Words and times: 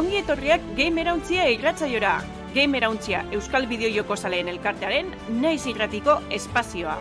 ongi 0.00 0.16
etorriak 0.16 0.62
Gamerauntzia 0.78 1.44
irratzaiora. 1.52 2.14
Gamerauntzia 2.54 3.18
Euskal 3.36 3.66
Bideojoko 3.68 4.16
Zaleen 4.16 4.48
elkartearen 4.48 5.10
naiz 5.42 5.66
irratiko 5.68 6.14
espazioa. 6.32 6.94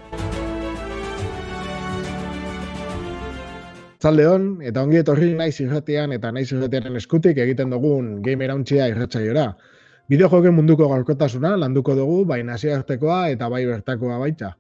Zaldeon, 4.04 4.49
eta 4.67 4.84
ongi 4.84 4.99
etorri 4.99 5.31
naiz 5.39 5.54
irratean 5.63 6.12
eta 6.17 6.34
naiz 6.35 6.49
irratearen 6.52 6.99
eskutik 6.99 7.39
egiten 7.45 7.71
dugun 7.71 8.17
Gamerauntzia 8.25 8.89
irratzaiora. 8.91 9.47
Bideojoken 10.11 10.57
munduko 10.59 10.89
gaurkotasuna 10.91 11.55
landuko 11.61 11.95
dugu 11.95 12.25
bai 12.27 12.41
nazioartekoa 12.43 13.21
eta 13.38 13.47
bai 13.54 13.63
bertakoa 13.70 14.20
baita. 14.25 14.55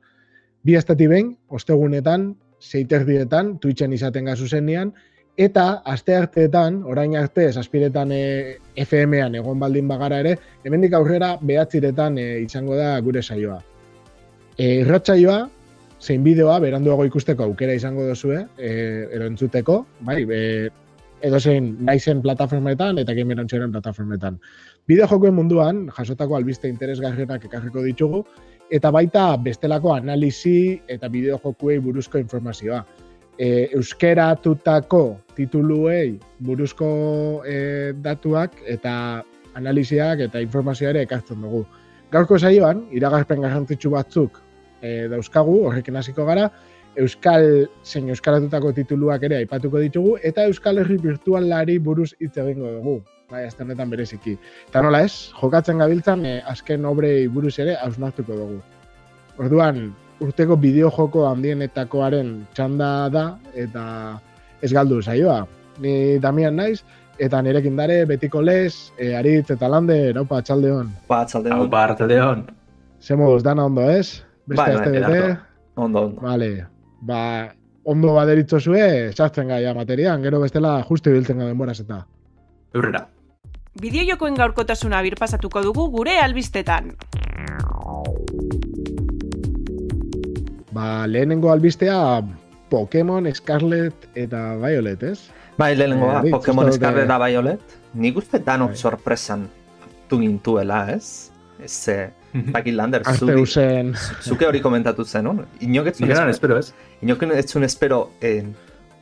Bi 0.63 0.79
estati 0.79 1.11
behin, 1.11 1.35
ostegunetan, 1.49 2.31
seiterdietan, 2.59 3.57
Twitchen 3.59 3.99
izaten 3.99 4.31
gazu 4.31 4.47
zenian, 4.47 4.93
eta 5.39 5.81
aste 5.87 6.15
arteetan, 6.17 6.81
orain 6.83 7.15
arte, 7.15 7.45
esaspiretan 7.47 8.11
e, 8.11 8.23
FM-an 8.83 9.37
egon 9.39 9.61
baldin 9.61 9.87
bagara 9.87 10.19
ere, 10.19 10.33
hemendik 10.67 10.97
aurrera 10.97 11.37
behatziretan 11.39 12.19
e, 12.19 12.25
izango 12.43 12.75
da 12.75 12.97
gure 13.05 13.23
saioa. 13.23 13.61
E, 14.57 14.81
irratsaioa, 14.81 15.39
zein 16.03 16.27
bideoa, 16.27 16.59
beranduago 16.59 17.07
ikusteko 17.07 17.47
aukera 17.47 17.77
izango 17.79 18.03
duzue, 18.09 18.43
e, 18.57 18.73
ero 19.15 19.31
entzuteko, 19.31 19.79
bai, 20.03 20.19
e, 20.27 20.43
edo 21.23 21.39
zein 21.39 21.73
naizen 21.87 22.21
plataformetan 22.21 22.99
eta 22.99 23.15
game 23.15 23.35
plataformetan. 23.35 24.39
Bideo 24.87 25.07
jokoen 25.07 25.35
munduan, 25.35 25.85
jasotako 25.95 26.35
albiste 26.35 26.67
interesgarrienak 26.67 27.45
ekarriko 27.45 27.83
ditugu, 27.83 28.25
eta 28.71 28.91
baita 28.91 29.37
bestelako 29.37 29.93
analisi 29.95 30.81
eta 30.87 31.07
bideo 31.07 31.39
jokuei 31.43 31.79
buruzko 31.79 32.17
informazioa. 32.17 32.83
E, 33.39 33.69
euskeratutako 33.71 35.03
tituluei 35.35 36.17
buruzko 36.43 36.89
e, 37.47 37.93
datuak 38.03 38.57
eta 38.67 39.23
analiziak 39.55 40.25
eta 40.27 40.41
informazioa 40.43 40.91
ere 40.91 41.05
ekartzen 41.07 41.39
dugu. 41.45 41.63
Gaurko 42.11 42.39
saioan, 42.39 42.83
iragarpen 42.91 43.45
garrantzitsu 43.45 43.93
batzuk 43.93 44.41
e, 44.81 45.07
dauzkagu, 45.11 45.55
horrekin 45.69 45.95
hasiko 45.95 46.25
gara, 46.27 46.49
Euskal 46.99 47.45
zein 47.85 48.09
euskaratutako 48.11 48.73
tituluak 48.75 49.23
ere 49.23 49.37
aipatuko 49.43 49.79
ditugu, 49.79 50.17
eta 50.25 50.43
Euskal 50.49 50.81
Herri 50.81 50.97
virtualari 50.99 51.77
buruz 51.79 52.09
hitz 52.19 52.33
egingo 52.41 52.73
dugu. 52.79 52.97
Bai, 53.29 53.43
azte 53.45 53.63
honetan 53.63 53.91
bereziki. 53.93 54.33
Eta 54.67 54.81
nola 54.81 55.03
ez, 55.05 55.29
jokatzen 55.37 55.79
gabiltzan, 55.79 56.25
e, 56.25 56.39
azken 56.49 56.87
obrei 56.89 57.27
buruz 57.31 57.53
ere 57.61 57.77
hausnartuko 57.77 58.35
dugu. 58.35 58.57
Orduan, 59.37 59.83
urteko 60.23 60.57
bideo 60.59 60.89
joko 60.93 61.25
handienetakoaren 61.29 62.33
txanda 62.55 63.09
da, 63.13 63.25
eta 63.55 63.83
ez 64.61 64.71
galdu 64.73 65.01
saioa. 65.01 65.43
Ni 65.79 66.19
Damian 66.19 66.57
naiz, 66.59 66.81
eta 67.19 67.41
nirekin 67.43 67.77
dare 67.79 68.01
betiko 68.09 68.41
lez, 68.43 68.91
e, 68.97 69.13
aritz 69.15 69.49
eta 69.55 69.69
lande, 69.71 69.97
naupa, 70.15 70.41
txalde 70.45 70.71
hon. 70.75 70.89
Ba, 71.09 71.23
txalde 71.27 71.53
hon. 71.55 71.69
Ba, 71.71 71.85
txalde 71.95 72.19
hon. 72.23 72.43
Zemuz, 72.99 73.43
dana 73.43 73.67
ondo 73.69 73.85
ez? 73.89 74.21
Beste 74.49 74.63
Bai, 74.63 74.73
azte 74.75 74.91
bete? 74.95 75.21
Ondo, 75.75 76.05
ondo. 76.09 76.25
Vale, 76.25 76.49
ba, 77.01 77.21
ondo 77.83 78.15
baderitzo 78.17 78.59
zue, 78.59 79.13
sartzen 79.13 79.51
gaia 79.53 79.73
materian, 79.77 80.23
gero 80.25 80.41
bestela 80.43 80.79
justu 80.89 81.13
ibiltzen 81.13 81.39
gara 81.39 81.53
denboraz 81.53 81.79
eta. 81.85 82.03
Eurrera. 82.75 83.05
Bideojokoen 83.79 84.35
gaurkotasuna 84.35 84.99
birpasatuko 85.05 85.63
dugu 85.63 85.87
gure 85.93 86.17
albistetan. 86.19 86.91
Ba, 90.71 91.07
lehenengo 91.07 91.51
albistea 91.51 92.21
Pokemon 92.69 93.27
Scarlet 93.33 94.09
eta 94.15 94.55
Violet, 94.61 95.03
ez? 95.03 95.19
Bai, 95.57 95.75
lehenengo 95.75 96.07
da, 96.11 96.21
Eh, 96.25 96.31
Pokemon 96.31 96.65
uste 96.69 96.77
dut, 96.77 96.83
Scarlet 96.83 97.03
eh, 97.03 97.07
da 97.07 97.17
Violet. 97.25 97.61
Nik 97.93 98.17
uste 98.17 98.39
danok 98.39 98.69
Bai. 98.75 98.77
sorpresan 98.77 99.47
hartu 99.81 100.19
gintuela, 100.21 100.91
ez? 100.93 101.31
Ez, 101.63 101.87
eh, 101.89 102.09
dakit 102.53 102.73
lander, 102.73 103.03
zuri, 103.03 103.31
Arteusen, 103.31 103.93
zuke 104.21 104.45
hori 104.45 104.61
komentatu 104.61 105.03
zen, 105.05 105.23
no? 105.25 105.33
Inok 105.59 105.87
ez 105.87 105.97
zuen 105.97 106.09
Nire 106.09 106.29
espero, 106.29 106.57
espero, 106.57 106.57
ez? 106.59 106.73
inok 107.01 107.23
ez 107.33 107.45
zuen 107.51 107.63
espero 107.65 108.11
en, 108.21 108.53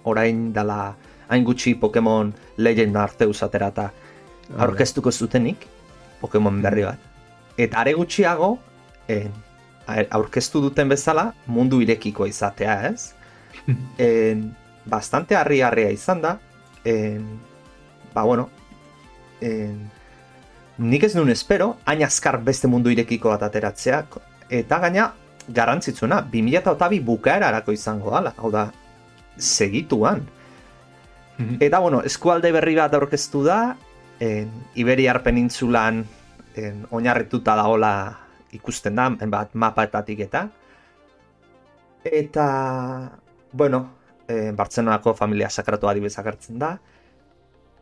orain 0.03 0.53
dala 0.53 0.95
hain 1.27 1.43
gutxi 1.43 1.75
Pokemon 1.75 2.33
Legend 2.57 2.95
Arceus 2.95 3.43
aterata 3.43 3.91
aurkeztuko 4.57 5.11
zutenik, 5.11 5.67
Pokemon 6.21 6.61
berri 6.61 6.83
bat. 6.87 6.97
Eta 7.57 7.81
are 7.81 7.93
gutxiago, 7.93 8.57
en, 9.09 9.27
a- 9.27 9.46
aurkeztu 9.87 10.61
duten 10.61 10.89
bezala, 10.91 11.31
mundu 11.47 11.79
irekikoa 11.83 12.27
izatea, 12.29 12.77
ez? 12.91 13.13
en, 13.97 14.49
bastante 14.87 15.35
harri-harria 15.35 15.91
izan 15.91 16.21
da, 16.23 16.37
en, 16.87 17.25
ba 18.13 18.23
bueno, 18.23 18.49
en, 19.41 19.79
nik 20.77 21.07
ez 21.07 21.13
nuen 21.15 21.31
espero, 21.33 21.75
hain 21.85 22.03
azkar 22.05 22.39
beste 22.43 22.69
mundu 22.71 22.91
irekiko 22.93 23.31
bat 23.33 23.47
ateratzea, 23.47 24.03
eta 24.49 24.79
gaina, 24.83 25.11
garrantzitsuna, 25.47 26.21
2008 26.31 27.01
bukaerarako 27.07 27.75
izango 27.75 28.11
dala, 28.11 28.33
hau 28.37 28.51
da, 28.51 28.67
segituan. 29.37 30.25
Eta, 31.61 31.79
bueno, 31.79 32.01
eskualde 32.01 32.49
berri 32.51 32.73
bat 32.75 32.95
aurkeztu 32.97 33.43
da, 33.45 33.75
en, 34.19 34.49
Iberiar 34.75 35.21
penintzulan 35.23 36.01
en, 36.57 36.85
oinarrituta 36.89 37.55
dagola 37.55 38.26
ikusten 38.55 38.95
da, 38.95 39.09
bat 39.09 39.53
mapatatik 39.53 40.19
eta. 40.27 40.47
Eta, 42.03 42.47
bueno, 43.51 43.83
en, 44.27 44.55
Bartzenonako 44.55 45.13
familia 45.13 45.49
sakratu 45.49 45.87
adibidez 45.87 46.17
agertzen 46.19 46.59
da. 46.59 46.77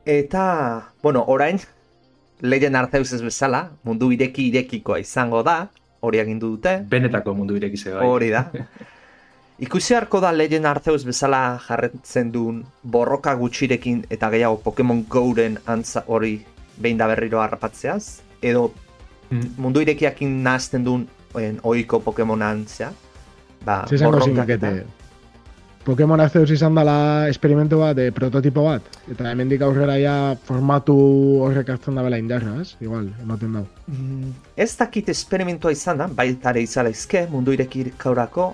Eta, 0.05 0.93
bueno, 1.03 1.23
orain, 1.27 1.59
Legend 2.41 2.75
Arceus 2.75 3.13
ez 3.13 3.21
bezala, 3.23 3.69
mundu 3.83 4.11
ireki 4.11 4.49
irekikoa 4.49 4.99
izango 4.99 5.41
da, 5.43 5.69
hori 6.05 6.19
agindu 6.21 6.51
dute. 6.55 6.77
Benetako 6.89 7.33
mundu 7.33 7.55
irekize 7.57 7.93
bai. 7.95 8.05
Hori 8.05 8.29
da. 8.33 8.45
Ikusi 9.65 9.95
harko 9.95 10.19
da 10.19 10.33
Legend 10.35 10.67
Arceus 10.67 11.05
bezala 11.07 11.57
jarretzen 11.63 12.31
duen 12.33 12.57
borroka 12.83 13.33
gutxirekin 13.39 14.01
eta 14.11 14.27
gehiago 14.33 14.59
Pokemon 14.65 15.05
Go-ren 15.09 15.55
antza 15.71 16.03
hori 16.11 16.41
behin 16.75 16.99
da 16.99 17.07
berriro 17.07 17.39
harrapatzeaz, 17.39 18.19
edo. 18.41 18.71
Mundu 19.31 19.81
irekiakin 19.83 20.43
nahazten 20.43 20.85
duen 20.85 21.07
en, 21.39 21.59
ohiko 21.63 21.99
Pokemon 22.03 22.43
antzea. 22.45 22.91
Ba, 23.65 23.83
zizango 23.89 24.21
zinakete. 24.21 24.83
Pokemon 25.85 26.17
Arceus 26.19 26.49
izan 26.49 26.73
dela 26.73 27.27
esperimento 27.29 27.77
bat, 27.77 27.93
de 27.93 28.07
prototipo 28.13 28.63
bat, 28.65 28.85
eta 29.11 29.29
hemendik 29.29 29.61
aurrera 29.61 29.99
ja 30.01 30.15
formatu 30.47 30.95
horrek 31.45 31.69
hartzen 31.75 31.99
da 31.99 32.01
bela 32.01 32.17
indarra, 32.17 32.55
ez? 32.63 32.71
Igual, 32.81 33.11
ematen 33.21 33.53
dau. 33.59 33.65
Mm, 33.91 34.31
ez 34.57 34.71
dakit 34.79 35.11
esperimentua 35.13 35.75
izan 35.75 36.01
da, 36.01 36.07
baitare 36.09 36.63
izala 36.65 36.89
izke, 36.89 37.27
mundu 37.29 37.53
irekikaurako, 37.53 38.47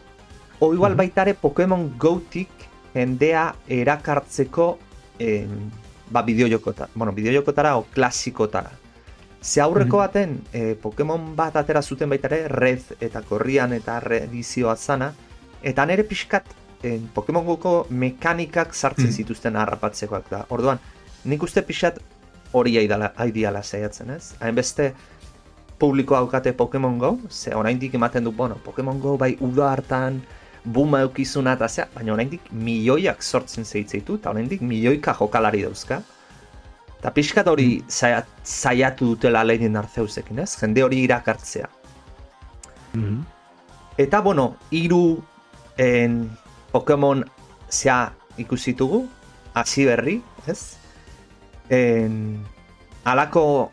o 0.59 0.73
igual 0.75 0.99
baitare 0.99 1.33
Pokemon 1.39 1.93
Go-tik 2.01 2.67
jendea 2.91 3.47
erakartzeko 3.79 4.67
en, 5.23 5.71
ba, 6.11 6.25
bideojokotara, 6.27 6.91
bueno, 6.95 7.15
bideojokotara 7.15 7.77
o 7.79 7.87
klasikotara. 7.95 8.75
Ze 9.41 9.61
aurreko 9.61 9.97
baten, 9.97 10.41
eh, 10.53 10.75
Pokemon 10.81 11.35
bat 11.35 11.55
atera 11.57 11.81
zuten 11.81 12.09
baitare, 12.09 12.47
Red 12.47 12.97
eta 13.01 13.23
Korrian 13.25 13.73
eta 13.73 13.99
reedizioa 13.99 14.75
zana, 14.75 15.13
eta 15.63 15.85
nere 15.85 16.03
pixkat 16.03 16.45
en, 16.83 17.07
Pokemon 17.13 17.45
Goko 17.45 17.87
mekanikak 17.89 18.73
sartzen 18.73 19.11
zituzten 19.11 19.55
harrapatzekoak 19.55 20.29
da. 20.29 20.45
Orduan, 20.49 20.79
nik 21.25 21.43
uste 21.43 21.61
pixat 21.65 21.97
hori 22.51 22.77
aidiala 22.77 23.63
saiatzen 23.63 24.09
ez. 24.09 24.35
Hainbeste 24.39 24.93
publiko 25.79 26.15
haukate 26.15 26.53
Pokemon 26.53 26.99
Go, 26.99 27.17
ze 27.29 27.55
oraindik 27.55 27.95
ematen 27.97 28.23
du, 28.23 28.31
bueno, 28.31 28.55
Pokemon 28.63 28.99
Go 29.01 29.17
bai 29.17 29.35
uda 29.39 29.71
hartan, 29.71 30.21
buma 30.63 31.01
eukizuna 31.01 31.55
eta 31.57 31.67
zea, 31.67 31.87
baina 31.95 32.13
oraindik 32.13 32.51
milioiak 32.51 33.23
sortzen 33.23 33.65
zeitzeitu, 33.65 34.19
eta 34.21 34.29
oraindik 34.29 34.61
milioika 34.61 35.15
jokalari 35.17 35.63
dauzka. 35.65 36.03
Eta 37.01 37.09
pixkat 37.15 37.47
hori 37.49 37.81
zaia- 37.89 38.27
saiatu 38.45 39.07
dutela 39.15 39.41
Legend 39.43 39.79
Arceusekin, 39.79 40.39
ez? 40.43 40.51
Jende 40.59 40.83
hori 40.83 40.99
irakartzea. 41.01 41.69
Mhm. 42.93 43.23
Eta, 43.97 44.21
bueno, 44.21 44.55
hiru 44.69 45.23
en, 45.77 46.29
Pokemon 46.71 47.25
zea 47.69 48.13
ikusitugu, 48.37 49.07
hasi 49.55 49.85
berri, 49.85 50.21
ez? 50.45 50.77
En, 51.69 52.45
alako 53.03 53.71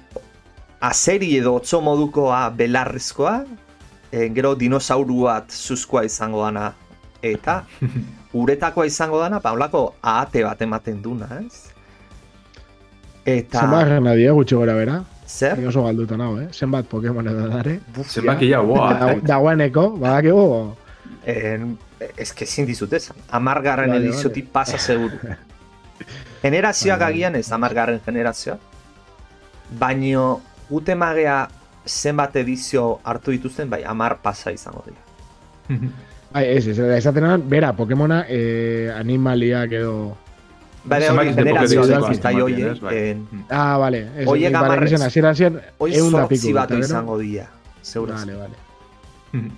azeri 0.80 1.36
edo 1.36 1.54
otzo 1.60 1.82
modukoa 1.82 2.48
belarrizkoa, 2.50 3.44
en, 4.10 4.34
gero 4.34 4.54
dinosauru 4.54 5.24
bat 5.28 5.52
zuzkoa 5.52 6.04
izango 6.08 6.46
dana, 6.46 6.72
eta 7.20 7.66
uretakoa 8.32 8.86
izango 8.86 9.20
dana, 9.20 9.38
holako 9.44 9.94
ahate 10.00 10.44
bat 10.44 10.62
ematen 10.62 11.02
duna, 11.02 11.28
ez? 11.44 11.67
Eta... 13.28 13.60
Zenbat 13.64 13.90
nadia 14.02 14.32
gutxi 14.36 14.56
gora 14.56 14.74
bera, 14.78 15.02
Zer? 15.28 15.58
Ni 15.60 15.66
oso 15.68 15.82
galduta 15.84 16.16
nago, 16.16 16.38
eh? 16.40 16.48
Zenbat 16.52 16.86
Pokemon 16.88 17.26
edo 17.28 17.48
dare. 17.52 17.78
Buf, 17.94 18.08
Zenbaki 18.08 18.48
ja, 18.48 18.60
boa. 18.64 18.94
Da- 18.96 19.18
Dagoeneko, 19.34 19.90
badakigu, 20.00 20.74
En, 21.28 21.74
ez 22.16 22.32
que 22.32 22.44
ezin 22.44 22.64
dizut 22.66 22.92
esan. 22.96 23.16
Amargarren 23.36 23.90
Vale, 23.90 24.06
ediziotik 24.06 24.48
pasa 24.52 24.78
seguru. 24.78 25.18
Generazioak 26.42 27.00
Vale. 27.00 27.12
agian 27.12 27.36
ez, 27.36 27.50
amargarren 27.52 28.00
generazioa. 28.06 28.56
baino 29.78 30.40
gute 30.70 30.94
magea 30.94 31.48
zenbat 31.84 32.36
edizio 32.36 33.00
hartu 33.04 33.30
dituzten, 33.34 33.68
bai, 33.70 33.82
amar 33.84 34.18
pasa 34.22 34.52
izango 34.52 34.84
dira. 34.86 35.90
Bai, 36.32 36.44
ez, 36.56 36.66
ez, 36.68 36.78
esaten 36.78 37.48
bera, 37.48 37.74
Pokemona 37.76 38.24
eh, 38.28 38.90
animaliak 38.96 39.72
edo... 39.72 40.16
Zenbait 41.08 41.28
hori 41.28 41.34
de 41.34 41.42
generazio 41.42 41.80
Pokédex 41.80 42.00
deko, 42.00 42.12
eta 42.12 42.30
ematen, 42.30 42.56
joie, 42.56 42.70
ez, 42.72 42.80
bai. 42.80 42.96
en, 43.10 43.44
Ah, 43.50 43.76
vale. 43.78 43.98
Ez, 44.16 44.26
Horiek 44.26 44.48
nik 44.52 44.56
hamarrez. 44.56 44.76
badakizuen, 44.78 45.06
Hasieran 45.06 45.34
ziren, 45.34 45.60
hoi 45.78 45.94
ehun 45.94 46.12
da 46.12 46.18
sortzi 46.26 46.52
bat 46.52 46.70
izango 46.78 47.18
dira, 47.18 47.46
seguraz. 47.82 48.20
Vale, 48.24 48.36
vale. 48.36 48.54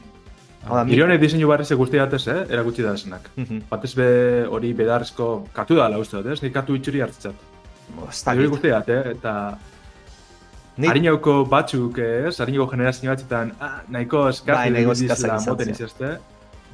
Hau 0.66 0.76
da, 0.76 0.84
honek 1.04 1.20
diseinu 1.22 1.48
barriz 1.48 1.70
guzti 1.72 1.96
datez, 1.96 2.26
eh? 2.28 2.40
erakutsi 2.52 2.82
da 2.82 2.92
esenak. 2.94 3.30
Mhm. 3.36 3.62
Batez 3.70 3.94
be 3.96 4.08
hori 4.48 4.72
bedarrezko 4.76 5.46
katu 5.56 5.74
da 5.76 5.86
uste 5.98 6.16
dut, 6.18 6.26
ez? 6.34 6.42
Nik 6.42 6.52
katu 6.52 6.74
itxuri 6.76 7.00
hartzitzat. 7.00 7.34
Ez 8.10 8.22
Hori 8.26 8.46
guzti 8.48 8.68
dat, 8.68 8.88
eh? 8.88 9.10
Eta 9.14 9.58
Nik- 10.76 10.90
batzuk, 11.48 11.98
eh, 11.98 12.26
ez? 12.28 12.40
Harinauko 12.40 12.70
generazio 12.70 13.10
batzutan, 13.10 13.52
ah, 13.60 13.80
nahiko 13.88 14.28
eskaz, 14.28 14.56
Bai, 14.56 14.70
nahiko 14.70 14.92
izan 14.92 15.40
moten 15.46 15.70
izazte. 15.70 16.18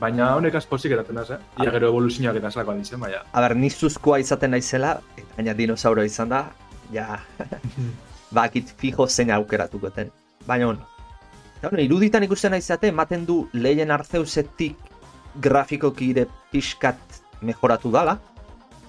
Baina 0.00 0.34
honek 0.36 0.54
aspozik 0.58 0.92
eraten 0.92 1.16
az, 1.16 1.30
eh? 1.30 1.38
Ia 1.64 1.70
gero 1.72 1.88
evoluzioak 1.88 2.36
eta 2.36 2.50
esalako 2.52 2.74
dizen, 2.76 3.00
baina. 3.00 3.22
A 3.32 3.40
ber, 3.40 3.54
ni 3.56 3.70
zuzkoa 3.70 4.18
izaten 4.20 4.52
naizela, 4.52 4.98
eta 5.16 5.38
baina 5.38 5.54
dinosauro 5.56 6.04
izan 6.04 6.28
da, 6.28 6.42
ja, 6.92 7.20
bakit 8.36 8.74
fijo 8.76 9.06
zein 9.08 9.30
aukeratuko 9.32 9.90
ten. 9.90 10.10
Baina, 10.46 10.66
bueno, 10.66 10.84
eta 11.58 11.70
bueno, 11.70 11.82
iruditan 11.84 12.26
ikusten 12.28 12.52
naizate, 12.52 12.92
ematen 12.92 13.24
du 13.26 13.48
lehen 13.52 13.90
Arceusetik 13.90 14.76
grafikoki 15.40 16.10
ere 16.12 16.26
pixkat 16.52 17.22
mejoratu 17.40 17.90
dala. 17.92 18.18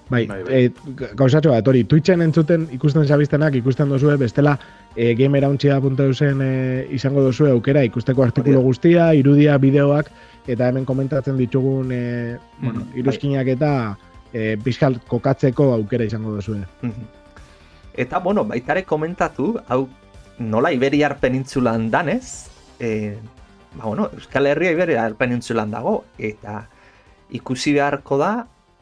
Bai, 0.08 0.26
Bai, 0.26 0.42
bai. 0.42 0.60
eh, 0.64 0.70
gauzatxo 1.16 1.50
bat, 1.52 1.66
hori, 1.68 1.82
Twitchen 1.84 2.22
entzuten 2.24 2.62
ikusten 2.72 3.04
zabiztenak, 3.04 3.54
ikusten 3.60 3.88
dozue, 3.92 4.14
bestela 4.16 4.54
e, 4.98 5.14
gamerauntxia.eusen 5.14 6.42
e, 6.42 6.52
izango 6.96 7.22
dozue 7.22 7.52
aukera 7.54 7.84
ikusteko 7.86 8.24
artikulu 8.26 8.64
guztia, 8.66 9.12
irudia, 9.14 9.54
bideoak, 9.62 10.10
eta 10.50 10.72
hemen 10.72 10.86
komentatzen 10.88 11.38
ditugun 11.38 11.92
e, 11.94 12.02
bueno, 12.58 12.82
Mhm, 12.82 12.98
iruzkinak 12.98 13.52
eta 13.54 13.70
e, 14.32 14.56
pixkal 14.64 14.98
kokatzeko 15.06 15.70
aukera 15.76 16.04
izango 16.08 16.34
dozue. 16.34 16.64
Mhm. 16.82 17.06
Eta, 17.98 18.18
bueno, 18.18 18.44
baitare 18.44 18.84
komentatu, 18.84 19.56
hau 19.68 19.88
nola 20.38 20.72
Iberiar 20.72 21.18
penintzulan 21.18 21.90
danez, 21.90 22.50
e, 22.78 23.16
ba, 23.74 23.84
bueno, 23.84 24.10
Euskal 24.14 24.46
Herria 24.46 24.72
Iberiar 24.72 25.14
penintzulan 25.14 25.70
dago, 25.70 26.04
eta 26.18 26.68
ikusi 27.30 27.72
beharko 27.74 28.18
da, 28.18 28.32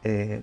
e, 0.03 0.41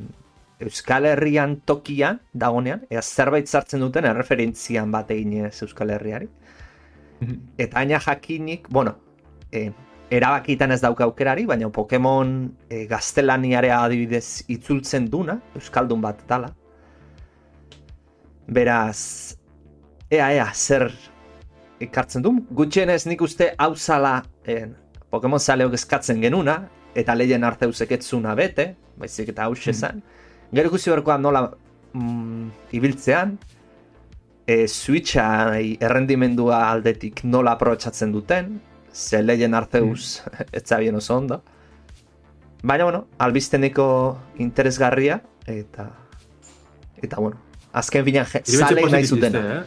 Euskal 0.63 1.07
Herrian 1.07 1.57
tokian 1.67 2.21
dagonean, 2.33 2.85
ea 2.91 3.03
zerbait 3.03 3.49
sartzen 3.49 3.83
duten 3.83 4.07
erreferentzian 4.07 4.93
bat 4.93 5.11
eginez 5.11 5.57
Euskal 5.67 5.91
Herriari. 5.91 6.29
Eta 7.59 7.81
aina 7.81 7.99
jakinik, 8.01 8.69
bueno, 8.71 8.95
e, 9.51 9.71
erabakitan 10.15 10.75
ez 10.75 10.81
dauka 10.83 11.05
aukerari, 11.09 11.47
baina 11.47 11.71
Pokemon 11.73 12.37
e, 12.69 12.85
gaztelaniarea 12.91 13.81
adibidez 13.83 14.45
itzultzen 14.53 15.09
duna, 15.11 15.41
Euskaldun 15.59 16.05
bat 16.05 16.23
dala. 16.29 16.53
Beraz, 18.47 19.35
ea, 20.11 20.31
ea, 20.31 20.49
zer 20.55 20.91
ekartzen 21.83 22.23
du. 22.23 22.37
Gutxienez 22.55 23.05
nik 23.09 23.23
uste 23.25 23.55
hau 23.59 23.75
zala 23.75 24.21
e, 24.47 24.67
Pokemon 25.11 25.41
zaleok 25.41 25.75
eskatzen 25.79 26.23
genuna, 26.23 26.61
eta 26.95 27.15
lehen 27.19 27.45
arteuzek 27.45 27.97
etzuna 27.99 28.35
bete, 28.39 28.75
baizik 28.99 29.33
eta 29.35 29.49
hau 29.49 29.55
zen. 29.57 30.03
Gero 30.55 30.71
ikusi 30.71 30.91
beharko 30.91 31.11
da 31.11 31.19
nola 31.19 31.43
mm, 31.93 32.49
ibiltzean, 32.79 33.35
e, 34.47 34.69
Switcha 34.69 35.27
errendimendua 35.59 36.61
aldetik 36.71 37.25
nola 37.25 37.57
aprobetsatzen 37.59 38.13
duten, 38.15 38.61
ze 38.93 39.23
lehen 39.23 39.55
arteuz 39.59 40.23
ez 40.53 40.63
zabien 40.65 40.95
oso 40.95 41.17
ondo. 41.17 41.43
Baina, 42.63 42.85
bueno, 42.85 43.07
albizteneko 43.19 43.87
interesgarria, 44.39 45.19
eta, 45.47 45.91
eta 47.03 47.19
bueno, 47.21 47.41
azken 47.73 48.05
finean 48.07 48.27
zalei 48.45 48.87
nahi 48.91 49.07
zuten. 49.11 49.37
eh? 49.37 49.63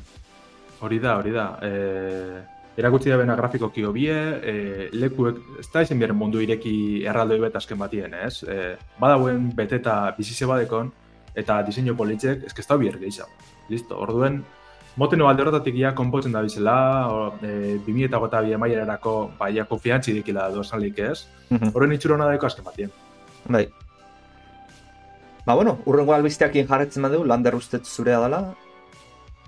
Hori 0.81 0.99
da, 1.03 1.17
hori 1.19 1.33
da. 1.35 1.49
E, 1.61 2.56
erakutsi 2.77 3.09
da 3.09 3.17
bena 3.17 3.35
grafikoki 3.35 3.83
hobie, 3.83 4.13
e, 4.13 4.89
lekuek, 4.93 5.39
ez 5.59 5.65
da 5.73 5.81
izan 5.81 5.99
behar 5.99 6.13
mundu 6.13 6.41
ireki 6.43 7.03
erraldoi 7.09 7.39
bet 7.41 7.55
azken 7.57 7.79
batien, 7.81 8.13
ez? 8.13 8.43
E, 8.43 8.75
badauen 8.99 9.49
beteta 9.55 10.13
bizize 10.17 10.45
badekon, 10.45 10.91
eta 11.35 11.61
diseinu 11.65 11.95
politzek, 11.97 12.45
ez 12.45 12.67
da 12.67 12.77
bier 12.77 12.99
gehiago. 13.01 13.29
Listo, 13.69 13.97
orduen, 13.97 14.43
moteno 14.95 15.27
alde 15.27 15.41
horretatik 15.43 15.75
ia 15.75 15.95
konpotzen 15.95 16.31
da 16.31 16.41
bizela, 16.45 16.77
o, 17.09 17.33
e, 17.41 17.79
2008 17.85 18.53
emaierarako, 18.53 19.31
ba, 19.39 19.49
ia 19.49 19.65
konfiantzi 19.65 20.13
dikila 20.13 20.49
dozalik 20.53 20.99
ez, 20.99 21.27
Mhm. 21.49 21.73
horren 21.73 21.93
itxuro 21.93 22.15
hona 22.15 22.25
daiko 22.25 22.45
azken 22.45 22.65
batien. 22.65 22.91
Bai. 23.45 23.67
Ba, 25.45 25.55
bueno, 25.55 25.77
urrengo 25.85 26.13
albisteakin 26.13 26.67
jarretzen 26.67 27.03
badu, 27.03 27.23
lander 27.25 27.55
ustet 27.55 27.85
zurea 27.85 28.19
dela. 28.19 28.53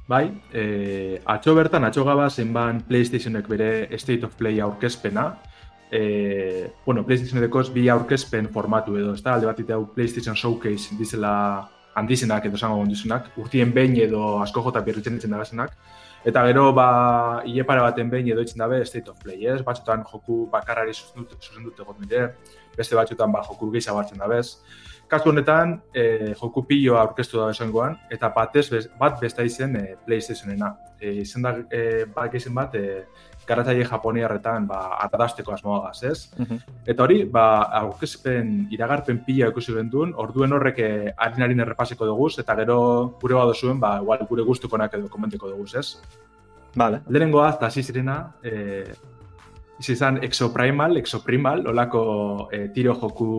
Bai, 0.09 0.31
e, 0.51 1.21
atxo 1.29 1.53
bertan, 1.53 1.83
atxo 1.85 2.01
gaba 2.01 2.31
zenban 2.33 2.79
PlayStationek 2.87 3.45
bere 3.47 3.97
State 4.01 4.25
of 4.25 4.33
Play 4.39 4.57
aurkezpena. 4.59 5.25
E, 5.91 6.71
bueno, 6.85 7.03
PlayStationekoz 7.05 7.69
bi 7.75 7.83
aurkezpen 7.93 8.49
formatu 8.49 8.97
edo, 8.97 9.13
ez 9.13 9.21
da, 9.21 9.35
alde 9.35 9.45
bat 9.45 9.61
hau 9.75 9.83
PlayStation 9.93 10.33
Showcase 10.33 10.97
dizela 10.97 11.33
handizenak 11.93 12.49
edo 12.49 12.57
zango 12.57 12.79
gondizunak, 12.81 13.29
urtien 13.37 13.69
behin 13.75 13.99
edo 14.01 14.39
asko 14.41 14.65
jota 14.65 14.81
birritzen 14.81 15.19
ditzen 15.19 15.37
dagazenak. 15.37 15.77
Eta 16.25 16.41
gero, 16.49 16.71
ba, 16.73 16.89
ilepare 17.45 17.85
baten 17.85 18.09
behin 18.09 18.33
edo 18.33 18.41
itzen 18.41 18.65
dabe 18.65 18.81
State 18.89 19.13
of 19.13 19.21
Play, 19.21 19.45
ez? 19.45 19.61
Batzutan 19.67 20.01
joku 20.09 20.47
bakarrari 20.49 20.97
zuzendut, 20.97 21.37
zuzendut 21.37 21.85
egon 21.85 22.01
dire, 22.01 22.31
beste 22.77 22.97
batzutan 22.97 23.29
ba, 23.29 23.45
joku 23.45 23.69
gehiago 23.77 24.01
hartzen 24.01 24.25
dabez. 24.25 24.57
Kasu 25.09 25.31
honetan, 25.31 25.79
e, 25.93 26.35
joku 26.37 26.61
piloa 26.69 27.01
aurkeztu 27.01 27.39
da 27.41 27.49
esangoan, 27.49 27.95
eta 28.13 28.29
batez, 28.35 28.67
bat 28.99 29.17
besta 29.21 29.43
izen 29.43 29.75
e, 29.75 29.83
PlayStationena. 30.05 30.75
E, 31.01 31.15
izen 31.23 31.41
da, 31.41 31.55
e, 31.73 32.05
bat 32.13 32.35
izen 32.37 32.53
bat, 32.53 32.75
e, 32.77 33.05
garatzaile 33.49 33.87
japoniarretan 33.89 34.67
ba, 34.69 34.79
ardazteko 35.07 35.55
asmoagaz, 35.55 35.97
ez? 36.05 36.19
Eta 36.85 37.05
hori, 37.05 37.23
ba, 37.33 37.45
aurkezpen 37.81 38.67
iragarpen 38.75 39.23
pila 39.25 39.49
ikusi 39.49 39.73
genduen, 39.73 40.13
orduen 40.21 40.53
horrek 40.53 40.81
eh, 40.85 41.11
harin-harin 41.17 41.65
errepaseko 41.65 42.05
dugu, 42.11 42.29
eta 42.43 42.55
gero 42.61 42.79
gure 43.21 43.39
badozuen, 43.39 43.79
ba, 43.81 43.95
igual 44.03 44.25
gure 44.29 44.45
gustukonak 44.45 44.93
edo 44.99 45.09
komenteko 45.09 45.49
dugu, 45.55 45.65
ez? 45.79 45.97
Vale. 46.77 47.01
Lehenengoa, 47.09 47.49
eta 47.55 47.71
hasi 47.71 47.81
zirena, 47.83 48.19
izi 49.79 49.95
izan 49.95 50.21
Exoprimal, 50.23 50.99
Exoprimal, 51.01 51.65
olako 51.73 52.03
eh, 52.53 52.67
tiro 52.75 52.93
joku 53.01 53.31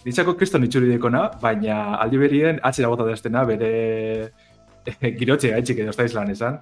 Ditzako 0.00 0.32
kriston 0.38 0.64
itxuri 0.64 0.88
dekona, 0.94 1.26
baina 1.42 1.96
aldi 2.00 2.18
berien 2.22 2.60
atzera 2.64 2.88
bota 2.88 3.04
destena 3.04 3.42
bere 3.44 3.70
eh, 4.88 5.10
girotxe 5.18 5.50
gaitxik 5.52 5.82
edo 5.82 5.92
ez 5.92 6.06
izlan 6.06 6.30
esan. 6.32 6.60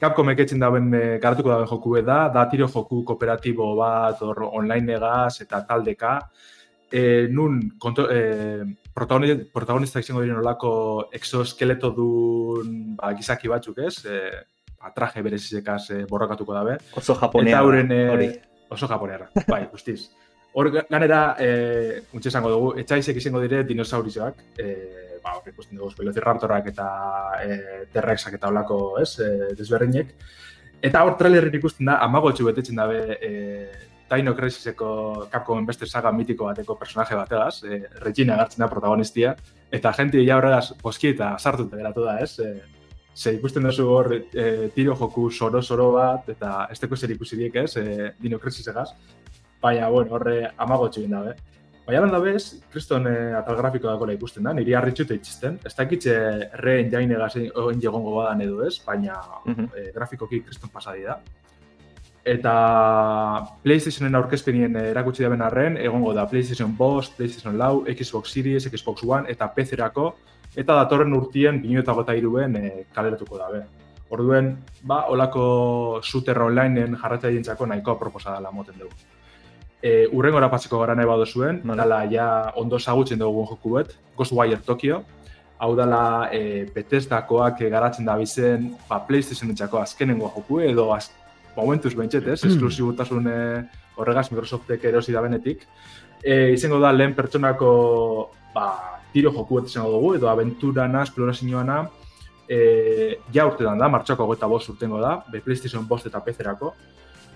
Capcomek 0.00 0.38
etxen 0.40 0.62
dauen 0.62 0.86
eh, 0.96 1.18
garatuko 1.20 1.50
dauen 1.52 1.68
joku 1.68 1.96
da, 2.00 2.28
da 2.32 2.46
tiro 2.48 2.68
joku 2.72 3.02
kooperatibo 3.04 3.74
bat, 3.76 4.22
or, 4.22 4.40
online 4.52 4.94
egaz 4.96 5.40
eta 5.44 5.60
taldeka. 5.68 6.18
E, 6.90 7.28
nun 7.28 7.58
konto, 7.78 8.06
e, 8.08 8.64
protagoni- 8.96 9.42
protagonista 9.52 10.00
izango 10.00 10.22
diren 10.22 10.38
olako 10.40 11.10
exoskeleto 11.12 11.90
dun 11.92 12.94
ba, 12.96 13.12
gizaki 13.12 13.50
batzuk 13.52 13.82
ez, 13.84 13.98
e, 14.06 14.22
ba, 14.80 14.94
traje 14.96 15.20
berezizekaz 15.26 15.90
e, 15.90 15.98
borrokatuko 16.08 16.56
dabe. 16.56 16.78
Oso 16.96 17.18
japonea. 17.20 17.60
Eta 17.60 18.14
hori. 18.14 18.30
Oso 18.72 18.88
japoneara, 18.88 19.28
bai, 19.48 19.66
guztiz. 19.68 20.06
Hor 20.54 20.70
ga- 20.72 20.86
ganera, 20.90 21.36
e, 21.38 22.02
untxe 22.12 22.30
esango 22.32 22.50
dugu, 22.50 22.70
etxaizek 22.80 23.16
izango 23.20 23.40
dire 23.40 23.62
dinosaurizoak, 23.64 24.40
e, 24.58 24.68
ba, 25.22 25.34
hor 25.36 25.48
ikusten 25.50 25.76
dugu, 25.78 25.92
velociraptorak 25.98 26.70
eta 26.72 26.88
e, 27.44 27.58
terrexak 27.92 28.34
eta 28.38 28.48
olako, 28.48 28.98
ez, 29.02 29.18
e, 29.20 29.54
desberdinek. 29.58 30.14
Eta 30.82 31.02
hor 31.04 31.16
trailerin 31.18 31.54
ikusten 31.58 31.86
da, 31.90 31.98
amagotxu 32.06 32.46
betetzen 32.48 32.76
dabe, 32.76 33.18
e, 33.20 33.68
Dino 34.08 34.32
Crisiseko 34.34 35.28
Capcomen 35.30 35.66
beste 35.68 35.84
saga 35.86 36.10
mitiko 36.16 36.46
bateko 36.48 36.78
personaje 36.80 37.14
bategaz, 37.14 37.62
e, 37.64 37.82
Regina 38.00 38.38
agertzen 38.38 38.64
da 38.64 38.68
protagonistia, 38.72 39.34
eta 39.70 39.92
jenti 39.92 40.24
ja 40.24 40.38
horregaz 40.38 40.72
poski 40.80 41.10
eta 41.12 41.34
sartuta 41.38 41.76
geratu 41.76 42.06
da, 42.06 42.18
ez? 42.24 42.38
E, 42.40 42.54
ze 43.18 43.34
ikusten 43.34 43.64
duzu 43.66 43.84
hor 43.90 44.12
e, 44.14 44.70
tiro 44.74 44.94
joku 44.96 45.26
soro-soro 45.30 45.90
bat, 45.92 46.28
eta 46.30 46.68
ez 46.70 46.78
teko 46.80 46.96
zer 46.96 47.10
ikusi 47.10 47.36
diek, 47.36 47.56
ez? 47.66 47.76
E, 47.76 48.12
Dino 48.18 48.38
Crisisegaz. 48.38 48.94
Baina, 49.62 49.88
bueno, 49.88 50.14
horre 50.14 50.50
amagotxu 50.56 51.00
egin 51.00 51.16
dabe. 51.16 51.34
Baina 51.88 52.02
lan 52.04 52.10
dabez, 52.12 52.60
kriston 52.70 53.06
e, 53.08 53.14
atal 53.34 53.56
grafiko 53.56 53.88
dagoela 53.88 54.12
ikusten 54.12 54.44
da, 54.44 54.52
niri 54.52 54.74
harritxute 54.76 55.16
itxisten. 55.16 55.58
Ez 55.64 55.74
dakitxe 55.74 56.14
reen 56.60 56.90
jainegaz 56.92 57.34
oin 57.56 57.80
jegongo 57.80 58.14
badan 58.18 58.42
edo 58.44 58.62
ez, 58.66 58.74
baina 58.84 59.16
Mhm. 59.46 59.70
e, 59.74 59.90
grafikoki 59.94 60.42
kriston 60.42 60.70
pasadi 60.70 61.02
da. 61.08 61.18
Eta 62.28 62.52
PlayStationen 63.62 64.14
aurkezpenien 64.18 64.76
eh, 64.76 64.90
erakutsi 64.90 65.22
daben 65.24 65.40
arren, 65.42 65.78
egongo 65.80 66.12
da 66.12 66.26
PlayStation 66.28 66.76
Boss, 66.76 67.08
PlayStation 67.16 67.56
Lau, 67.56 67.84
Xbox 67.88 68.32
Series, 68.34 68.68
Xbox 68.68 69.02
One 69.04 69.30
eta 69.32 69.48
PC-erako, 69.54 70.14
eta 70.56 70.74
datorren 70.74 71.14
urtien 71.16 71.62
binu 71.62 71.80
eta 71.80 71.92
gota 71.96 72.14
iruen 72.14 72.56
e, 72.56 72.86
kaleratuko 72.92 73.38
dabe. 73.38 73.62
Orduen, 74.10 74.58
ba, 74.82 75.06
olako 75.08 76.00
shooter 76.02 76.38
onlineen 76.42 76.96
jarratzea 77.00 77.30
dintzako 77.30 77.66
nahikoa 77.66 77.98
proposa 77.98 78.34
dela 78.34 78.50
moten 78.50 78.76
dugu. 78.78 78.92
E, 79.82 80.08
urrengora 80.10 80.48
patzeko 80.50 80.80
gara 80.80 80.96
nahi 80.98 81.06
badu 81.06 81.26
zuen, 81.26 81.60
Vale. 81.64 81.76
dala 81.78 82.00
ja 82.10 82.26
ondo 82.56 82.78
zagutzen 82.78 83.18
dugu 83.18 83.44
joku 83.50 83.76
bet, 83.76 83.94
Ghostwire 84.16 84.58
Tokyo, 84.66 85.04
hau 85.58 85.74
dala 85.76 86.30
e, 86.34 86.66
Bethesdakoak 86.74 87.62
garatzen 87.70 88.06
da 88.06 88.16
bizen 88.18 88.72
ba, 88.88 88.98
PlayStation 89.06 89.50
entzako 89.50 89.78
azkenengo 89.78 90.32
joku 90.34 90.60
edo 90.66 90.90
az, 90.94 91.10
momentuz 91.56 91.94
behintzet, 91.94 92.26
ez? 92.26 92.42
Esklusibotasun 92.50 93.30
e, 93.30 93.38
horregaz 93.98 94.28
Microsoftek 94.32 94.84
erosi 94.90 95.14
da 95.14 95.22
benetik. 95.22 95.64
E, 96.22 96.52
izango 96.54 96.80
da 96.82 96.92
lehen 96.92 97.14
pertsonako 97.14 97.70
ba, 98.54 98.68
tiro 99.12 99.32
joku 99.34 99.60
bat 99.60 99.70
izango 99.70 99.94
dugu, 99.94 100.14
edo 100.18 100.30
aventurana, 100.30 101.04
esplorazioana, 101.06 101.84
e, 102.48 103.18
ja 103.34 103.46
urtetan 103.46 103.78
da, 103.78 103.90
martxako 103.92 104.26
goeta 104.30 104.48
bost 104.50 104.70
urtengo 104.72 105.00
da, 105.02 105.18
be 105.30 105.42
PlayStation 105.44 105.86
bost 105.86 106.08
eta 106.10 106.22
PC-erako. 106.24 106.74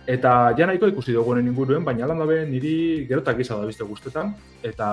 Eta 0.07 0.51
ja 0.59 0.67
nahiko 0.67 0.89
ikusi 0.91 1.13
dugu 1.15 1.31
honen 1.31 1.47
inguruen, 1.47 1.85
baina 1.87 2.09
lan 2.11 2.19
dabe 2.19 2.41
niri 2.51 3.07
gerotak 3.07 3.37
gisa 3.39 3.55
da 3.61 3.67
bizte 3.69 3.85
guztetan, 3.87 4.33
eta 4.67 4.87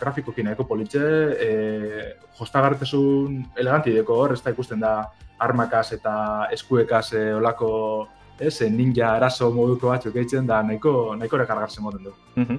grafikoki 0.00 0.42
nahiko 0.42 0.64
politxe, 0.66 1.02
e, 1.38 2.14
jostagartesun 2.38 3.44
eleganti 3.56 3.92
deko 3.94 4.16
hor, 4.24 4.32
ez 4.34 4.42
da 4.42 4.50
ikusten 4.50 4.80
da 4.82 4.94
armakaz 5.38 5.92
eta 5.94 6.48
eskuekaz 6.52 7.12
e, 7.14 7.22
olako 7.38 8.08
ez, 8.40 8.56
e, 8.60 8.70
ninja 8.70 9.12
arazo 9.20 9.52
moduko 9.54 9.92
batzuk 9.92 10.16
eitzen 10.16 10.46
da 10.50 10.62
nahiko, 10.66 11.14
nahiko 11.16 11.38
rekargarzen 11.44 11.84
moten 11.84 12.02
du. 12.08 12.12
Mhm. 12.36 12.58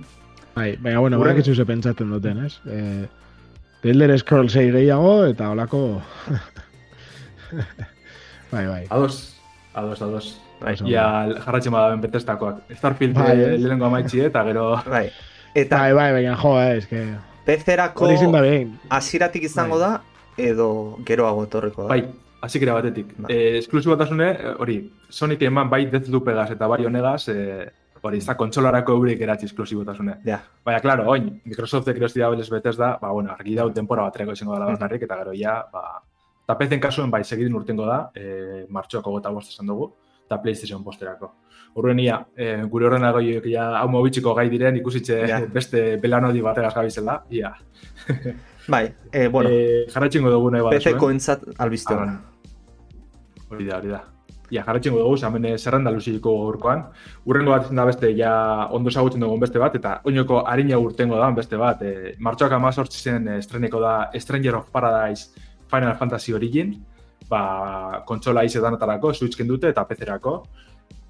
Bai, 0.55 0.75
baina, 0.77 1.00
bueno, 1.00 1.17
Gure- 1.17 1.31
horrek 1.31 1.45
ze 1.55 1.65
pentsatzen 1.65 2.10
duten, 2.12 2.45
ez? 2.45 2.60
Eh, 2.67 3.07
The 3.81 3.89
Elder 3.89 4.19
Scrolls 4.19 4.51
6 4.53 4.71
gehiago, 4.74 5.25
eta 5.25 5.50
holako... 5.50 6.01
bai, 8.51 8.67
bai. 8.67 8.86
Ados, 8.89 9.36
ados, 9.74 10.01
ados. 10.01 10.41
Bai, 10.62 10.75
Ia 10.86 11.06
jarratzen 11.46 11.74
badaben 11.74 12.01
betestakoak. 12.03 12.62
Starfield 12.77 13.15
Bai, 13.18 13.27
bai, 13.32 13.39
ez. 13.56 13.60
lehenengo 13.62 13.86
amaitzi 13.89 14.22
eta 14.27 14.44
gero... 14.46 14.65
bai. 14.89 15.10
Eta 15.56 15.80
Bai, 15.82 15.94
bai, 15.94 16.12
baina, 16.13 16.36
jo, 16.38 16.56
eh, 16.62 16.77
eske... 16.77 17.03
Behin. 18.46 18.75
hasieratik 18.89 19.44
izango 19.44 19.80
da, 19.82 20.01
edo 20.38 20.98
geroago 21.06 21.44
etorriko 21.48 21.88
da. 21.88 21.96
Bai, 21.96 22.06
hasikera 22.46 22.74
batetik. 22.77 23.15
Bai. 23.18 23.34
Eh, 23.34 23.58
esklusibotasune, 23.58 24.30
eh, 24.32 24.53
hori, 24.60 24.77
Sonic 25.10 25.41
eman 25.50 25.70
bai 25.70 25.86
Deathloopegaz 25.91 26.51
eta 26.53 26.68
bai 26.68 26.86
honegaz, 26.86 27.27
eh, 27.34 27.65
hori, 28.01 28.18
ez 28.22 28.25
da 28.30 28.36
kontsolarako 28.38 28.94
eurik 29.00 29.20
eratzi 29.22 29.50
esklusibotasune. 29.50 30.20
Ja. 30.25 30.39
Baina, 30.65 30.80
klaro, 30.86 31.10
oin, 31.10 31.41
Microsoftek 31.46 31.98
erosti 31.98 32.22
da 32.22 32.30
belez 32.30 32.48
betez 32.50 32.77
da, 32.77 32.94
ba, 33.01 33.12
bueno, 33.12 33.34
argi 33.34 33.56
dau 33.58 33.68
denpora 33.74 34.06
baterako 34.08 34.38
izango 34.38 34.53
dela 34.56 34.70
bakarrik, 34.72 35.03
eta 35.10 35.18
gero 35.24 35.34
ja, 35.38 35.58
ba, 35.74 36.00
eta 36.46 36.56
PC-en 36.62 36.80
kasuen 36.82 37.12
bai 37.12 37.24
segidin 37.25 37.58
urtengo 37.58 37.86
da, 37.89 38.00
eh, 38.15 38.65
martxoako 38.70 39.18
gota 39.18 39.30
bost 39.34 39.51
esan 39.53 39.68
dugu, 39.68 39.91
eta 40.31 40.41
PlayStation 40.41 40.83
posterako. 40.83 41.33
Horren 41.75 42.00
ia, 42.00 42.17
eh, 42.35 42.63
gure 42.67 42.88
horren 42.88 43.03
agoiok 43.07 43.45
ja, 43.51 43.69
hau 43.79 43.88
mobitxiko 43.91 44.33
gai 44.35 44.50
diren 44.51 44.75
ikusitxe 44.79 45.21
Ja. 45.27 45.41
beste 45.57 45.97
belanodi 46.03 46.41
bategaz 46.41 46.73
gabizela, 46.75 47.21
ia. 47.29 47.53
Bai, 48.67 48.85
eh, 49.11 49.27
bueno, 49.27 49.50
Eh, 49.51 49.85
jarraitxingo 49.91 50.29
dugu 50.29 50.51
nahi 50.51 50.61
badazuen. 50.61 50.95
PC-ko 50.95 51.11
entzat 51.11 51.43
albizte 51.57 51.93
Ah. 51.93 52.01
ona. 52.01 52.21
Hori 53.51 53.65
da, 53.67 53.77
hori 53.77 53.89
da. 53.91 54.01
Ia, 54.51 54.63
jarraitxengo 54.67 55.00
dugu, 55.00 55.15
eh, 55.47 55.57
zerrenda 55.57 55.91
luziko 55.91 56.33
gaurkoan. 56.43 56.85
Urrengo 57.25 57.51
bat 57.51 57.69
da 57.71 57.85
beste, 57.85 58.13
ja 58.17 58.67
ondo 58.71 58.89
ezagutzen 58.89 59.21
dugun 59.21 59.39
beste 59.39 59.59
bat, 59.59 59.75
eta 59.75 60.01
oinoko 60.03 60.43
harina 60.45 60.77
urtengo 60.77 61.17
da 61.17 61.31
beste 61.31 61.57
bat. 61.57 61.81
E, 61.81 62.15
Martxoak 62.19 62.51
amazortzi 62.51 63.00
zen 63.09 63.27
eh, 63.27 63.38
estreneko 63.38 63.79
da 63.79 64.09
Stranger 64.19 64.55
of 64.55 64.69
Paradise 64.69 65.31
Final 65.69 65.95
Fantasy 65.95 66.33
Origin, 66.33 66.85
ba, 67.31 68.03
kontsola 68.05 68.43
izetan 68.43 68.77
Switch 69.13 69.39
dute 69.47 69.69
eta 69.69 69.88
PC-erako. 69.88 70.43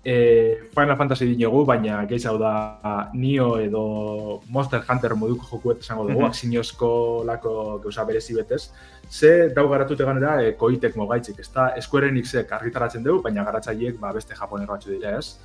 E, 0.04 0.58
Final 0.74 0.98
Fantasy 0.98 1.28
dinogu, 1.30 1.64
baina 1.66 2.00
gehiz 2.10 2.26
hau 2.26 2.38
da 2.42 3.12
Nio 3.14 3.60
edo 3.62 4.42
Monster 4.50 4.82
Hunter 4.90 5.14
moduko 5.16 5.46
jokuet 5.46 5.80
esango 5.80 6.08
dugu, 6.08 6.22
Mhm. 6.22 6.26
aksinozko 6.30 7.24
lako 7.26 7.80
gauza 7.84 8.04
berezi 8.04 8.34
betez. 8.34 8.72
Ze 9.10 9.50
dau 9.54 9.68
garatute 9.70 10.04
ganera 10.04 10.42
e, 10.42 10.56
koitek 10.58 10.96
mogaitzik, 10.96 11.40
ez 11.40 11.52
da 11.54 11.74
Square 11.82 12.08
Enixek 12.10 12.52
argitaratzen 12.52 13.04
dugu, 13.04 13.22
baina 13.22 13.44
garatzaileek 13.44 14.00
ba, 14.00 14.12
beste 14.12 14.34
japoner 14.36 14.68
batzu 14.68 14.90
dira 14.90 15.18
ez. 15.20 15.38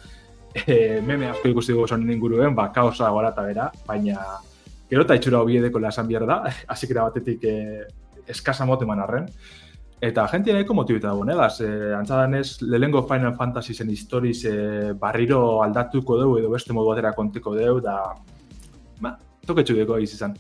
E, 0.55 1.03
meme 1.05 1.29
asko 1.29 1.49
ikusi 1.49 1.73
dugu 1.73 1.87
zonen 1.87 2.11
inguruen, 2.11 2.55
ba, 2.55 2.71
kaosa 2.73 3.11
gora 3.11 3.29
eta 3.35 3.43
bera, 3.43 3.71
baina 3.87 4.17
gero 4.89 5.03
eta 5.03 5.15
itxura 5.15 5.41
hobiedeko 5.43 5.79
esan 5.87 6.09
behar 6.09 6.27
da, 6.27 6.43
hasikera 6.73 7.03
batetik 7.03 7.45
e, 7.45 7.85
eskasa 8.27 8.65
moteman 8.65 9.01
arren. 9.01 9.29
Eta 10.01 10.27
jentia 10.29 10.53
nahiko 10.53 10.75
motibeta 10.77 11.09
dago, 11.09 11.25
negaz, 11.25 11.61
e, 11.65 11.95
antzadanez, 11.97 12.61
lehengo 12.61 13.03
Final 13.09 13.35
Fantasy 13.35 13.73
zen 13.75 13.89
historiz 13.91 14.45
e, 14.45 14.93
barriro 14.93 15.63
aldatuko 15.65 16.19
dugu 16.21 16.39
edo 16.43 16.51
beste 16.53 16.75
modu 16.77 16.91
batera 16.91 17.15
konteko 17.17 17.55
dugu, 17.57 17.81
da, 17.81 17.95
ba, 19.01 19.15
toketxu 19.47 19.75
dugu 19.79 19.97
egiz 19.97 20.13
izan. 20.19 20.35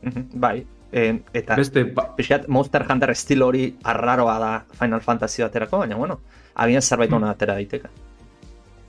Mhm, 0.00 0.30
Bai, 0.40 0.64
eh, 0.92 1.20
eta 1.34 1.56
Beste, 1.60 1.84
ba, 1.92 2.06
pixkat 2.16 2.48
Monster 2.48 2.86
Hunter 2.88 3.10
estilo 3.12 3.48
hori 3.52 3.66
arraroa 3.84 4.38
da 4.40 4.52
Final 4.78 5.02
Fantasy 5.04 5.42
baterako, 5.42 5.82
baina 5.84 5.96
bueno, 6.00 6.20
agian 6.54 6.80
zerbait 6.82 7.12
ona 7.12 7.34
atera 7.36 7.54
daiteke. 7.60 7.90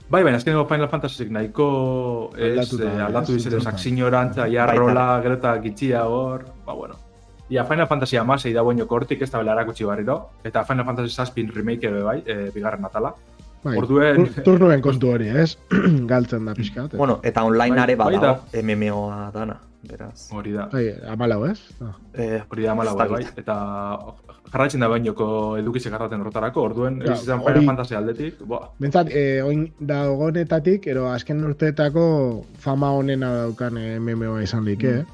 Bai, 0.08 0.22
baina 0.24 0.38
azkeneko 0.40 0.64
Final 0.72 0.88
Fantasy 0.88 1.28
nahiko 1.28 2.32
ez, 2.36 2.56
Aldatuta, 2.58 2.88
eh, 2.88 3.04
aldatu 3.10 3.32
dizen 3.36 3.52
Zentzutan. 3.52 3.72
saksinyorantza, 3.74 4.48
ja 4.48 4.64
Baita. 4.66 4.80
rola, 4.80 5.20
gero 5.22 5.34
eta 5.34 5.54
gitxia 5.60 6.06
hor, 6.08 6.46
ba, 6.64 6.72
bueno. 6.72 6.96
Ia 7.52 7.64
Final 7.68 7.86
Fantasy 7.90 8.16
amasei 8.16 8.52
da 8.56 8.62
boinoko 8.64 8.96
hortik 8.96 9.20
ez 9.26 9.30
da 9.30 9.38
bela 9.42 9.52
erakutsi 9.52 9.84
barriro, 9.84 10.14
eta 10.44 10.62
Final 10.64 10.86
Fantasy 10.88 11.12
Zazpin 11.12 11.50
remake 11.52 11.86
ere 11.90 12.00
bai, 12.02 12.22
e, 12.24 12.50
bigarren 12.54 12.84
atala. 12.88 13.12
Bai, 13.62 13.76
Orduen- 13.78 14.24
tur- 14.32 14.42
turnuen 14.46 14.80
kontu 14.82 15.10
hori, 15.12 15.28
ez? 15.28 15.58
Galtzen 16.10 16.46
da 16.48 16.54
pixkat. 16.56 16.96
Bueno, 16.98 17.20
eta 17.22 17.44
online 17.44 17.76
Bai, 17.76 17.82
are 17.84 17.96
bai 18.00 18.14
badago, 18.16 18.46
MMOa 18.62 19.18
dana, 19.34 19.58
beraz. 19.86 20.24
Hori 20.32 20.52
da, 20.56 20.64
Bai, 20.72 20.86
amalau, 21.12 21.44
ez? 21.46 21.60
No. 21.80 21.92
Eh, 22.14 22.40
hori 22.48 22.64
da 22.66 22.74
mala 22.74 22.90
ez 22.90 22.96
bai, 23.02 23.08
bai, 23.12 23.22
eta 23.36 23.58
jarraitzen 24.52 24.80
da 24.82 24.88
bainoko 24.90 25.28
edukitzek 25.60 25.92
hartaten 25.94 26.24
horretarako, 26.24 26.64
orduen, 26.70 26.98
Ja, 27.04 27.12
izan 27.14 27.38
hori- 27.44 27.52
Final 27.60 27.68
Fantasy 27.74 27.94
aldetik, 28.00 28.40
boa, 28.48 28.70
Bentsat, 28.80 29.12
eh, 29.12 29.42
oin 29.44 29.68
dagonetatik, 29.78 30.86
ero 30.88 31.06
azken 31.12 31.44
urteetako 31.52 32.06
fama 32.58 32.90
honena 32.96 33.30
daukan 33.44 33.76
eh, 33.78 33.98
MMOa 34.00 34.42
izan 34.42 34.64
lik, 34.64 34.84
eh? 34.84 35.04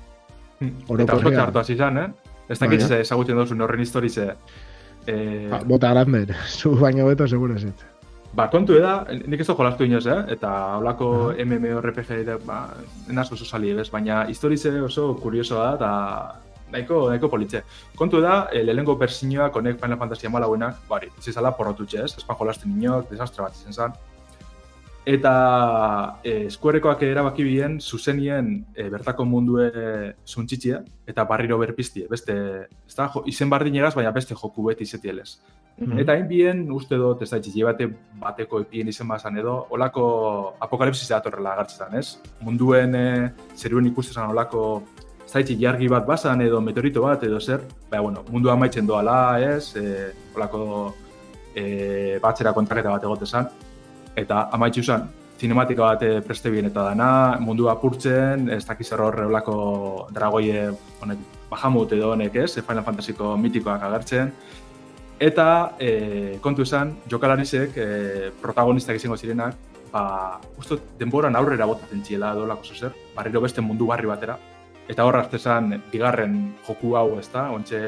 eta 0.61 0.73
Orokorrean. 0.89 1.19
oso 1.21 1.31
txartu 1.37 1.59
hasi 1.67 1.73
izan, 1.77 1.99
eh? 1.99 2.09
Ez 2.49 2.59
dakit 2.59 2.83
ze 2.87 3.01
ezagutzen 3.01 3.37
duzun 3.37 3.61
horren 3.61 3.81
historize. 3.81 4.35
Eh, 5.07 5.49
Ba, 5.51 5.63
bota 5.65 5.91
grander, 5.93 6.35
zu 6.59 6.75
baino 6.77 7.07
beto 7.07 7.29
seguro 7.29 7.55
ez. 7.55 7.67
Ba, 8.33 8.49
kontu 8.53 8.77
eda, 8.77 9.07
nik 9.27 9.41
ez 9.41 9.47
da 9.49 9.55
jolastu 9.57 9.87
inoz, 9.89 10.05
eh? 10.07 10.19
Eta 10.35 10.51
holako 10.79 11.33
MMORPG 11.45 12.11
da, 12.27 12.37
ba, 12.45 12.59
enaz 13.09 13.31
oso 13.33 13.45
sali, 13.45 13.73
bez? 13.75 13.89
Baina 13.91 14.27
historize 14.29 14.73
oso 14.85 15.15
kuriosoa 15.23 15.65
da, 15.65 15.73
eta 15.79 16.73
nahiko, 16.73 17.09
nahiko 17.09 17.31
politxe. 17.33 17.63
Kontu 17.97 18.21
da, 18.21 18.49
e, 18.53 18.63
lehenengo 18.63 18.97
bersinioak 19.01 19.57
honek 19.57 19.81
Final 19.81 19.99
Fantasy 19.99 20.29
amalauenak, 20.29 20.83
bari, 20.91 21.09
zizala 21.25 21.55
porrotutxe, 21.57 22.05
ez? 22.05 22.13
Espan 22.21 22.37
jolasten 22.37 22.77
inok, 22.77 23.09
desastre 23.11 23.47
bat 23.47 23.57
izan 23.57 23.73
zen. 23.73 23.97
Eta 25.09 26.21
e, 26.23 26.51
Squarekoak 26.53 27.01
erabaki 27.07 27.45
bien, 27.47 27.79
zuzenien 27.81 28.51
e, 28.77 28.91
bertako 28.93 29.25
mundue 29.25 29.71
zuntxitzia, 30.29 30.83
eta 31.09 31.25
barriro 31.25 31.57
berpiztie, 31.57 32.05
beste, 32.11 32.35
ez 32.69 32.97
da, 32.97 33.07
jo, 33.15 33.23
izen 33.25 33.49
bardinegaz, 33.49 33.95
baina 33.97 34.11
beste 34.13 34.37
joku 34.37 34.67
beti 34.67 34.85
izetielez. 34.85 35.39
mhm. 35.79 36.03
Eta 36.03 36.13
hain 36.13 36.29
bien, 36.29 36.61
uste 36.77 36.99
dut, 37.01 37.23
ez 37.23 37.31
da, 37.31 37.41
bate 37.65 37.87
bateko 38.21 38.61
epien 38.61 38.89
izen 38.89 39.09
bazan 39.09 39.39
edo, 39.39 39.55
olako 39.71 40.57
apokalipsis 40.61 41.09
datorrela 41.09 41.55
agartzetan, 41.55 41.97
ez? 41.97 42.19
Munduen 42.43 42.95
e, 42.95 43.33
zeruen 43.57 43.87
ikustezan 43.87 44.29
olako, 44.29 44.83
da, 45.33 45.41
jargi 45.41 45.89
bat 45.89 46.05
bazan 46.07 46.43
edo 46.43 46.61
meteorito 46.61 47.01
bat 47.01 47.25
edo 47.25 47.41
zer, 47.41 47.65
baina, 47.89 48.03
bueno, 48.03 48.27
mundua 48.29 48.53
amaitzen 48.53 48.87
doala, 48.87 49.41
ez? 49.41 49.75
E, 49.75 50.13
olako 50.37 50.95
e, 51.55 52.19
batzera 52.21 52.53
kontraketa 52.53 52.93
bat 52.93 53.09
egotezan, 53.09 53.49
eta 54.19 54.49
amaitzu 54.53 54.83
zen, 54.83 55.09
zinematika 55.39 55.83
bat 55.93 56.03
eh, 56.03 56.21
preste 56.27 56.51
bien 56.51 56.67
eta 56.67 56.91
dana, 56.91 57.11
mundua 57.41 57.77
apurtzen, 57.77 58.49
ez 58.51 58.65
dakiz 58.67 58.91
error 58.93 59.27
olako 59.29 59.59
dragoie 60.15 60.71
honek, 61.03 61.27
Bahamut 61.49 61.93
edo 61.97 62.11
honek 62.13 62.35
ez, 62.43 62.59
Final 62.61 62.85
Fantasyko 62.85 63.31
mitikoak 63.41 63.85
agertzen, 63.87 64.35
Eta 65.19 65.75
e, 65.83 66.39
kontu 66.41 66.63
esan, 66.63 66.93
jokalarizek 67.11 67.75
e, 67.75 67.87
protagonistak 68.39 69.01
izango 69.01 69.17
zirenak, 69.19 69.57
ba, 69.91 70.39
uste 70.61 70.79
denboran 71.01 71.35
aurrera 71.35 71.67
botatzen 71.67 72.05
txiela 72.07 72.31
edo 72.37 72.45
lako 72.47 72.77
zer, 72.77 72.95
barriro 73.17 73.43
beste 73.43 73.61
mundu 73.61 73.89
barri 73.91 74.07
batera. 74.07 74.37
Eta 74.89 75.05
horra 75.05 75.25
esan 75.33 75.75
bigarren 75.91 76.55
joku 76.69 76.95
hau, 76.97 77.19
ez 77.19 77.27
da, 77.33 77.49
ontxe 77.51 77.81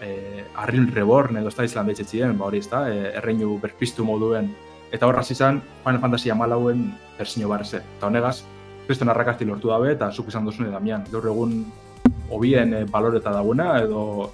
e, 0.00 0.44
Arril 0.64 0.88
Reborn 0.94 1.36
edo 1.36 1.52
ez 1.52 1.74
da 1.74 1.84
txien, 1.84 2.38
ba 2.38 2.46
hori 2.46 2.58
ez 2.58 2.70
da, 2.70 2.88
e, 2.88 3.12
erreinu 3.20 3.58
berpiztu 3.60 4.04
moduen. 4.04 4.48
Eta 4.92 5.08
horra 5.08 5.24
izan 5.28 5.62
Final 5.84 6.00
Fantasy 6.00 6.30
amalauen 6.30 6.92
versiño 7.18 7.48
barreze. 7.48 7.80
Eta 7.96 8.06
honegaz, 8.06 8.42
kriston 8.86 9.08
arrakasti 9.08 9.48
lortu 9.48 9.72
dabe 9.72 9.92
eta 9.92 10.10
zuk 10.12 10.28
izan 10.28 10.44
duzune 10.44 10.70
Damian. 10.70 11.04
Gaur 11.10 11.26
egun 11.32 11.64
hobien 12.30 12.74
e, 12.74 12.84
baloreta 12.84 13.32
dagoena 13.32 13.78
edo 13.80 14.30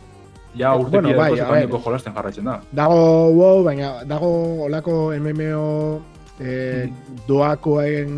Ja, 0.58 0.74
urte 0.74 0.96
Bueno, 0.96 1.16
bai, 1.16 1.32
bai, 1.38 1.66
jolasten 1.68 2.14
jarraitzen 2.14 2.46
da. 2.48 2.58
Dago, 2.74 2.98
wow, 3.36 3.62
baina 3.62 3.90
dago 4.08 4.30
olako 4.64 5.12
MMO 5.20 6.00
eh, 6.40 6.88
doakoen 7.28 8.14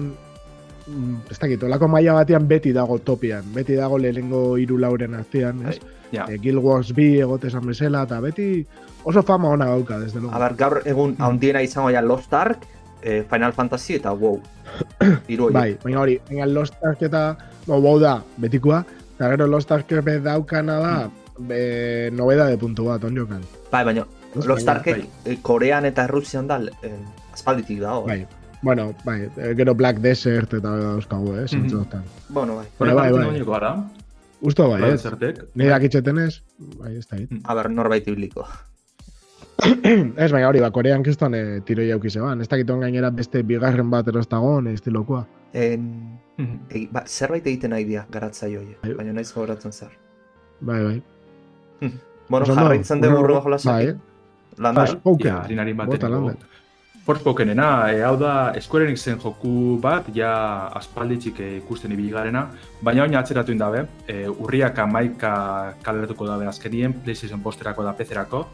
mm, 0.86 1.16
ez 1.30 1.38
dakit, 1.38 1.64
olako 1.66 1.88
maila 1.90 2.20
batean 2.20 2.46
beti 2.48 2.72
dago 2.72 2.98
topian, 3.04 3.44
beti 3.54 3.76
dago 3.76 3.98
lehenengo 3.98 4.56
hiru 4.56 4.78
lauren 4.80 5.18
artean, 5.18 5.66
ez? 5.68 5.80
Ja. 6.14 6.26
Eh, 6.30 6.38
Guild 6.42 6.62
Wars 6.62 6.94
2 6.94 7.10
egote 7.26 7.50
esan 7.50 7.66
bezala, 7.66 8.06
eta 8.08 8.20
beti 8.22 8.64
oso 9.04 9.22
fama 9.22 9.48
ona 9.48 9.66
gauka, 9.66 9.98
desde 9.98 10.20
luego. 10.20 10.34
A 10.34 10.38
ber, 10.38 10.54
gaur 10.56 10.82
egun 10.84 11.16
handiena 11.18 11.62
izango 11.62 11.90
ja 11.90 12.02
Lost 12.02 12.32
Ark, 12.34 12.66
eh, 13.02 13.24
Final 13.30 13.52
Fantasy 13.52 13.94
eta 13.94 14.12
WoW. 14.12 14.40
Horiek. 15.28 15.52
Bai, 15.52 15.78
baina 15.82 16.00
hori, 16.00 16.18
baina 16.28 16.46
Lost 16.46 16.74
Ark 16.84 17.02
eta, 17.02 17.36
no, 17.66 17.80
wow 17.80 17.98
da, 17.98 18.22
betikoa, 18.36 18.84
eta 19.16 19.30
gero 19.34 19.46
Lost 19.46 19.70
Ark 19.72 19.90
be 20.04 20.18
daukana 20.20 20.78
da, 20.78 21.10
be, 21.38 22.10
nobeda 22.12 22.46
de 22.46 22.58
puntu 22.58 22.84
bat, 22.90 23.04
onjokan. 23.04 23.40
Bai, 23.72 23.84
baina 23.84 24.06
Lost 24.34 24.66
baina, 24.66 24.72
Arkek 24.78 25.06
eh, 25.24 25.38
Korean 25.42 25.84
eta 25.88 26.06
Rusian 26.06 26.46
da 26.46 26.60
eh, 26.82 26.94
aspalditik 27.32 27.80
dago. 27.80 28.04
Bai, 28.06 28.26
bueno, 28.62 28.92
bai, 29.04 29.22
eh, 29.36 29.54
gero 29.56 29.74
Black 29.74 29.98
Desert 30.04 30.52
eta 30.54 30.76
dauzkagu, 30.76 31.34
eh, 31.36 31.48
zentzu 31.48 31.76
Mhm. 31.76 31.80
honetan. 31.80 32.04
Bueno, 32.28 32.56
bai. 32.56 32.66
Horrek 32.78 32.94
bai, 32.94 33.10
bai, 33.12 33.24
bai. 33.26 33.40
bai. 33.40 33.46
gara, 33.46 33.72
Usto 34.42 34.68
bai, 34.70 34.80
bai, 34.80 34.92
ez? 34.94 35.02
zertek. 35.02 35.42
Ni 35.54 35.66
dakitxeten 35.66 36.18
ez, 36.18 36.42
bai, 36.78 36.96
ez 36.96 37.06
da 37.08 37.16
hit. 37.16 37.30
A 37.44 37.54
ber, 37.54 37.68
norbait 37.70 38.06
ibliko. 38.08 38.46
ez, 40.24 40.30
baina 40.32 40.48
hori, 40.48 40.60
ba, 40.62 40.70
korean 40.74 41.02
kiston 41.06 41.34
e, 41.34 41.42
tiro 41.66 41.82
jauki 41.86 42.10
zeban. 42.10 42.40
Ez 42.40 42.48
dakiton 42.48 42.80
gainera 42.80 43.10
beste 43.10 43.42
bigarren 43.46 43.90
bat 43.90 44.08
erostagon, 44.08 44.66
estilokoa. 44.72 45.24
En, 45.52 46.18
e, 46.70 46.86
ba, 46.92 47.02
zerbait 47.06 47.46
egiten 47.46 47.70
nahi 47.74 47.84
dira 47.88 48.06
garatzaio 48.10 48.60
horiek, 48.62 48.78
Bai. 48.84 48.94
baina 49.02 49.12
naiz 49.18 49.28
gogoratzen 49.34 49.72
zer. 49.72 49.90
Bai, 50.60 50.82
bai. 50.84 51.02
Bueno, 52.30 52.44
Oso 52.44 52.52
ondo, 52.52 52.62
jarraitzen 52.62 53.00
dugu 53.00 53.12
urrengo- 53.14 53.24
urrengo 53.24 53.42
jolasak. 53.48 53.72
Bai, 53.72 53.98
Landa. 54.60 54.84
Poker. 55.02 55.76
Bota 55.86 56.08
landa. 56.08 56.34
Forspokenena, 57.06 57.68
e, 57.94 58.02
hau 58.04 58.16
da 58.20 58.52
Square 58.60 58.84
Enixen 58.86 59.16
joku 59.18 59.78
bat, 59.80 60.10
ja 60.14 60.66
aspalditxik 60.76 61.38
e, 61.40 61.46
ikusten 61.62 61.92
ibili 61.96 62.10
garena, 62.12 62.42
baina 62.84 63.02
oin 63.06 63.14
atzeratu 63.16 63.52
indabe, 63.54 63.86
e, 64.06 64.28
urriak 64.28 64.78
amaika 64.78 65.32
kaleratuko 65.82 66.26
dabe 66.28 66.46
azkenien, 66.46 66.92
PlayStation 67.02 67.40
posterako 67.40 67.82
da 67.88 67.94
PC-erako, 67.96 68.44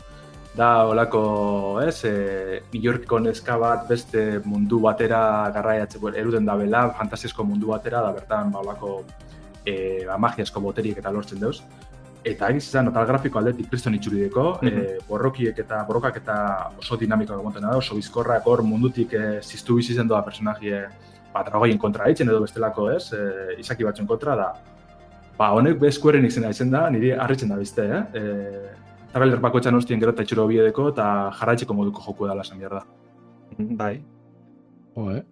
da 0.57 0.87
olako, 0.89 1.81
ez, 1.85 2.05
e, 2.05 2.63
New 2.73 2.83
Yorkeko 2.83 3.19
neska 3.21 3.59
bat 3.61 3.87
beste 3.89 4.41
mundu 4.45 4.79
batera 4.81 5.51
garraiatzeko 5.53 6.13
eruden 6.17 6.47
dabela, 6.49 6.87
fantasiasko 6.97 7.45
mundu 7.45 7.69
batera, 7.75 8.01
da 8.01 8.13
bertan 8.17 8.51
ba 8.55 8.63
olako 8.65 9.03
e, 9.67 10.05
ba, 10.07 10.17
magiasko 10.17 10.61
boteriek 10.65 10.99
eta 11.03 11.13
lortzen 11.13 11.43
deuz. 11.43 11.59
Eta 12.27 12.49
egin 12.49 12.59
izan, 12.63 12.89
eta 12.91 13.05
grafiko 13.07 13.39
aldetik 13.39 13.69
kriston 13.71 13.95
itxurideko, 13.95 14.47
Mhm. 14.63 14.79
e, 14.79 14.99
borrokiek 15.09 15.59
eta 15.59 15.83
borrokak 15.87 16.17
eta 16.23 16.37
oso 16.79 16.97
dinamikoak 16.97 17.41
egoten 17.41 17.63
da, 17.63 17.77
oso 17.77 17.95
bizkorrak 17.95 18.47
hor 18.47 18.63
mundutik 18.63 19.13
e, 19.13 19.41
ziztu 19.43 19.77
bizi 19.77 19.95
zen 19.95 20.09
doa 20.09 20.23
personaje 20.25 20.87
ba, 21.35 21.43
dragoien 21.45 21.79
kontra 21.79 22.07
eitzen 22.09 22.29
edo 22.29 22.41
bestelako, 22.41 22.91
ez, 22.97 23.13
e, 23.13 23.61
izaki 23.61 23.85
batzuen 23.85 24.09
kontra 24.09 24.35
da. 24.35 24.49
Ba, 25.37 25.51
honek 25.53 25.79
bezkueren 25.79 26.25
izena 26.25 26.49
izen 26.49 26.71
da, 26.71 26.89
niri 26.91 27.13
harritzen 27.13 27.49
da 27.53 27.57
bizte, 27.61 27.85
eh? 27.85 28.03
E, 28.15 28.86
trailer 29.17 29.41
bakoitzan 29.41 29.75
hostien 29.79 30.01
gero 30.03 30.13
eta 30.15 30.23
itxuro 30.27 30.47
biedeko 30.51 30.91
eta 30.93 31.07
jarraitzeko 31.41 31.75
moduko 31.75 32.03
joku 32.07 32.29
dela 32.29 32.45
esan 32.47 32.59
behar 32.61 32.79
da. 32.81 32.85
bai. 33.81 33.95
Jo, 34.97 35.11
eh? 35.17 35.23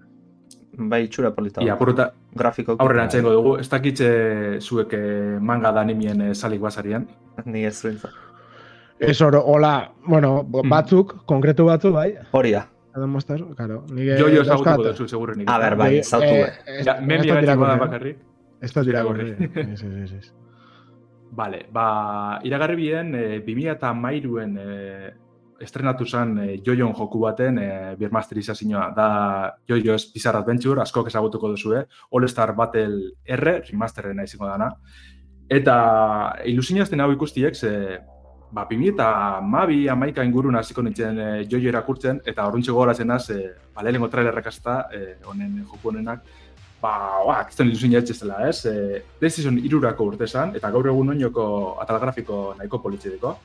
Bai, 0.77 1.05
itxura 1.07 1.31
polita. 1.35 1.63
Ia, 1.63 1.75
apurruta, 1.77 2.09
Grafiko. 2.35 2.75
aurrera 2.83 3.05
antzaingo 3.07 3.31
dugu, 3.31 3.57
ez 3.63 3.69
dakitze 3.71 4.09
zuek 4.61 4.93
e, 4.99 5.03
manga 5.41 5.71
da 5.73 5.81
animien 5.87 6.21
e, 6.21 6.35
salik 6.35 6.61
basarian. 6.65 7.05
Ni 7.47 7.63
ez 7.65 7.77
zuentzat. 7.81 8.11
Ez 8.99 9.21
oro, 9.23 9.41
hola, 9.47 9.91
bueno, 10.07 10.43
Mhm. 10.43 10.69
batzuk, 10.71 11.15
konkretu 11.27 11.65
batzu, 11.67 11.93
bai, 11.93 12.15
Hori 12.33 12.53
da. 12.53 12.65
edo 12.97 13.07
mostaz, 13.07 13.41
karo. 13.57 13.83
Nik 13.91 14.19
Jo, 14.19 14.29
jo, 14.29 14.43
ezagutuko 14.43 14.83
duzu, 14.89 15.09
segurrenik. 15.09 15.49
A 15.51 15.59
ber, 15.59 15.77
bai, 15.77 15.97
Eh, 15.99 16.03
zautu, 16.03 16.25
eh, 16.27 16.53
eh. 16.67 16.83
Ja, 16.85 16.97
memi 17.01 17.27
dut 17.29 17.37
gaitxiko 17.37 17.67
da 17.67 17.75
eh? 17.75 17.79
bakarrik. 17.79 18.19
Ez 18.61 18.73
dut 18.73 18.87
irakurri. 18.87 19.29
Irakurri. 19.31 19.73
Ez, 19.73 19.83
ez, 19.83 20.13
ez, 20.13 20.33
ez. 21.35 21.37
Vale, 21.37 21.67
ba, 21.73 22.41
iragarri 22.45 22.77
bien, 22.77 23.15
e, 23.15 23.41
2000 23.41 23.73
eta 23.73 23.93
mairuen 23.93 24.57
e, 24.59 25.13
estrenatu 25.61 26.07
zen 26.07 26.39
e, 26.39 26.63
Jojon 26.65 26.95
joku 26.95 27.21
baten 27.21 27.59
e, 27.59 27.97
birmasterizazioa. 27.99 28.93
Da 28.95 29.55
Jojo's 29.69 30.13
Bizarre 30.13 30.39
Adventure, 30.39 30.83
askok 30.83 31.09
ezagutuko 31.09 31.49
duzue, 31.49 31.87
All 32.13 32.29
Star 32.29 32.55
Battle 32.55 33.15
R, 33.25 33.61
remasterrena 33.71 34.25
izango 34.25 34.47
dana. 34.47 34.71
Eta 35.49 35.77
ilusinazten 36.47 37.01
hau 37.01 37.11
ikustiek, 37.13 37.55
ze, 37.55 37.99
ba, 38.53 38.67
2000 38.71 38.95
eta 38.95 39.41
mabi 39.41 39.89
amaika 39.89 40.25
ingurun 40.25 40.57
hasiko 40.57 40.83
nintzen 40.83 41.19
e, 41.19 41.29
Jojo 41.51 41.69
erakurtzen, 41.69 42.23
eta 42.25 42.47
horrentxe 42.47 42.73
gogoratzen 42.73 43.11
az, 43.11 43.29
e, 43.31 43.51
ba, 43.75 43.83
lehenengo 43.83 44.09
trailerrak 44.09 44.47
azta, 44.53 44.85
e, 44.93 45.19
honen 45.27 45.65
joku 45.65 45.91
honenak, 45.91 46.25
ba, 46.85 47.41
kiston 47.49 47.71
ilusia 47.71 48.01
etxezela, 48.03 48.41
ez? 48.49 48.65
E, 48.69 49.03
PlayStation 49.21 49.59
irurako 49.59 50.11
urte 50.11 50.29
esan, 50.29 50.55
eta 50.59 50.71
gaur 50.75 50.89
egun 50.93 51.15
oinoko 51.15 51.45
atal 51.83 52.01
grafiko 52.03 52.41
nahiko 52.59 52.81
politxedeko. 52.85 53.37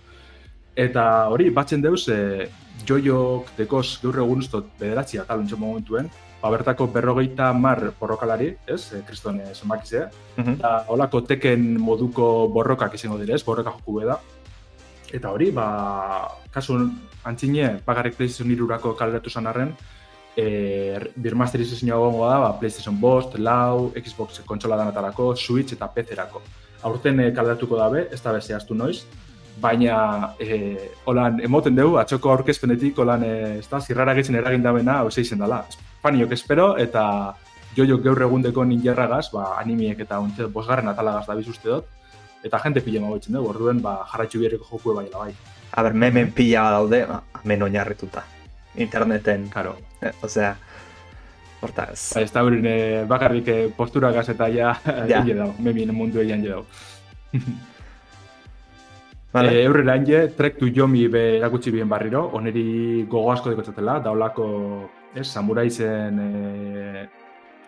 Eta 0.79 1.03
hori, 1.33 1.49
batzen 1.55 1.83
deuz, 1.83 2.05
e, 2.11 2.49
joiok 2.87 3.53
dekoz 3.57 3.99
gaur 4.03 4.19
egun 4.23 4.43
ustot 4.45 4.67
bederatzi 4.79 5.19
atal 5.21 5.45
momentuen, 5.57 6.09
ba, 6.41 6.51
bertako 6.51 6.87
berrogeita 6.87 7.51
mar 7.53 7.93
borrokalari, 7.99 8.53
ez? 8.67 8.93
E, 8.93 9.03
kriston 9.07 9.39
e, 9.41 9.53
zenbakize. 9.53 10.09
Mhm. 10.37 10.59
Eta 10.59 10.85
holako 10.87 11.21
teken 11.21 11.77
moduko 11.79 12.49
borrokak 12.53 12.95
izango 12.95 13.17
dire, 13.17 13.35
ez? 13.35 13.43
Borroka 13.43 13.71
joku 13.71 13.99
beda. 14.01 14.19
Eta 15.11 15.31
hori, 15.31 15.51
ba, 15.51 16.29
kasu 16.53 16.77
antzine, 17.25 17.79
bakarrik 17.85 18.15
PlayStation 18.15 18.51
irurako 18.51 18.93
kaleratu 18.95 19.29
zan 19.29 19.47
arren, 19.47 19.73
e, 20.37 21.11
birmasterizazioa 21.15 21.97
egongo 21.97 22.27
da, 22.29 22.37
ba, 22.39 22.51
PlayStation 22.59 22.99
Bost, 22.99 23.37
Lau, 23.37 23.91
Xbox 23.95 24.41
kontsola 24.45 24.77
danatarako, 24.79 25.35
Switch 25.35 25.73
eta 25.73 25.89
PC-erako. 25.93 26.41
Aurten 26.89 27.19
e, 27.19 27.31
kaleratuko 27.35 27.79
dabe, 27.79 28.07
ez 28.11 28.21
da 28.23 28.33
bezehaztu 28.35 28.77
noiz, 28.77 29.03
baina 29.59 30.33
e, 30.39 30.89
holan 31.05 31.41
emoten 31.43 31.75
dugu, 31.75 31.99
atxoko 31.99 32.31
aurkezpenetik, 32.31 32.97
holan, 32.99 33.25
e, 33.27 33.35
ez 33.59 33.67
da, 33.69 33.81
zirrara 33.81 34.15
getzen 34.17 34.39
eragin 34.39 34.63
dabena, 34.63 35.01
hau 35.03 35.11
izen 35.11 35.43
dela. 35.43 35.63
Faniok 36.03 36.31
espero, 36.31 36.71
eta 36.79 37.35
joiok 37.75 38.03
gaur 38.07 38.25
egundeko 38.29 38.63
ninjarragaz, 38.65 39.27
ba, 39.35 39.53
animiek 39.59 39.99
eta 40.05 40.19
ontze 40.23 40.47
bosgarren 40.47 40.87
atalagaz 40.91 41.27
da 41.27 41.35
uste 41.35 41.69
dut, 41.69 41.95
eta 42.43 42.59
jente 42.63 42.81
pila 42.81 43.03
magoitzen 43.03 43.35
dugu, 43.35 43.51
orduen, 43.51 43.83
ba, 43.83 43.99
jarraitzu 44.11 44.39
bierreko 44.39 44.67
joku 44.71 44.95
bai, 44.95 45.07
bai. 45.13 45.31
A 45.75 45.83
ber, 45.83 45.93
memen 45.93 46.31
pila 46.33 46.69
daude, 46.71 47.05
ba, 47.05 47.23
hemen 47.43 47.67
oinarrituta. 47.67 48.23
Interneten, 48.79 49.47
Karo, 49.53 49.75
eh, 50.01 50.11
osea, 50.23 50.55
hortaz. 51.61 52.13
Ba, 52.15 52.21
ez 52.23 52.31
da 52.31 52.43
hori 52.47 52.61
eh, 52.65 53.03
bakarrik 53.07 53.47
eh, 53.51 53.69
posturagaz 53.75 54.29
eta 54.33 54.47
ja, 54.49 54.73
Ja. 55.07 55.19
ja. 55.19 55.23
dago, 55.43 55.53
memien 55.59 55.91
mundu 55.93 56.19
egin 56.23 56.43
dago. 56.47 56.65
Vale. 59.31 59.51
Eh, 59.59 59.65
Eurrela 59.65 59.95
inge, 59.95 60.27
Trek 60.33 60.57
to 60.57 60.65
Yomi 60.73 61.07
be 61.07 61.37
erakutsi 61.37 61.69
bien 61.71 61.87
barriro, 61.89 62.23
oneri 62.33 63.05
gogo 63.07 63.31
asko 63.31 63.51
dekotzatela, 63.51 63.99
daulako, 64.01 64.47
ez, 65.13 65.27
samurai 65.29 65.67
zen 65.69 66.17
eh, 66.23 67.03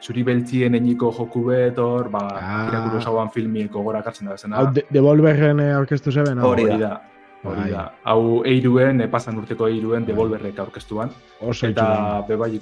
zuri 0.02 0.24
beltzien 0.26 0.74
eniko 0.74 1.12
joku 1.14 1.44
betor, 1.52 2.10
ba, 2.10 2.24
Ah. 2.34 3.02
hauan 3.06 3.30
filmieko 3.30 3.84
gora 3.86 4.02
kartzen 4.02 4.28
da 4.28 4.38
zena. 4.38 4.58
Hau, 4.58 4.72
de- 4.74 4.88
Devolverren 4.90 5.60
aurkeztu 5.76 6.12
zeben? 6.12 6.40
Hori 6.40 6.66
da. 6.66 6.74
Hori 6.74 6.82
da. 6.82 7.02
Hori 7.44 7.62
Bai. 7.62 7.72
da. 7.72 7.92
Hau 8.06 8.44
eiruen, 8.46 9.02
eh, 9.02 9.08
pasan 9.10 9.38
urteko 9.42 9.68
eiruen, 9.68 10.06
devolverrek 10.06 10.60
aurkeztuan. 10.60 11.10
Oso 11.42 11.66
Eta 11.68 12.22
bebai 12.28 12.60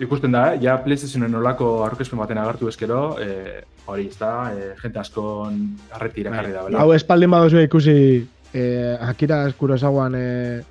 ikusten 0.00 0.32
da, 0.32 0.54
eh? 0.54 0.58
ja 0.62 0.76
PlayStationen 0.82 1.34
olako 1.34 1.84
aurkezpen 1.84 2.18
baten 2.18 2.38
agertu 2.38 2.68
ezkero, 2.68 3.18
eh, 3.20 3.62
hori 3.86 4.06
ez 4.08 4.16
da, 4.18 4.52
eh, 4.54 4.74
jente 4.82 4.98
askon 4.98 5.76
arreti 5.92 6.20
irakarri 6.22 6.52
da, 6.52 6.62
bela. 6.64 6.78
Hau 6.80 6.92
espaldin 6.94 7.30
baduzu 7.30 7.58
ikusi 7.66 8.26
eh, 8.54 8.96
Akira 9.00 9.52
Kurosawan 9.52 10.14
eh, 10.14 10.62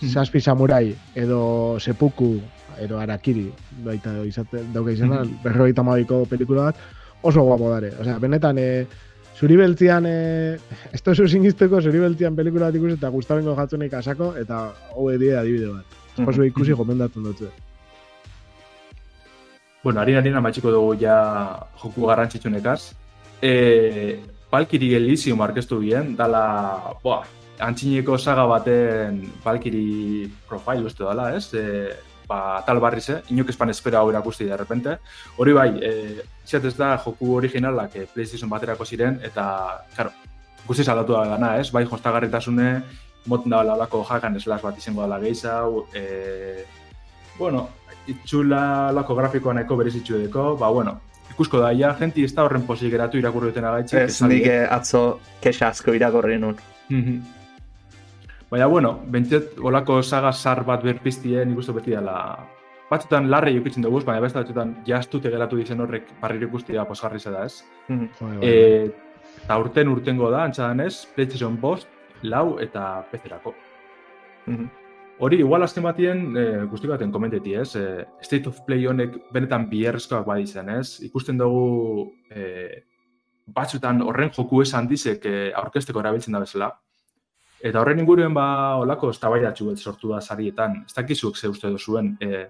Mhm. 0.00 0.08
Zazpi 0.12 0.40
Samurai 0.40 0.94
edo 1.14 1.76
Seppuku 1.80 2.40
edo 2.80 3.00
Arakiri 3.00 3.50
baita 3.84 4.12
izate, 4.24 4.60
dauka 4.72 4.92
izena, 4.92 5.24
Mhm. 5.24 5.42
berrogeita 5.42 5.82
hamabiko 5.82 6.24
pelikula 6.30 6.62
bat, 6.70 6.76
oso 7.22 7.42
guapo 7.42 7.68
dare. 7.70 7.90
Osea, 8.00 8.18
benetan, 8.20 8.58
eh, 8.58 8.86
zuri 9.38 9.56
beltzian, 9.56 10.06
eh, 10.06 10.58
ez 10.92 11.00
tozu 11.02 11.28
singizteko, 11.30 11.80
zuri 11.80 12.00
beltzian 12.02 12.36
pelikula 12.36 12.68
bat 12.68 12.78
ikusi 12.78 12.98
eta 12.98 13.10
Gustabengo 13.14 13.54
jatzunik 13.54 13.94
asako, 13.94 14.32
eta 14.40 14.64
hau 14.94 15.08
die 15.18 15.36
adibide 15.36 15.70
bat. 15.72 15.98
Oso 16.26 16.42
ikusi 16.42 16.74
gomendatzen 16.74 17.22
dut. 17.22 17.44
Bueno, 19.84 20.00
harin 20.00 20.18
harin 20.18 20.34
amatxiko 20.40 20.72
dugu 20.74 20.96
ja 20.98 21.18
joku 21.82 22.06
garrantzitsunekaz. 22.06 22.80
E, 23.40 24.18
Valkyrie 24.50 24.96
Elysium 24.96 25.40
arkeztu 25.44 25.78
bien, 25.78 26.16
dala, 26.16 26.42
boa, 27.04 27.22
antxineko 27.62 28.18
saga 28.18 28.46
baten 28.50 29.22
Valkyrie 29.44 30.26
profile 30.48 30.90
uste 30.90 31.04
dala, 31.04 31.30
ez? 31.36 31.54
E, 31.54 31.94
ba, 32.28 32.62
tal 32.66 32.80
barri 32.80 33.00
ze, 33.00 33.22
inok 33.32 33.50
espan 33.54 33.72
espera 33.72 34.02
hau 34.02 34.10
erakusti 34.10 34.44
de 34.44 34.56
repente. 34.56 34.98
Hori 35.36 35.52
bai, 35.56 35.68
e, 35.82 35.92
ez 36.44 36.76
da 36.76 36.96
joku 36.98 37.34
originalak 37.36 37.96
e, 37.96 38.06
PlayStation 38.06 38.50
baterako 38.50 38.84
ziren, 38.84 39.20
eta, 39.24 39.46
karo, 39.96 40.12
guzti 40.66 40.88
aldatu 40.88 41.16
da 41.16 41.24
dana, 41.34 41.56
ez? 41.58 41.70
Bai, 41.72 41.84
jostagarritasune, 41.88 42.82
moten 43.26 43.50
da 43.50 43.62
olako 43.64 44.04
jakan 44.08 44.36
eslas 44.36 44.62
bat 44.62 44.78
izango 44.78 45.02
dela 45.02 45.18
gehiago, 45.20 45.86
e, 45.94 46.64
bueno, 47.38 47.68
itxula 48.08 48.92
lako 48.92 49.14
grafikoa 49.14 49.54
nahiko 49.54 49.76
berezitxu 49.76 50.16
edeko, 50.20 50.56
ba, 50.60 50.70
bueno, 50.74 50.98
ikusko 51.30 51.60
da, 51.62 51.72
ja, 51.76 51.94
jenti 51.98 52.24
ez 52.24 52.34
da 52.34 52.44
horren 52.44 52.64
posik 52.66 52.92
geratu 52.92 53.18
irakurri 53.20 53.52
duten 53.52 53.66
agaitxik. 53.68 54.00
Ez, 54.00 54.22
nik 54.26 54.46
eh, 54.46 54.64
atzo 54.68 55.20
kexa 55.44 55.72
asko 55.72 55.96
irakurri 55.96 56.38
nun. 56.38 56.56
Mhm. 56.88 57.37
Baina, 58.50 58.66
bueno, 58.66 58.94
bentset, 59.12 59.58
olako 59.60 60.02
saga 60.02 60.30
sar 60.32 60.62
bat 60.64 60.84
berpiztie, 60.84 61.44
nik 61.44 61.58
uste 61.60 61.74
beti 61.76 61.92
dela... 61.92 62.16
Batzutan 62.88 63.26
larri 63.28 63.52
jokitzen 63.58 63.84
dugu, 63.84 64.00
baina 64.06 64.22
beste 64.24 64.38
batzutan 64.40 64.70
jaztute 64.86 65.28
geratu 65.28 65.58
dizen 65.60 65.84
horrek 65.84 66.06
parriro 66.22 66.46
ikustia 66.48 66.86
posgarri 66.88 67.20
da 67.24 67.44
ez. 67.44 67.62
Mhm. 67.88 68.06
Bai, 68.20 68.30
bai, 68.30 68.38
bai. 68.38 68.48
E, 68.48 69.42
eta 69.42 69.58
urten 69.60 69.88
urtengo 69.92 70.30
da, 70.30 70.46
antzadan 70.48 70.80
ez, 70.80 71.04
PlayStation 71.14 71.60
Bost, 71.60 71.88
lau 72.22 72.58
eta 72.58 73.04
PC-erako. 73.10 73.54
Mhm. 74.46 74.70
Hori, 75.20 75.42
igual 75.42 75.62
azken 75.62 75.84
batien, 75.84 76.24
e, 76.36 76.64
guzti 76.70 76.88
baten 76.88 77.12
komenteti, 77.12 77.54
ez? 77.54 77.76
E, 77.76 78.06
State 78.22 78.48
of 78.48 78.64
Play 78.64 78.86
honek 78.86 79.18
benetan 79.34 79.68
biherrezkoak 79.68 80.24
badizen, 80.24 80.70
ez? 80.70 81.02
Ikusten 81.04 81.36
dugu 81.36 82.12
e, 82.30 82.84
batzutan 83.44 84.00
horren 84.00 84.30
joku 84.32 84.62
esan 84.62 84.88
dizek 84.88 85.26
e, 85.26 85.52
aurkesteko 85.52 86.00
erabiltzen 86.00 86.32
da 86.32 86.40
bezala. 86.40 86.72
Eta 87.62 87.80
horren 87.80 87.98
inguruen 87.98 88.34
ba 88.34 88.76
olako 88.78 89.10
eztabaidatxu 89.10 89.66
bet 89.70 89.82
sortu 89.82 90.12
da 90.14 90.20
sarietan. 90.20 90.84
Ez 90.86 90.94
dakizuk 90.94 91.36
ze 91.36 91.48
uste 91.48 91.70
duzuen, 91.70 92.16
e, 92.20 92.46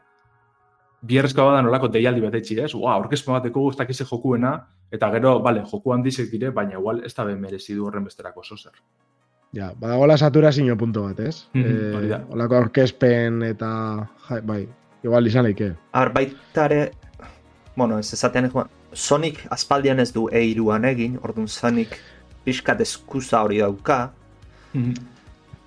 biherrezkoa 1.00 1.52
badan 1.52 1.68
olako 1.70 1.88
deialdi 1.94 2.20
bat 2.24 2.34
etxi, 2.34 2.58
ez? 2.60 2.72
Ua, 2.74 2.94
aurkezpen 2.94 3.36
bateko 3.36 3.68
ez 3.70 3.76
dakize 3.78 4.04
jokuena, 4.04 4.52
eta 4.92 5.10
gero, 5.14 5.38
bale, 5.44 5.62
joku 5.70 5.94
handizek 5.94 6.30
dire, 6.30 6.50
baina 6.50 6.78
igual 6.78 7.04
ez 7.04 7.14
da 7.14 7.24
be 7.24 7.36
merezi 7.36 7.74
du 7.74 7.86
horren 7.86 8.04
besterako 8.04 8.42
zozer. 8.44 8.72
Ja, 9.56 9.72
badagoela 9.80 10.18
saturazio 10.18 10.76
punto 10.76 11.06
bat, 11.06 11.20
ez? 11.20 11.48
Mhm, 11.54 11.94
hori 11.96 12.08
da. 12.08 12.20
olako 12.30 12.56
aurkezpen 12.56 13.42
eta, 13.42 13.70
jai, 14.28 14.40
bai, 14.42 14.66
igual 15.02 15.26
izan 15.26 15.44
leike. 15.44 15.72
Ar 15.92 16.12
baitare, 16.12 16.90
bueno, 17.76 17.98
ez 17.98 18.12
esatean 18.12 18.50
ez, 18.50 18.52
Sonic 18.92 19.42
aspaldian 19.52 20.00
ez 20.00 20.12
du 20.12 20.28
eiruan 20.32 20.84
egin, 20.84 21.18
orduan 21.22 21.48
Sonic 21.48 21.98
pixkat 22.44 22.80
eskuza 22.80 23.42
hori 23.44 23.60
dauka, 23.60 24.12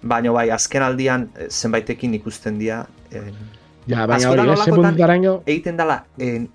baina 0.02 0.32
bai, 0.32 0.50
azken 0.50 0.84
aldian 0.84 1.30
eh, 1.38 1.48
zenbaitekin 1.50 2.14
ikusten 2.14 2.60
dira, 2.60 2.86
eh, 3.12 3.32
Ja, 3.88 4.06
baina 4.06 4.30
hori, 4.30 4.42
ese 4.42 4.50
olakotan- 4.52 4.76
puntutaraino, 4.76 5.44
egiten 5.46 5.78
dela, 5.78 6.06
eh, 6.18 6.48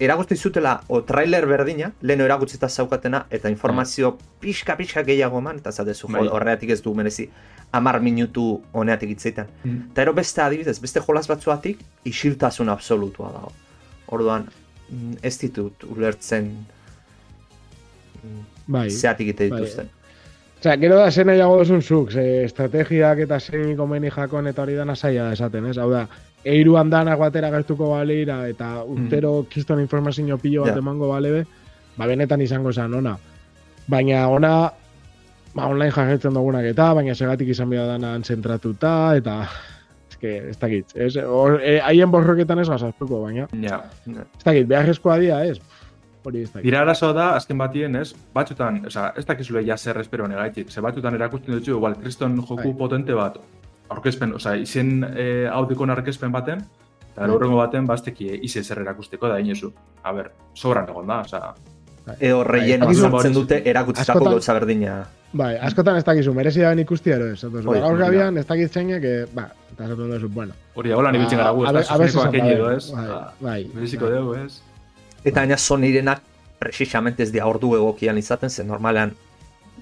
eragozte 0.00 0.36
zutela 0.36 0.80
o 0.88 1.02
trailer 1.02 1.46
berdina, 1.46 1.92
leheno 2.02 2.24
eragutzita 2.24 2.68
zaukatena, 2.68 3.26
eta 3.30 3.50
informazio 3.50 4.16
pixka-pixka 4.40 5.02
gehiago 5.02 5.38
eman, 5.38 5.58
eta 5.58 5.72
zatezu, 5.72 6.08
Bai. 6.08 6.28
horreatik 6.28 6.70
ez 6.70 6.82
du 6.82 6.94
merezi, 6.94 7.28
amar 7.72 8.00
minutu 8.00 8.62
honeatik 8.72 9.10
itzeiten. 9.10 9.46
Mhm. 9.64 9.90
Eta 9.90 10.02
ero 10.02 10.14
beste 10.14 10.42
adibidez, 10.42 10.80
beste 10.80 11.00
jolas 11.00 11.26
batzuatik, 11.28 11.78
isiltasun 12.04 12.68
absolutua 12.68 13.32
dago. 13.32 13.52
Orduan, 14.06 14.48
mm, 14.90 15.14
ez 15.22 15.38
ditut 15.38 15.84
ulertzen 15.84 16.66
mm, 18.22 18.40
bai. 18.66 18.90
zeatik 18.90 19.28
ite 19.28 19.50
bai. 19.50 19.88
Osea, 20.58 20.74
gero 20.82 20.96
da 20.98 21.10
zen 21.14 21.28
nahiago 21.30 21.58
duzun 21.60 21.82
zuk, 21.82 22.10
ze 22.10 22.24
estrategiak 22.44 23.20
eta 23.22 23.38
zein 23.38 23.76
komeni 23.78 24.10
jakon 24.10 24.48
eta 24.50 24.64
hori 24.64 24.74
dana 24.74 24.96
zaila 24.96 25.28
da 25.28 25.36
esaten, 25.36 25.68
ez? 25.70 25.76
Hau 25.78 25.86
da, 25.92 26.00
eiruan 26.44 26.90
danak 26.90 27.18
batera 27.20 27.50
gertuko 27.54 27.92
balira 27.92 28.40
eta 28.50 28.82
urtero 28.82 29.44
kiston 29.50 29.80
informazio 29.84 30.38
pilo 30.38 30.64
bat 30.66 30.74
Ja. 30.74 30.78
emango 30.82 31.08
balebe, 31.12 31.44
ba 31.96 32.06
benetan 32.06 32.40
izango 32.42 32.72
zen 32.72 32.94
ona. 32.94 33.16
Baina 33.86 34.26
ona, 34.28 34.72
ba 35.54 35.66
online 35.70 35.92
jarretzen 35.94 36.34
dugunak 36.34 36.64
eta, 36.64 36.92
baina 36.94 37.14
segatik 37.14 37.48
izan 37.54 37.70
behar 37.70 37.86
dana 37.94 38.18
zentratuta, 38.24 39.14
eta 39.16 39.38
eske, 40.10 40.36
ez 40.50 40.58
dakit, 40.58 40.90
ez? 40.96 41.14
Hor, 41.22 41.60
e, 41.62 41.78
haien 41.80 42.10
borroketan 42.10 42.58
ez 42.58 42.68
gazaztuko, 42.68 43.22
baina, 43.28 43.46
Ja. 43.62 43.84
ez 44.10 44.42
dakit, 44.44 44.66
beharrezkoa 44.66 45.18
dia, 45.22 45.44
ez? 45.44 45.60
Hori 46.28 46.42
ez 46.44 46.50
dakit. 46.52 46.64
Dira 46.66 46.80
arazoa 46.84 47.12
da, 47.16 47.26
azken 47.38 47.58
batien, 47.58 47.96
ez? 47.96 48.10
Batzutan, 48.34 48.82
oza, 48.90 49.12
ez 49.16 49.24
dakizule 49.28 49.62
ja 49.66 49.76
zer 49.78 49.98
espero 50.02 50.26
negaitik. 50.28 50.68
Ze 50.70 50.80
batzutan 50.84 51.14
erakusten 51.16 51.54
dutxu, 51.56 51.76
igual, 51.78 51.96
kriston 52.02 52.36
joku 52.42 52.56
Bai. 52.56 52.74
potente 52.78 53.14
bat, 53.16 53.38
aurkezpen, 53.88 54.34
oza, 54.36 54.56
izen 54.60 54.98
e, 55.16 55.46
audikon 55.48 55.90
aurkezpen 55.90 56.32
baten, 56.32 56.60
eta 57.12 57.22
Bai. 57.24 57.30
horrengo 57.30 57.56
baten, 57.62 57.86
bazteki 57.88 58.40
ize 58.42 58.62
zer 58.62 58.82
erakusteko 58.84 59.28
da 59.32 59.40
inezu. 59.40 59.72
A 60.04 60.12
ber, 60.12 60.30
sobran 60.54 60.88
egon 60.88 61.06
da, 61.06 61.20
oza, 61.26 61.54
Edo 62.24 62.42
relleno 62.42 62.86
Bai, 62.86 62.94
sartzen 62.96 63.32
agizu- 63.34 63.40
dute 63.42 63.56
erakutzitako 63.68 64.18
askotan- 64.18 64.32
gauza 64.32 64.52
berdina. 64.56 64.92
Bai, 65.36 65.56
askotan 65.60 65.96
ez 65.98 66.04
dakizu, 66.06 66.32
merezi 66.32 66.60
da 66.64 66.70
ikusti 66.72 67.10
ero 67.12 67.26
ez. 67.26 67.42
Hoi, 67.44 67.80
gaur 67.82 67.98
da. 67.98 68.04
gabian 68.06 68.38
ez 68.38 68.46
dakit 68.48 68.72
zeinek, 68.72 69.04
eh, 69.04 69.26
ba, 69.34 69.50
eta 69.74 69.84
esaten 69.84 70.10
duzu, 70.14 70.28
bueno. 70.32 70.54
hori 70.74 70.90
hola 70.90 71.12
nibiltzen 71.12 71.36
gara 71.38 71.50
gu, 71.50 71.66
ez 71.66 71.72
da, 71.86 71.98
bai, 71.98 72.08
egin 72.08 72.46
edo, 72.46 72.70
ez? 72.70 72.90
Bai, 72.94 73.06
Ba, 73.08 73.34
bai. 73.40 73.64
Bereziko 73.74 74.06
bai. 74.06 74.14
dugu, 74.14 74.34
ez? 74.36 74.62
Eta 75.28 75.42
gaina 75.44 75.58
Sonyrenak 75.60 76.22
precisamente 76.58 77.22
ez 77.22 77.32
dira 77.32 77.46
ordu 77.46 77.74
egokian 77.76 78.18
izaten, 78.18 78.50
zen 78.50 78.66
normalean 78.68 79.12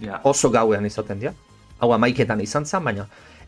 Ja, 0.01 0.21
oso 0.29 0.51
gauean 0.53 0.85
izaten 0.85 1.21
dira. 1.21 1.33
Hau 1.81 1.93
amaiketan 1.95 2.41
izan 2.45 2.67
zen, 2.67 2.85
baina 2.85 3.07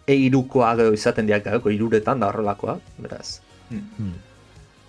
eirukoa 0.08 0.74
gero 0.78 0.94
izaten 0.96 1.26
dira 1.28 1.40
gaueko 1.44 1.72
iruretan 1.74 2.20
da 2.20 2.30
horrelakoa, 2.30 2.78
beraz. 2.98 3.40
Hmm. 3.68 4.14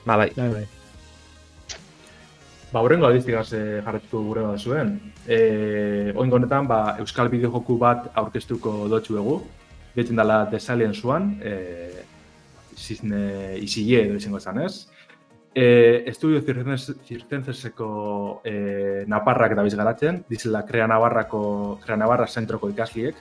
Ba, 0.05 0.15
bai, 0.15 0.29
Bai, 0.37 0.49
bai. 0.53 0.67
Ba, 2.69 2.83
horrengo 2.83 3.07
aldiztigaz 3.07 3.47
e, 3.57 3.61
jarretuko 3.85 4.21
gure 4.27 4.45
bat 4.45 4.61
zuen. 4.61 4.93
E, 5.25 6.13
Oin 6.15 6.31
honetan, 6.31 6.67
ba, 6.69 6.95
Euskal 7.01 7.31
bideojoku 7.33 7.79
bat 7.81 8.11
aurkeztuko 8.21 8.85
dotxu 8.91 9.17
egu. 9.17 9.39
Bietzen 9.95 10.21
dela 10.21 10.43
desalien 10.51 10.93
zuan, 10.93 11.31
e, 11.41 12.05
zizne 12.77 13.57
izile 13.57 14.03
edo 14.05 14.19
izango 14.21 14.37
esan 14.37 14.61
ez. 14.63 14.73
E, 15.55 16.03
Estudio 16.07 16.41
Zirtenzeseko 16.41 18.41
e, 18.45 19.05
Naparrak 19.07 19.55
eta 19.55 19.63
garatzen, 19.63 20.23
dizela 20.29 20.65
Krea 20.65 20.87
Navarrako, 20.87 21.79
Krea 21.83 21.97
Navarra 21.97 22.27
zentroko 22.27 22.69
ikasliek. 22.69 23.15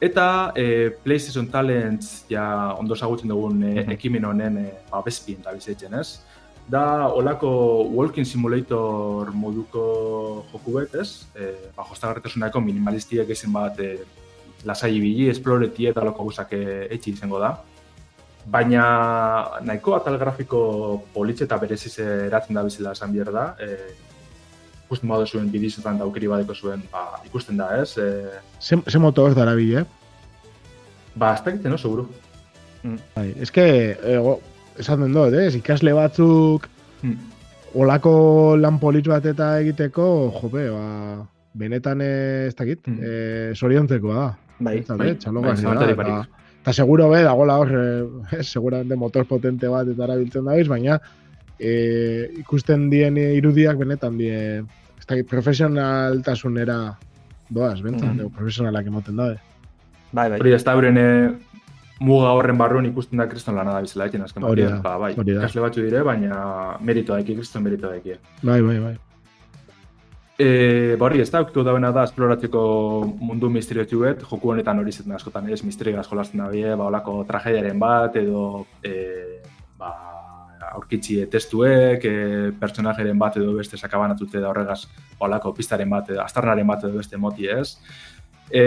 Eta 0.00 0.52
e, 0.56 0.90
PlayStation 1.04 1.46
Talents 1.48 2.26
ja 2.28 2.74
ondo 2.78 2.96
zagutzen 2.96 3.28
dugun 3.28 3.62
e, 3.62 3.86
ekimen 3.94 4.24
honen 4.24 4.58
e, 4.58 4.70
ba, 4.90 5.02
bezpien 5.06 5.42
da 5.42 5.54
bizitzen 5.54 5.94
ez 5.94 6.20
da 6.68 7.12
olako 7.12 7.84
walking 7.92 8.26
simulator 8.26 9.32
moduko 9.32 10.46
joku 10.52 10.78
bet, 10.78 10.94
ez? 10.94 11.26
E, 11.36 11.52
ba, 11.76 11.84
jostagarritasunako 11.90 12.60
minimalistiek 12.64 13.30
ezin 13.30 13.52
bat 13.52 13.80
e, 13.80 13.98
lasai 14.64 14.94
ibili, 14.96 15.28
esploreti 15.28 15.90
eta 15.90 16.00
olako 16.00 16.30
guzak 16.30 16.54
etxi 16.56 17.12
izango 17.12 17.40
da. 17.42 17.58
Baina 18.46 18.84
nahiko 19.64 19.94
atal 19.96 20.18
grafiko 20.20 20.58
politxe 21.14 21.44
eta 21.46 21.56
bereziz 21.62 21.94
eratzen 21.98 22.54
da 22.58 22.62
bizela 22.66 22.92
esan 22.92 23.12
behar 23.14 23.30
da. 23.32 23.44
E, 23.58 23.94
ikusten 24.84 25.08
badu 25.08 25.26
zuen 25.26 25.48
bidizetan 25.50 25.96
da 25.98 26.04
aukeri 26.04 26.28
badeko 26.28 26.54
zuen, 26.54 26.82
ba, 26.92 27.20
ikusten 27.24 27.56
da, 27.56 27.70
ez? 27.80 27.96
E, 27.96 28.08
Ze, 28.60 28.76
ze 28.86 28.98
motor 29.00 29.34
darabil, 29.34 29.78
eh? 29.80 29.84
ba, 31.16 31.32
ez 31.34 31.42
dakiten, 31.46 31.70
no, 31.72 31.78
seguru. 31.78 32.04
Bai, 33.14 33.30
eske, 33.40 33.64
ego, 34.12 34.36
esaten 34.78 35.12
dut, 35.14 35.32
eh? 35.40 35.48
ikasle 35.60 35.94
batzuk 35.96 36.68
Hmm. 37.04 37.16
olako 37.76 38.56
lan 38.56 38.78
politx 38.80 39.08
bat 39.08 39.24
eta 39.28 39.58
egiteko, 39.60 40.04
jope, 40.40 40.68
ba, 40.72 41.26
benetan 41.54 42.00
eh, 42.00 42.46
ez 42.48 42.54
dakit, 42.56 42.80
Hmm. 42.86 43.00
eh, 43.02 43.50
soriontzekoa 43.54 44.14
da. 44.14 44.28
bai. 44.60 44.78
Eta, 44.78 44.96
bai, 44.96 45.08
eh, 45.10 45.14
txalogarria 45.16 45.54
bai, 45.54 45.62
da, 45.62 45.68
zalantzarik 45.68 45.98
eta, 45.98 46.02
barik. 46.02 46.43
Eta 46.64 46.72
seguro 46.72 47.10
be, 47.12 47.20
dagoela 47.22 47.58
hor, 47.60 47.70
eh, 47.76 48.42
seguramente 48.54 48.96
motor 48.96 49.26
potente 49.28 49.68
bat 49.68 49.86
eta 49.92 50.06
erabiltzen 50.08 50.46
dabiz, 50.48 50.64
baina 50.68 50.96
eh, 51.60 52.30
ikusten 52.40 52.88
dien 52.90 53.16
irudiak 53.20 53.76
benetan 53.76 54.16
die, 54.18 54.38
ez 54.98 55.06
dakit, 55.06 55.28
profesionaltasunera 55.28 56.78
doaz, 57.50 57.82
bentzat, 57.84 58.08
Mhm. 58.14 58.24
mm. 58.24 58.34
profesionalak 58.34 58.86
emoten 58.88 59.16
dabe. 59.16 59.36
Bai, 60.12 60.30
bai. 60.30 60.38
Hori 60.40 60.52
ez 60.56 60.64
da 60.64 60.72
euren 60.72 60.96
e, 60.96 61.04
muga 62.00 62.32
horren 62.34 62.56
barruan 62.58 62.86
ikusten 62.86 63.18
da 63.18 63.28
kriston 63.28 63.54
lana 63.56 63.72
da 63.76 63.80
bizela 63.84 64.06
egin 64.06 64.22
azken 64.22 64.42
batean. 64.42 64.78
da, 64.78 64.80
Ba, 64.82 64.96
bai, 64.98 65.14
da. 65.14 65.22
ikasle 65.22 65.60
batzu 65.60 65.82
dire, 65.84 66.02
baina 66.02 66.78
meritoa 66.80 67.16
daiki, 67.20 67.34
kriston 67.36 67.62
meritoa 67.62 67.90
daiki. 67.90 68.16
Bai, 68.42 68.60
bai, 68.62 68.78
bai. 68.80 68.96
E, 70.36 70.96
ba 70.98 71.06
hori, 71.06 71.20
ez 71.22 71.28
da, 71.30 71.44
aukiko 71.44 71.62
dauena 71.62 71.92
da 71.94 72.02
esploratzeko 72.08 72.60
mundu 73.22 73.50
misteriotxu 73.54 74.00
bet, 74.02 74.24
joku 74.26 74.50
honetan 74.50 74.80
hori 74.82 74.90
zetan 74.92 75.14
askotan 75.14 75.46
ez, 75.54 75.60
misterio 75.62 76.02
jolasten 76.02 76.42
da 76.42 76.48
bie, 76.50 76.72
ba, 76.74 76.88
olako 76.90 77.20
tragediaren 77.28 77.78
bat, 77.78 78.16
edo 78.18 78.64
e, 78.82 78.94
ba, 79.78 79.92
aurkitxie 80.72 81.28
testuek, 81.30 82.02
e, 82.02 82.50
pertsonajeren 82.58 83.18
bat 83.18 83.38
edo 83.38 83.54
beste 83.54 83.78
sakabanatute 83.78 84.42
da 84.42 84.50
horregaz, 84.50 84.80
ba, 85.20 85.28
olako 85.28 85.54
pistaren 85.54 85.94
bat, 85.94 86.10
edo 86.10 86.24
astarnaren 86.24 86.66
bat 86.66 86.82
edo 86.82 86.98
beste 86.98 87.20
moti 87.20 87.46
ez. 87.46 87.76
E, 88.50 88.64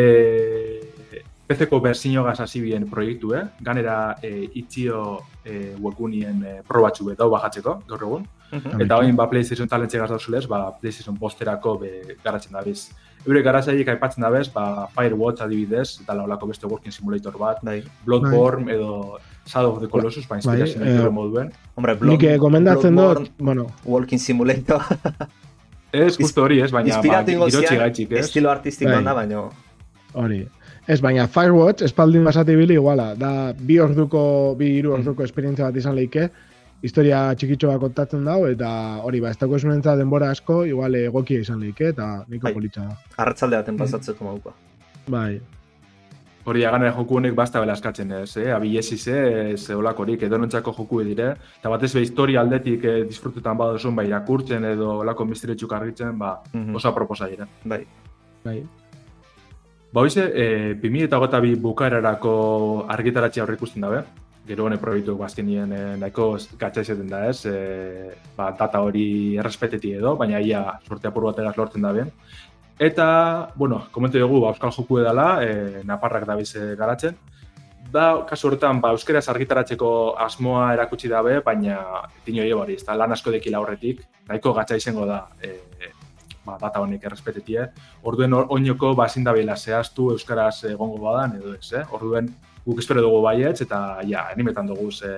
PC-ko 1.47 1.81
berzinogaz 1.83 2.39
hasi 2.43 2.59
bien 2.59 2.87
proiektu, 2.91 3.33
eh? 3.35 3.43
ganera 3.63 4.15
e, 4.23 4.49
itxio 4.59 5.19
e, 5.43 5.75
webgunien 5.79 6.41
e, 6.43 6.55
probatxu 6.67 7.07
bet 7.07 7.19
dau 7.19 7.29
bajatzeko, 7.31 7.81
gaur 7.87 8.03
egun. 8.07 8.25
Bai. 8.51 8.85
Eta 8.85 8.97
hoin, 9.01 9.15
ba, 9.15 9.27
PlayStation 9.29 9.67
talentxe 9.67 9.99
gaz 9.99 10.09
dauzulez, 10.09 10.45
ba, 10.47 10.65
PlayStation 10.81 11.17
posterako 11.19 11.77
be, 11.81 11.91
garatzen 12.23 12.55
dabiz 12.55 12.87
eure 13.27 13.41
garazaiek 13.43 13.89
aipatzen 13.91 14.23
da 14.23 14.29
bez, 14.31 14.47
ba, 14.53 14.87
Firewatch 14.95 15.43
adibidez, 15.43 15.99
dala 16.07 16.23
olako 16.27 16.51
beste 16.51 16.67
working 16.69 16.93
simulator 16.95 17.35
bat, 17.39 17.59
Bai. 17.65 17.81
Bloodborne 18.05 18.71
edo 18.73 19.19
Shadow 19.47 19.73
of 19.75 19.81
the 19.81 19.89
Colossus, 19.91 20.27
ba, 20.27 20.37
inspirazio 20.39 20.79
Bai, 20.79 20.93
eh, 20.93 21.09
moduen. 21.11 21.51
Hombre, 21.75 21.97
Nik 22.07 22.23
eh, 22.23 22.37
gomendatzen 22.37 22.95
Bloodborne, 22.95 23.27
dut, 23.27 23.43
bueno, 23.49 23.67
Walking 23.85 24.19
Simulator, 24.19 24.81
Ez, 25.91 26.17
justo 26.17 26.43
hori, 26.43 26.59
ez, 26.61 26.71
baina, 26.71 26.97
ba, 26.99 27.23
zian, 27.23 27.79
gaitxik, 27.79 28.11
ez? 28.11 28.25
estilo 28.25 28.51
artistikoan 28.51 29.03
Bai. 29.03 29.05
da, 29.05 29.13
baino... 29.13 29.49
hori. 30.13 30.45
Ez, 30.87 31.01
baina 31.03 31.27
Firewatch, 31.27 31.83
espaldin 31.83 32.23
basati 32.27 32.55
bili 32.55 32.77
iguala, 32.79 33.13
da 33.19 33.51
bi 33.51 33.79
orduko, 33.83 34.55
bi 34.59 34.77
hiru 34.77 34.93
orduko 34.95 35.25
esperientzia 35.25 35.67
bat 35.67 35.79
izan 35.79 35.95
leike, 35.95 36.29
historia 36.81 37.33
txikitxo 37.35 37.67
bat 37.67 37.79
kontatzen 37.81 38.23
dago, 38.25 38.47
eta 38.47 38.69
hori, 39.03 39.19
ba, 39.19 39.29
ez 39.31 39.37
dago 39.37 39.55
esunentza 39.55 39.95
denbora 39.95 40.29
asko, 40.31 40.65
igual 40.65 40.95
egokia 40.95 41.39
izan 41.39 41.59
leike, 41.59 41.89
eta 41.89 42.23
niko 42.27 42.43
Bai. 42.43 42.53
politxa 42.53 42.81
da. 42.81 42.97
Arratzalde 43.17 43.55
Mm. 43.55 43.59
baten 43.61 43.77
pasatzeko 43.77 44.23
modukoa. 44.23 44.53
Bai, 45.07 45.41
Hori, 46.47 46.63
aganera 46.63 46.93
joku 46.95 47.17
honek 47.17 47.33
basta 47.35 47.59
bela 47.59 47.73
eskatzen 47.73 48.09
ez, 48.21 48.37
eh? 48.37 48.53
Abilesiz, 48.55 49.05
ez 49.09 49.69
olakorik, 49.71 50.21
edo 50.23 50.37
nontzako 50.37 50.71
joku 50.77 51.01
dire. 51.03 51.33
Eta 51.59 51.67
batez 51.67 51.93
be 51.93 51.99
historia 51.99 52.39
aldetik 52.39 52.85
eh, 52.85 53.03
disfrutetan 53.03 53.57
badozun, 53.57 53.93
ba, 53.93 54.05
irakurtzen 54.05 54.63
edo 54.63 54.99
olako 54.99 55.25
misteretxuk 55.25 55.73
argitzen, 55.73 56.17
ba, 56.17 56.41
Mhm. 56.53 56.75
oso 56.75 56.87
aproposa 56.87 57.27
dira. 57.27 57.45
Bai. 57.65 57.85
bai. 58.45 58.63
Ba, 59.91 60.01
hoize, 60.01 60.31
e, 60.33 60.75
2008 60.75 61.55
bukaerarako 61.59 62.85
argitaratxe 62.87 63.41
aurre 63.41 63.55
ikusten 63.55 63.81
dabe. 63.81 64.03
Gero 64.47 64.63
hone 64.65 64.77
proiektu 64.79 65.17
bazkenien 65.19 65.71
e, 65.75 65.79
nahiko 65.99 66.29
izaten 66.37 67.07
da 67.11 67.25
ez, 67.27 67.45
e, 67.45 68.13
ba, 68.37 68.51
data 68.55 68.79
hori 68.81 69.35
errespeteti 69.35 69.91
edo, 69.99 70.15
baina 70.15 70.39
ia 70.39 70.61
sorte 70.87 71.09
apur 71.09 71.27
bateraz 71.27 71.55
lortzen 71.57 71.83
da 71.83 71.91
ben. 71.91 72.11
Eta, 72.79 73.07
bueno, 73.55 73.87
komentu 73.91 74.19
dugu, 74.21 74.39
ba, 74.45 74.53
Euskal 74.53 74.71
Joku 74.71 75.01
edala, 75.01 75.43
e, 75.43 75.83
naparrak 75.83 76.25
da 76.29 76.37
bize 76.39 76.75
garatzen. 76.79 77.17
Da, 77.91 78.23
kasu 78.27 78.47
horretan, 78.47 78.79
ba, 78.83 78.91
euskeraz 78.95 79.27
argitaratzeko 79.31 79.89
asmoa 80.19 80.73
erakutsi 80.75 81.07
dabe, 81.11 81.39
baina 81.43 81.79
tino 82.25 82.43
hori, 82.59 82.75
ez 82.75 82.85
da, 82.85 82.95
lan 82.95 83.11
asko 83.15 83.31
dekila 83.31 83.59
horretik, 83.63 84.03
nahiko 84.27 84.53
gatsa 84.53 84.75
izango 84.79 85.05
da, 85.07 85.25
e, 85.41 85.55
ba, 86.47 86.57
data 86.61 86.79
honek 86.79 87.03
errespetetie. 87.03 87.67
Orduen 88.03 88.33
or- 88.33 88.47
oinoko 88.55 88.93
ba 88.95 89.07
ezin 89.11 89.23
dabela 89.27 89.55
zehaztu 89.55 90.11
euskaraz 90.15 90.63
egongo 90.71 90.99
badan 91.03 91.35
edo 91.39 91.55
ez, 91.55 91.71
eh? 91.73 91.83
Orduen 91.91 92.29
guk 92.67 92.79
espero 92.83 93.01
dugu 93.01 93.21
baietz 93.23 93.61
eta 93.63 93.99
ja, 94.07 94.25
animetan 94.33 94.67
dugu 94.67 94.91
ze 94.91 95.11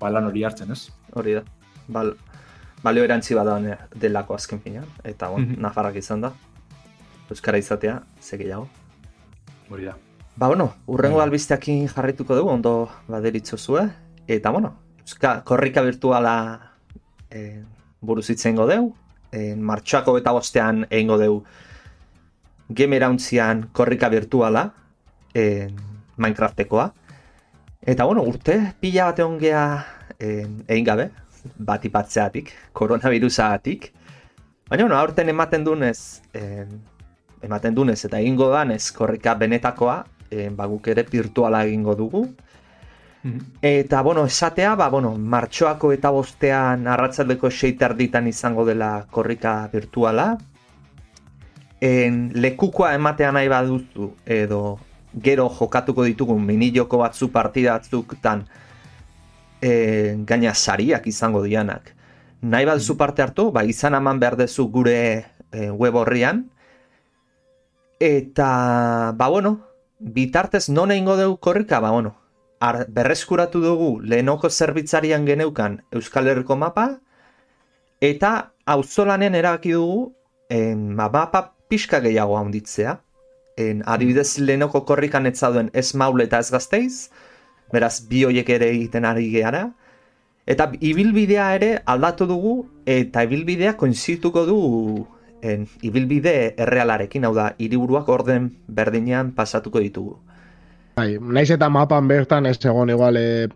ba, 0.00 0.10
lan 0.12 0.26
hori 0.28 0.42
hartzen, 0.44 0.70
ez? 0.72 0.90
Hori 1.16 1.32
da. 1.38 1.42
Bal, 1.88 2.10
balio 2.84 3.04
erantzi 3.06 3.34
bada 3.34 3.58
ne- 3.60 3.78
delako 3.94 4.34
azken 4.36 4.60
finean. 4.60 4.84
Eta, 5.04 5.28
bon, 5.32 5.40
Mhm. 5.42 5.60
nafarrak 5.62 5.96
izan 5.96 6.20
da. 6.20 6.32
Euskara 7.30 7.58
izatea, 7.58 8.02
ze 8.20 8.36
gehiago. 8.38 8.68
Hori 9.70 9.84
da. 9.88 9.96
Ba, 10.36 10.46
bueno, 10.48 10.74
urrengo 10.86 11.20
albisteakin 11.22 11.88
jarrituko 11.88 12.36
dugu, 12.36 12.50
ondo 12.50 12.90
baderitzo. 13.08 13.56
Eta, 14.28 14.50
bueno, 14.50 14.74
Euska, 15.00 15.42
korrika 15.44 15.80
virtuala 15.82 16.72
e, 17.30 17.62
buruz 18.00 18.28
hitz 18.30 18.44
egingo 18.44 18.66
deu. 18.66 18.92
E, 19.32 19.54
martxoako 19.56 20.18
eta 20.18 20.32
bostean 20.32 20.86
egingo 20.90 21.16
deu 21.18 21.42
gemerauntzian 22.68 23.68
korrika 23.72 24.08
virtuala, 24.08 24.72
e, 25.34 25.68
Minecraftekoa. 26.16 26.90
Eta, 27.86 28.04
bueno, 28.04 28.22
urte 28.26 28.58
pila 28.80 29.10
bat 29.10 29.20
egon 29.22 29.38
gea 29.38 29.62
e, 30.18 30.46
egin 30.66 30.84
gabe, 30.84 31.10
bat 31.58 31.84
ipatzeatik, 31.84 32.50
koronavirusagatik. 32.72 33.92
Baina, 34.68 34.82
bueno, 34.84 34.96
aurten 34.98 35.28
ematen 35.30 35.64
dunez, 35.64 36.22
e, 36.34 36.64
ematen 37.46 37.76
dunez 37.76 38.00
eta 38.08 38.18
egingo 38.18 38.48
danez 38.50 38.90
korrika 38.96 39.36
benetakoa, 39.38 40.00
e, 40.30 40.48
ba, 40.50 40.66
guk 40.66 40.88
ere 40.90 41.06
virtuala 41.10 41.64
egingo 41.68 41.94
dugu. 41.94 42.26
Eta, 43.62 44.02
bueno, 44.02 44.24
esatea, 44.26 44.74
ba, 44.76 44.88
bueno, 44.88 45.16
martxoako 45.18 45.90
eta 45.92 46.10
bostean 46.14 46.86
arratzaldeko 46.86 47.50
seiterditan 47.50 48.26
izango 48.30 48.64
dela 48.64 49.06
korrika 49.10 49.68
virtuala. 49.72 50.36
En, 51.80 52.30
lekukoa 52.34 52.94
ematea 52.94 53.32
nahi 53.34 53.48
baduzu, 53.50 54.12
edo 54.24 54.78
gero 55.16 55.48
jokatuko 55.48 56.04
ditugun 56.04 56.44
mini 56.44 56.70
joko 56.74 56.98
batzu 56.98 57.30
partida 57.32 57.78
batzuktan 57.78 58.44
e, 59.60 60.16
gaina 60.26 60.54
sariak 60.54 61.06
izango 61.06 61.42
dianak. 61.42 61.94
Nahi 62.42 62.66
baduzu 62.68 62.96
parte 62.96 63.22
hartu, 63.22 63.50
ba, 63.52 63.64
izan 63.64 63.96
eman 63.96 64.20
behar 64.20 64.36
dezu 64.36 64.68
gure 64.70 64.98
e, 65.52 65.70
web 65.70 65.96
horrian. 65.96 66.44
Eta, 68.00 69.12
ba, 69.16 69.28
bueno, 69.28 69.56
bitartez 69.98 70.68
non 70.68 70.92
egingo 70.92 71.16
dugu 71.16 71.38
korrika, 71.40 71.80
ba, 71.80 71.90
bueno, 71.90 72.14
ar, 72.60 72.84
berreskuratu 72.92 73.62
dugu 73.64 73.90
lehenoko 74.00 74.50
zerbitzarian 74.50 75.24
geneukan 75.26 75.80
Euskal 75.92 76.28
Herriko 76.28 76.56
mapa, 76.56 77.00
eta 78.00 78.52
auzolanen 78.66 79.34
erabaki 79.34 79.72
dugu 79.72 80.12
ba, 80.50 81.08
mapa 81.08 81.54
pixka 81.68 82.00
gehiago 82.00 82.36
handitzea. 82.38 83.00
En, 83.56 83.82
adibidez 83.88 84.38
lehenoko 84.38 84.84
korrikan 84.84 85.26
ez 85.26 85.38
zauden 85.38 85.70
ez 85.72 85.94
maule 85.94 86.26
eta 86.28 86.42
ez 86.44 86.50
gazteiz, 86.52 87.08
beraz 87.72 88.02
bi 88.08 88.22
hoiek 88.28 88.48
ere 88.52 88.68
egiten 88.74 89.06
ari 89.08 89.30
geara, 89.32 89.70
eta 90.46 90.68
ibilbidea 90.80 91.46
ere 91.56 91.70
aldatu 91.86 92.28
dugu, 92.28 92.56
eta 92.84 93.24
ibilbidea 93.24 93.72
koinzituko 93.80 94.44
du 94.46 94.58
en, 95.42 95.66
ibilbide 95.82 96.54
errealarekin, 96.58 97.24
hau 97.24 97.34
da, 97.34 97.50
hiriburuak 97.58 98.08
orden 98.12 98.50
berdinean 98.68 99.32
pasatuko 99.36 99.80
ditugu. 99.80 100.18
Bai, 100.96 101.16
naiz 101.20 101.50
eta 101.52 101.68
mapan 101.68 102.08
bertan 102.08 102.46
ez 102.48 102.58
egon 102.64 102.90
igual 102.92 103.16
e, 103.20 103.48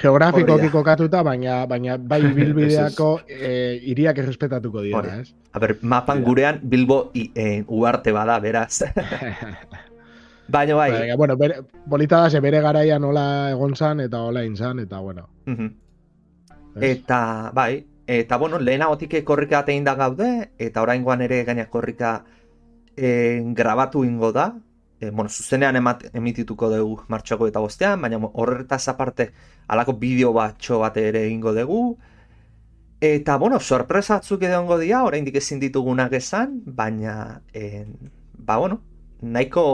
geografikoki 0.00 0.52
Hori 0.52 0.66
da. 0.66 0.72
kokatuta, 0.72 1.22
baina 1.22 1.66
baina 1.66 1.96
bai 1.98 2.20
bilbideako 2.36 3.08
e, 3.28 3.80
iriak 3.92 4.18
errespetatuko 4.18 4.78
Hori. 4.82 4.90
dira, 4.92 5.20
ez? 5.20 5.34
A 5.52 5.58
ber, 5.62 5.76
mapan 5.82 6.18
Ja. 6.18 6.24
gurean 6.24 6.60
Bilbo 6.62 7.10
i, 7.14 7.30
eh, 7.34 7.64
uarte 7.68 8.12
bada, 8.12 8.38
beraz. 8.40 8.82
Baina 10.48 10.74
bai, 10.74 10.90
Baina, 10.92 11.16
bueno, 11.16 11.36
bere, 11.36 11.62
bolita 11.86 12.20
da, 12.20 12.30
ze 12.30 12.40
bere 12.40 12.60
garaia 12.60 12.98
nola 12.98 13.50
egon 13.50 13.74
zan 13.76 14.00
eta 14.00 14.20
hola 14.20 14.44
inzan, 14.44 14.78
eta 14.78 14.98
bueno. 15.00 15.28
mhm. 15.46 15.70
ez? 16.76 16.82
eta 16.98 17.50
bai, 17.54 17.86
eta 18.06 18.36
bueno, 18.36 18.58
lehenagotik 18.58 19.24
korrika 19.24 19.62
bat 19.62 19.68
egin 19.68 19.84
da 19.84 19.94
gaude, 19.94 20.50
eta 20.58 20.82
oraingoan 20.82 21.22
ere 21.22 21.44
gaina 21.44 21.64
korrika 21.70 22.24
eh, 22.96 23.40
grabatu 23.54 24.04
ingo 24.04 24.32
da, 24.32 24.52
e, 25.00 25.10
bueno, 25.10 25.28
zuzenean 25.28 25.76
emat, 25.76 26.08
emitituko 26.14 26.70
dugu 26.70 27.00
martxoko 27.08 27.48
eta 27.50 27.60
bostean, 27.60 28.00
baina 28.02 28.18
horretaz 28.32 28.88
aparte 28.88 29.30
alako 29.68 29.94
bideo 29.98 30.32
batxo 30.32 30.80
bat 30.82 30.96
ere 30.96 31.26
egingo 31.26 31.54
dugu, 31.54 31.84
Eta, 33.04 33.36
bueno, 33.36 33.58
sorpresa 33.60 34.14
batzuk 34.16 34.42
egongo 34.46 34.78
dira, 34.80 35.02
oraindik 35.04 35.34
ezin 35.36 35.58
ditugunak 35.60 36.14
esan, 36.16 36.54
baina, 36.64 37.42
en, 37.52 37.90
ba, 38.38 38.56
bueno, 38.56 38.78
nahiko 39.20 39.64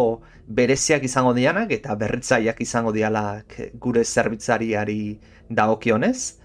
bereziak 0.47 1.05
izango 1.07 1.35
dianak 1.37 1.71
eta 1.77 1.95
berritzaileak 2.01 2.61
izango 2.65 2.91
dialak 2.97 3.55
gure 3.79 4.03
zerbitzariari 4.05 5.21
dagokionez. 5.49 6.39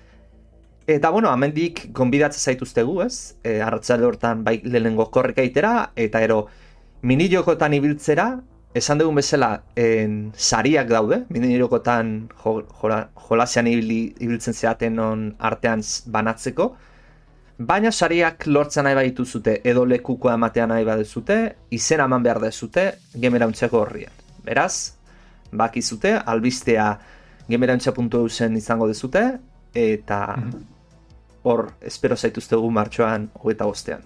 Eta, 0.86 1.10
bueno, 1.10 1.32
amendik 1.32 1.88
gonbidatzen 1.98 2.52
zaituztegu, 2.52 3.00
ez? 3.08 3.34
E, 3.42 3.58
arratzalde 3.66 4.06
hortan 4.06 4.44
bai 4.46 4.60
lehenengo 4.64 5.10
korrika 5.10 5.42
itera, 5.42 5.92
eta 5.96 6.22
ero 6.22 6.44
mini 7.02 7.32
jokotan 7.34 7.74
ibiltzera, 7.74 8.28
esan 8.76 9.00
dugun 9.00 9.16
bezala, 9.16 9.64
en, 9.80 10.34
sariak 10.36 10.90
daude, 10.92 11.22
jola, 11.32 12.98
jolasean 13.30 13.70
ibiltzen 13.72 14.54
zeaten 14.54 15.00
on 15.00 15.24
artean 15.40 15.82
banatzeko, 16.12 16.76
baina 17.58 17.92
sariak 17.92 18.46
lortzen 18.48 18.84
nahi 18.84 19.00
baditu 19.00 19.26
zute, 19.26 19.62
edo 19.64 19.86
lekukoa 19.88 20.36
ematean 20.36 20.74
nahi 20.76 20.84
badezute, 20.84 21.40
izena 21.72 22.10
eman 22.12 22.28
behar 22.28 22.42
dezute, 22.44 22.86
gemerauntzeko 23.16 23.80
horrian. 23.80 24.12
Beraz, 24.44 24.92
bakizute, 25.56 26.18
albistea 26.20 26.92
gemerauntza.eu 27.48 28.28
zen 28.30 28.60
izango 28.60 28.92
dezute, 28.92 29.26
eta 29.72 30.22
hor, 31.48 31.70
espero 31.82 32.18
zaituztegu 32.20 32.72
martxoan 32.72 33.32
hogeita 33.40 33.72
bostean. 33.72 34.04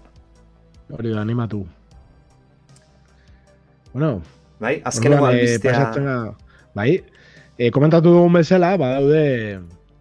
Hori 0.93 1.09
da, 1.09 1.21
animatu. 1.21 1.65
Bueno, 3.93 4.19
Bai, 4.59 4.79
azkeneko 4.83 5.27
eh, 5.27 5.33
albistea... 5.33 5.73
pasatzen 5.73 6.07
gara- 6.09 6.35
bai, 6.75 6.91
e, 7.57 7.69
komentatu 7.75 8.11
dugun 8.13 8.35
bezala, 8.39 8.73
badaude 8.79 9.23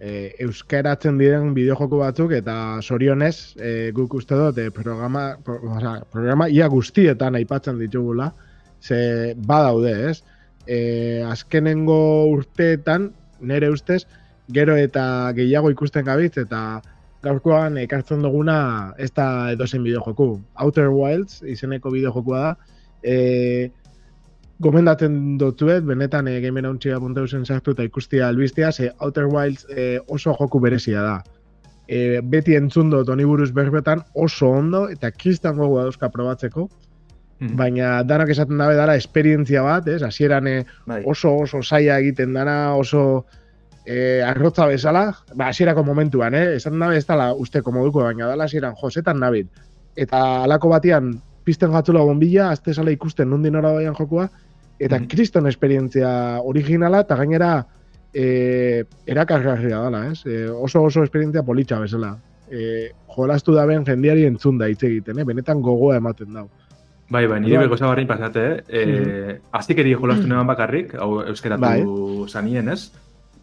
e, 0.00 0.10
euskaratzen 0.44 1.18
diren 1.18 1.52
bideojoko 1.56 2.02
batzuk 2.02 2.34
eta 2.36 2.56
sorionez 2.82 3.54
e, 3.58 3.90
guk 3.94 4.18
uste 4.20 4.38
dut 4.38 4.58
e, 4.58 4.68
programa, 4.74 5.30
pro, 5.44 5.58
oza, 5.74 5.98
programa 6.12 6.48
ia 6.50 6.68
guztietan 6.70 7.38
aipatzen 7.38 7.78
ditugula, 7.82 8.32
ze 8.80 9.34
badaude, 9.36 9.94
ez? 10.10 10.22
E, 10.66 11.22
azkenengo 11.26 12.28
urteetan, 12.30 13.10
nere 13.40 13.70
ustez, 13.72 14.04
gero 14.54 14.76
eta 14.78 15.32
gehiago 15.36 15.70
ikusten 15.70 16.06
gabitz 16.06 16.36
eta 16.40 16.80
gaurkoan 17.22 17.76
ekartzen 17.82 18.22
duguna 18.22 18.94
ez 18.98 19.10
da 19.16 19.50
edozen 19.52 19.82
bideojoku. 19.82 20.28
Outer 20.62 20.90
Wilds 20.94 21.42
izeneko 21.42 21.90
bideojokua 21.90 22.42
da, 22.44 22.52
e, 23.02 23.16
gomendatzen 24.60 25.38
dutuet, 25.38 25.84
benetan 25.86 26.28
e, 26.28 26.40
gamerauntxia.eusen 26.42 27.44
sartu 27.46 27.76
eta 27.76 27.86
ikustia 27.86 28.28
albistea, 28.28 28.72
ze 28.72 28.90
Outer 28.98 29.26
Wilds 29.30 29.66
e, 29.70 30.00
oso 30.08 30.34
joku 30.38 30.60
berezia 30.60 31.02
da. 31.02 31.22
E, 31.88 32.20
beti 32.20 32.56
entzun 32.58 32.90
dut 32.90 33.08
honi 33.08 33.24
buruz 33.24 33.52
berbetan 33.54 34.02
oso 34.14 34.50
ondo 34.50 34.88
eta 34.92 35.10
kristan 35.10 35.56
gogoa 35.56 35.86
dauzka 35.88 36.10
probatzeko, 36.10 36.68
Mhm. 37.40 37.54
baina 37.56 38.02
danak 38.02 38.30
esaten 38.34 38.58
dabe 38.58 38.74
dara 38.74 38.96
esperientzia 38.96 39.62
bat, 39.62 39.86
ez? 39.86 40.02
Hasieran 40.02 40.48
Bai. 40.86 41.02
oso 41.06 41.36
oso 41.36 41.62
saia 41.62 41.98
egiten 42.00 42.32
dana, 42.34 42.74
oso 42.74 43.26
e, 43.86 44.20
arrotza 44.22 44.66
bezala, 44.66 45.14
ba, 45.34 45.48
hasierako 45.48 45.84
momentuan, 45.84 46.34
eh? 46.34 46.56
esan 46.56 46.78
dabe 46.80 46.96
ez 46.98 47.06
dala 47.06 47.32
usteko 47.34 47.72
moduko, 47.72 48.02
baina 48.02 48.26
dala 48.26 48.44
hasieran 48.44 48.74
josetan 48.74 49.20
nabil. 49.20 49.46
Eta 49.96 50.42
alako 50.44 50.68
batian 50.68 51.22
pizten 51.44 51.70
jatzula 51.72 52.02
bombilla, 52.04 52.50
azte 52.50 52.74
sala 52.74 52.90
ikusten 52.90 53.30
nundin 53.30 53.56
ora 53.56 53.72
baian 53.72 53.94
eta 54.78 54.98
Mhm. 54.98 55.06
kriston 55.08 55.46
esperientzia 55.46 56.40
originala, 56.42 57.00
eta 57.00 57.16
gainera 57.16 57.66
e, 58.14 58.84
erakargarria 59.06 59.78
dala, 59.78 60.06
ez? 60.12 60.24
E, 60.26 60.48
oso 60.48 60.82
oso 60.82 61.02
esperientzia 61.04 61.42
politxa 61.42 61.78
bezala. 61.78 62.16
E, 62.50 62.92
jolastu 63.16 63.52
da 63.52 63.66
ben 63.66 63.84
jendiari 63.84 64.24
entzun 64.24 64.56
da 64.58 64.68
hitz 64.68 64.82
egiten, 64.82 65.18
eh? 65.18 65.24
benetan 65.24 65.60
gogoa 65.60 65.96
ematen 65.96 66.32
dau. 66.32 66.48
Bai, 67.10 67.26
bai, 67.26 67.40
nire 67.40 67.58
beko 67.58 67.76
zabarrin 67.76 68.06
pasate, 68.06 68.64
eh? 68.68 68.82
E, 68.84 69.40
aztikeri 69.52 69.94
jolastu 69.94 70.26
neban 70.26 70.46
bakarrik, 70.46 70.94
hau 70.94 71.22
euskeratu 71.22 71.60
Bai. 71.60 71.84
zanien, 72.28 72.68
ez? 72.68 72.92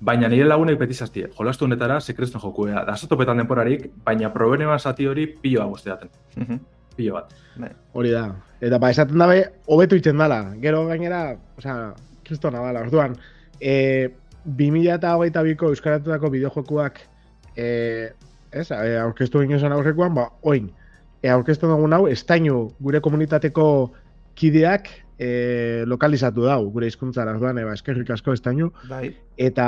Baina 0.02 0.28
nire 0.28 0.46
lagunek 0.46 0.78
beti 0.80 0.94
zaztie, 0.94 1.30
jolastu 1.38 1.66
honetara 1.66 2.00
sekresten 2.02 2.42
jokuea. 2.42 2.84
Da 2.86 2.96
topetan 3.10 3.38
denporarik, 3.38 3.92
baina 4.04 4.32
probenean 4.34 4.80
zati 4.80 5.08
hori 5.08 5.28
pilo 5.42 5.62
agoste 5.64 5.90
daten. 5.90 6.10
Mhm. 6.36 6.60
Pilo 6.96 7.14
bat. 7.18 7.34
Hori 7.94 8.12
da. 8.12 8.26
Eta 8.62 8.78
ba, 8.80 8.90
esaten 8.92 9.20
dabe, 9.20 9.42
hobetu 9.72 9.96
iten 10.00 10.18
dala. 10.18 10.40
Gero 10.62 10.86
gainera, 10.88 11.36
osea, 11.58 11.94
kristona 12.28 12.62
dala. 12.64 12.82
Orduan, 12.88 13.16
e, 13.60 14.10
2008ko 14.46 15.70
euskaratutako 15.74 16.30
bideojokuak 16.34 17.00
e, 17.58 17.68
ez, 18.52 18.70
e, 18.72 18.98
aurkeztu 19.02 19.42
ginen 19.44 19.60
zen 19.60 19.74
aurrekoan, 19.76 20.14
ba, 20.16 20.30
oin, 20.44 20.70
e, 21.22 21.30
aurkeztu 21.34 21.68
dugun 21.72 21.94
hau, 21.98 22.06
estainu 22.12 22.70
gure 22.80 23.02
komunitateko 23.04 23.68
kideak 24.36 24.90
e, 25.18 25.84
lokalizatu 25.88 26.46
dau, 26.48 26.62
gure 26.72 26.88
hizkuntzara 26.92 27.36
orduan, 27.36 27.58
e, 27.60 27.66
ba, 27.68 27.74
eskerrik 27.78 28.12
asko 28.16 28.36
estainu, 28.36 28.72
Bai. 28.90 29.10
eta 29.38 29.68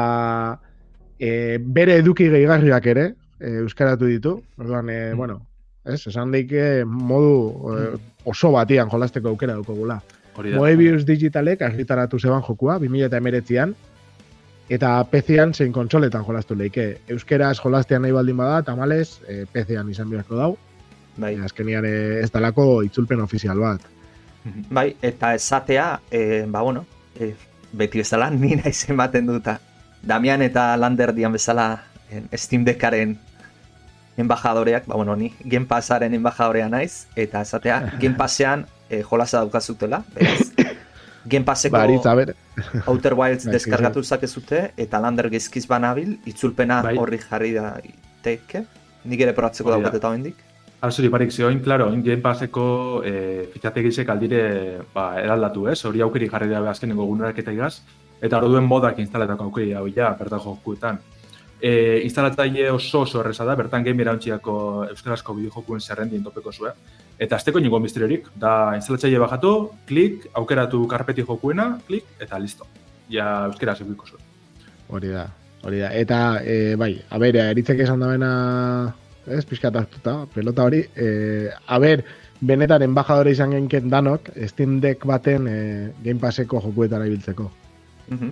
e, 1.19 1.57
bere 1.59 1.97
eduki 2.03 2.29
gehigarriak 2.31 2.85
ere 2.93 3.05
e, 3.39 3.57
euskaratu 3.63 4.05
ditu. 4.11 4.37
Orduan, 4.57 4.89
e, 4.89 4.99
Mm. 5.13 5.17
bueno, 5.17 5.41
ez, 5.93 6.02
esan 6.08 6.32
daike 6.32 6.86
modu 6.86 7.73
e, 7.73 7.82
oso 8.26 8.52
batian 8.52 8.89
jolasteko 8.91 9.34
aukera 9.34 9.58
da. 9.58 10.00
Moebius 10.38 11.06
Digitalek 11.06 11.62
argitaratu 11.65 12.19
zeban 12.19 12.43
jokua, 12.45 12.78
2019an, 12.80 13.73
eta 14.69 15.04
PC-an 15.10 15.54
zein 15.54 15.71
kontsoletan 15.73 16.26
jolastu 16.26 16.56
leike. 16.56 16.88
Euskeraz 17.10 17.58
jolastean 17.63 18.02
nahi 18.02 18.13
baldin 18.13 18.38
bada, 18.38 18.62
tamales, 18.63 19.21
e, 19.28 19.45
PC-an 19.52 19.89
izan 19.89 20.10
beharko 20.10 20.38
dau. 20.38 20.52
Bai. 21.17 21.34
E, 21.36 21.43
azkenian 21.45 21.86
ez 21.88 22.30
dalako 22.32 22.84
itzulpen 22.86 23.21
ofizial 23.23 23.60
bat. 23.63 23.82
Bai, 24.78 24.91
eta 25.02 25.34
esatea, 25.36 25.88
e, 26.12 26.45
ba 26.47 26.62
bueno, 26.62 26.86
e, 27.19 27.34
beti 27.73 28.04
bezala, 28.04 28.30
ni 28.30 28.56
naiz 28.60 28.89
ematen 28.89 29.28
duta. 29.28 29.58
Damian 30.08 30.43
eta 30.45 30.76
Lander 30.78 31.13
dian 31.15 31.34
bezala 31.34 31.71
en, 32.12 32.30
Steam 32.34 32.63
Deckaren 32.63 33.17
embajadoreak, 34.17 34.88
ba 34.88 34.95
bueno, 34.95 35.15
ni 35.15 35.34
Game 35.43 35.65
Passaren 35.65 36.13
embajadorea 36.13 36.69
naiz, 36.69 37.08
eta 37.15 37.41
esatea, 37.41 37.93
Game 38.01 38.15
Passean 38.15 38.65
e, 38.89 39.03
jolasa 39.03 39.39
daukazutela, 39.39 40.03
beraz. 40.15 40.51
Game 41.27 41.45
Passeko 41.45 41.75
Ba, 41.75 41.84
aritza, 41.84 42.13
ber, 42.15 42.36
Outer 42.86 43.13
Wilds 43.13 43.45
Bai, 43.47 43.53
deskargatu 43.53 44.03
zakezute, 44.03 44.71
eta 44.77 44.99
Lander 45.03 45.30
gezkiz 45.30 45.65
banabil, 45.67 46.17
itzulpena 46.25 46.82
Bai. 46.86 46.97
horri 46.97 47.19
jarri 47.19 47.53
da 47.53 47.73
iteke. 47.84 48.63
Nik 49.08 49.23
ere 49.23 49.34
probatzeko 49.36 49.71
da. 49.71 49.77
daukat 49.77 49.99
eta 49.99 50.12
hendik. 50.15 50.43
Azuri 50.88 51.10
barik 51.10 51.32
zioin, 51.34 51.60
klaro, 51.65 51.89
oin 51.91 52.03
Game 52.06 52.21
Passeko 52.21 53.01
e, 53.06 53.47
fitxategisek 53.53 54.10
aldire 54.13 54.41
ba, 54.93 55.10
eraldatu, 55.19 55.67
ez? 55.71 55.80
Hori 55.89 56.03
aukeri 56.06 56.30
jarri 56.32 56.49
dabe 56.51 56.69
azkenengo 56.71 57.06
gunerak 57.10 57.39
eta 57.43 57.51
igaz. 57.51 57.80
Eta 58.21 58.39
hori 58.39 58.53
duen 58.53 58.65
modak 58.65 58.99
instalatako 59.01 59.49
aukeri 59.49 59.73
hau 59.77 59.88
ja, 59.93 60.13
bertan 60.19 60.41
jokuetan. 60.43 61.01
E, 61.62 62.02
instalatzaile 62.06 62.70
oso 62.70 63.02
oso 63.02 63.22
erreza 63.24 63.46
da, 63.46 63.56
bertan 63.58 63.84
game 63.84 64.04
irauntziako 64.04 64.86
euskarazko 64.91 65.34
bideojokuen 65.34 65.82
zerrendien 65.82 66.24
topeko 66.24 66.54
zuen. 66.54 66.78
Eta 67.17 67.39
azteko 67.39 67.60
ningun 67.60 67.82
misteriorik, 67.82 68.28
da 68.38 68.76
instalatzaile 68.78 69.20
bajatu, 69.24 69.54
klik, 69.89 70.28
aukeratu 70.38 70.84
karpeti 70.88 71.26
jokuena, 71.26 71.72
klik, 71.88 72.06
eta 72.22 72.38
listo. 72.38 72.67
Ja 73.10 73.48
euskaraz 73.48 73.80
egiko 73.82 74.06
zuen. 74.06 74.24
hori 74.89 75.10
da. 75.10 75.28
Hori 75.63 75.80
da. 75.80 75.91
Eta, 75.91 76.20
e, 76.46 76.76
bai, 76.76 76.93
a 77.10 77.17
ber, 77.17 77.36
eritzek 77.41 77.82
esan 77.84 78.00
da 78.00 78.12
bena, 78.13 78.32
ez, 79.26 79.43
pixkat 79.46 79.76
hartuta, 79.76 80.20
pelota 80.34 80.63
hori, 80.63 80.84
e, 80.96 81.50
a 81.65 81.80
ber, 81.80 82.06
benetan 82.39 82.86
embajadore 82.86 83.34
izan 83.34 83.56
genken 83.56 83.89
danok, 83.89 84.30
Steam 84.48 84.78
Deck 84.80 85.06
baten 85.10 85.48
e, 85.50 85.58
Game 86.04 86.22
Passeko 86.22 86.62
jokuetara 86.62 87.08
ibiltzeko. 87.10 87.50
Mhm. 88.10 88.32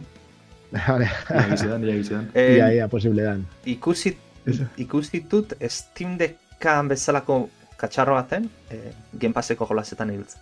Vale, 0.88 1.08
Ia 1.30 1.48
gizidan, 1.52 1.84
ia 1.88 1.96
gizidan. 1.96 2.30
Eh, 2.34 2.56
ia, 2.58 2.74
ia, 2.74 2.88
posible 2.88 3.24
dan. 3.24 3.46
ikusi, 3.66 4.16
Ez- 4.46 4.62
ikusi 4.78 5.24
dut 5.32 5.54
Steam 5.70 6.18
Deckan 6.18 6.88
bezalako 6.92 7.50
katxarro 7.78 8.14
baten 8.16 8.50
eh, 8.70 8.92
Game 9.14 9.34
Passeko 9.34 9.66
jolasetan 9.70 10.12
ibiltzen. 10.14 10.42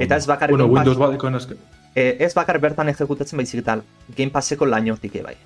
Eta 0.00 0.16
ez 0.16 0.26
bakarrik 0.28 0.56
bueno, 0.56 0.66
Windows 0.72 1.32
nazke. 1.32 1.56
eh, 1.94 2.16
ez 2.20 2.34
bakar 2.34 2.58
bertan 2.60 2.88
ejekutatzen 2.92 3.36
baizik 3.40 3.60
eta 3.62 3.78
Game 4.16 4.30
Passeko 4.30 4.66
lainotik 4.66 5.14
ere 5.16 5.24
bai. 5.24 5.36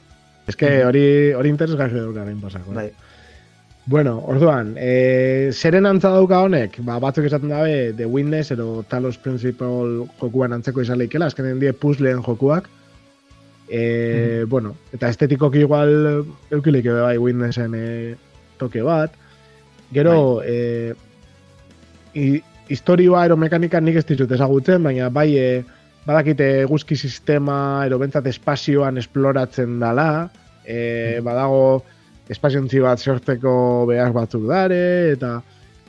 Ez 0.48 0.56
que 0.56 0.84
hori, 0.84 1.32
hori 1.32 1.48
interesgarri 1.48 2.00
dauka 2.00 2.24
Game 2.24 2.40
Passako. 2.42 2.72
eh. 2.72 2.74
bai. 2.74 2.90
Bueno, 3.86 4.18
orduan, 4.26 4.74
e, 4.78 5.50
zeren 5.52 5.86
antza 5.86 6.10
dauka 6.10 6.42
honek, 6.44 6.76
ba, 6.84 6.98
batzuk 7.00 7.24
esaten 7.24 7.48
dabe, 7.48 7.92
The 7.96 8.06
Witness 8.06 8.50
edo 8.52 8.84
Talos 8.88 9.16
Principal 9.18 10.04
jokuan 10.20 10.52
antzeko 10.52 10.82
izan 10.82 10.98
leikela, 10.98 11.26
azkenen 11.26 11.58
die 11.58 11.72
puzzleen 11.72 12.20
jokuak. 12.22 12.68
E, 13.70 14.44
Bueno, 14.48 14.74
eta 14.92 15.08
estetikoki 15.08 15.62
igual 15.62 16.24
eukilik 16.50 16.86
ebe 16.90 17.00
bai 17.06 17.18
Witnessen 17.18 17.74
e, 17.78 18.16
toke 18.58 18.82
bat. 18.82 19.14
Gero, 19.94 20.42
e, 20.42 20.94
i, 22.14 22.42
historioa 22.70 23.24
ero 23.26 23.36
mekanika 23.38 23.80
nik 23.82 24.00
ez 24.00 24.06
dizut 24.08 24.30
ezagutzen, 24.34 24.82
baina 24.82 25.08
bai 25.14 25.28
e, 25.38 25.46
badakite 26.06 26.64
guzki 26.70 26.96
sistema 26.96 27.84
ero 27.86 27.98
bentsat 28.02 28.26
espazioan 28.30 28.98
esploratzen 28.98 29.78
dala, 29.82 30.28
e, 30.64 31.20
badago 31.22 31.82
espaziontzi 32.30 32.82
bat 32.82 33.02
sortzeko 33.02 33.86
behar 33.90 34.14
batzuk 34.14 34.46
dare, 34.50 34.82
eta, 35.16 35.40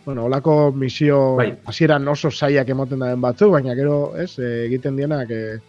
bueno, 0.06 0.26
olako 0.26 0.72
misio 0.74 1.36
Bai. 1.38 1.52
hasieran 1.70 2.08
oso 2.08 2.32
saiak 2.32 2.70
emoten 2.74 3.02
daren 3.06 3.22
batzuk, 3.22 3.54
baina 3.54 3.78
gero, 3.78 4.16
ez, 4.18 4.34
e, 4.40 4.66
egiten 4.66 4.98
dienak, 4.98 5.30
e, 5.30 5.60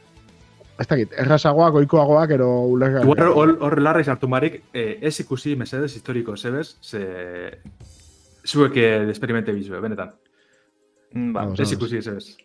ez 0.83 0.89
dakit, 0.91 1.13
errazagoak, 1.23 1.75
oikoagoak, 1.83 2.31
ero 2.37 2.49
ulergarriak. 2.75 3.07
Igual 3.09 3.33
hor, 3.39 3.53
hor 3.63 3.79
larra 3.83 4.03
hartu 4.13 4.29
marik, 4.29 4.61
eh, 4.75 4.99
ez 5.01 5.15
ikusi 5.23 5.55
mesedez 5.57 5.95
historiko 5.97 6.37
zebez, 6.37 6.77
ze 6.83 7.03
zuek 8.45 8.77
eh, 8.77 9.11
esperimente 9.11 9.53
bizue, 9.55 9.81
benetan. 9.81 10.11
Mm, 11.15 11.33
Ba, 11.33 11.45
Vamos. 11.45 11.61
Ez 11.61 11.73
ikusi 11.73 12.03
zebez. 12.03 12.37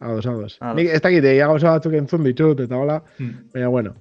Ados, 0.00 0.26
ados. 0.26 0.58
Nik 0.74 0.88
ez 0.90 1.00
dakit, 1.00 1.24
ia 1.24 1.46
gauza 1.46 1.70
batzuk 1.76 1.94
entzun 1.94 2.24
ditut, 2.26 2.60
eta 2.60 2.76
hola, 2.76 3.02
Hmm. 3.18 3.48
baina 3.52 3.68
bueno. 3.68 3.94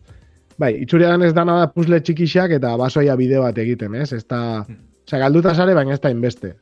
Bai, 0.57 0.73
itxurian 0.83 1.21
ez 1.23 1.33
dana 1.33 1.59
da 1.59 1.67
puzzle 1.73 1.99
txikixak 2.01 2.51
eta 2.57 2.75
basoia 2.77 3.15
bideo 3.15 3.41
bat 3.41 3.57
egiten, 3.57 3.95
ez? 3.95 4.11
Ez 4.13 4.25
da, 4.27 4.63
Hmm. 4.67 4.77
osea, 5.07 5.19
galduta 5.19 5.53
sare, 5.55 5.73
baina 5.73 5.93
ez 5.93 6.01
da 6.01 6.09
inbeste. 6.11 6.55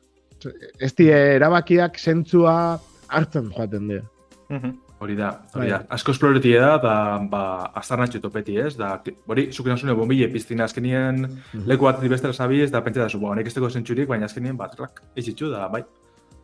Ez 0.80 0.96
die 0.96 1.14
erabakiak 1.36 1.98
zentzua 2.00 2.80
hartzen 3.08 3.52
joaten 3.52 3.88
dira. 3.88 4.04
mhm. 4.50 4.72
Hori 5.02 5.16
da, 5.18 5.32
hori 5.56 5.66
Bai. 5.66 5.70
da. 5.72 5.80
Asko 5.96 6.14
esploreti 6.14 6.52
da, 6.54 6.76
da, 6.78 6.94
ba, 7.30 7.42
aztarnatxo 7.80 8.20
topeti, 8.22 8.58
ez? 8.62 8.76
Da, 8.78 8.92
hori, 9.26 9.48
zuk 9.52 9.66
zune 9.78 9.96
bombile 9.98 10.28
piztina 10.30 10.64
azkenien 10.70 11.24
Mhm. 11.26 11.66
leku 11.66 11.86
bat 11.86 12.00
bestera 12.08 12.34
zabi, 12.34 12.62
ez 12.62 12.70
da 12.72 12.82
pentsa 12.84 13.02
da 13.02 13.10
zu, 13.10 13.18
honek 13.18 13.48
ez 13.48 13.54
dago 13.54 13.70
zentzurik, 13.70 14.08
baina 14.08 14.26
azkenien 14.26 14.56
bat, 14.58 14.76
rak, 14.80 15.02
ez 15.16 15.28
itxu, 15.28 15.50
da, 15.50 15.68
bai. 15.68 15.84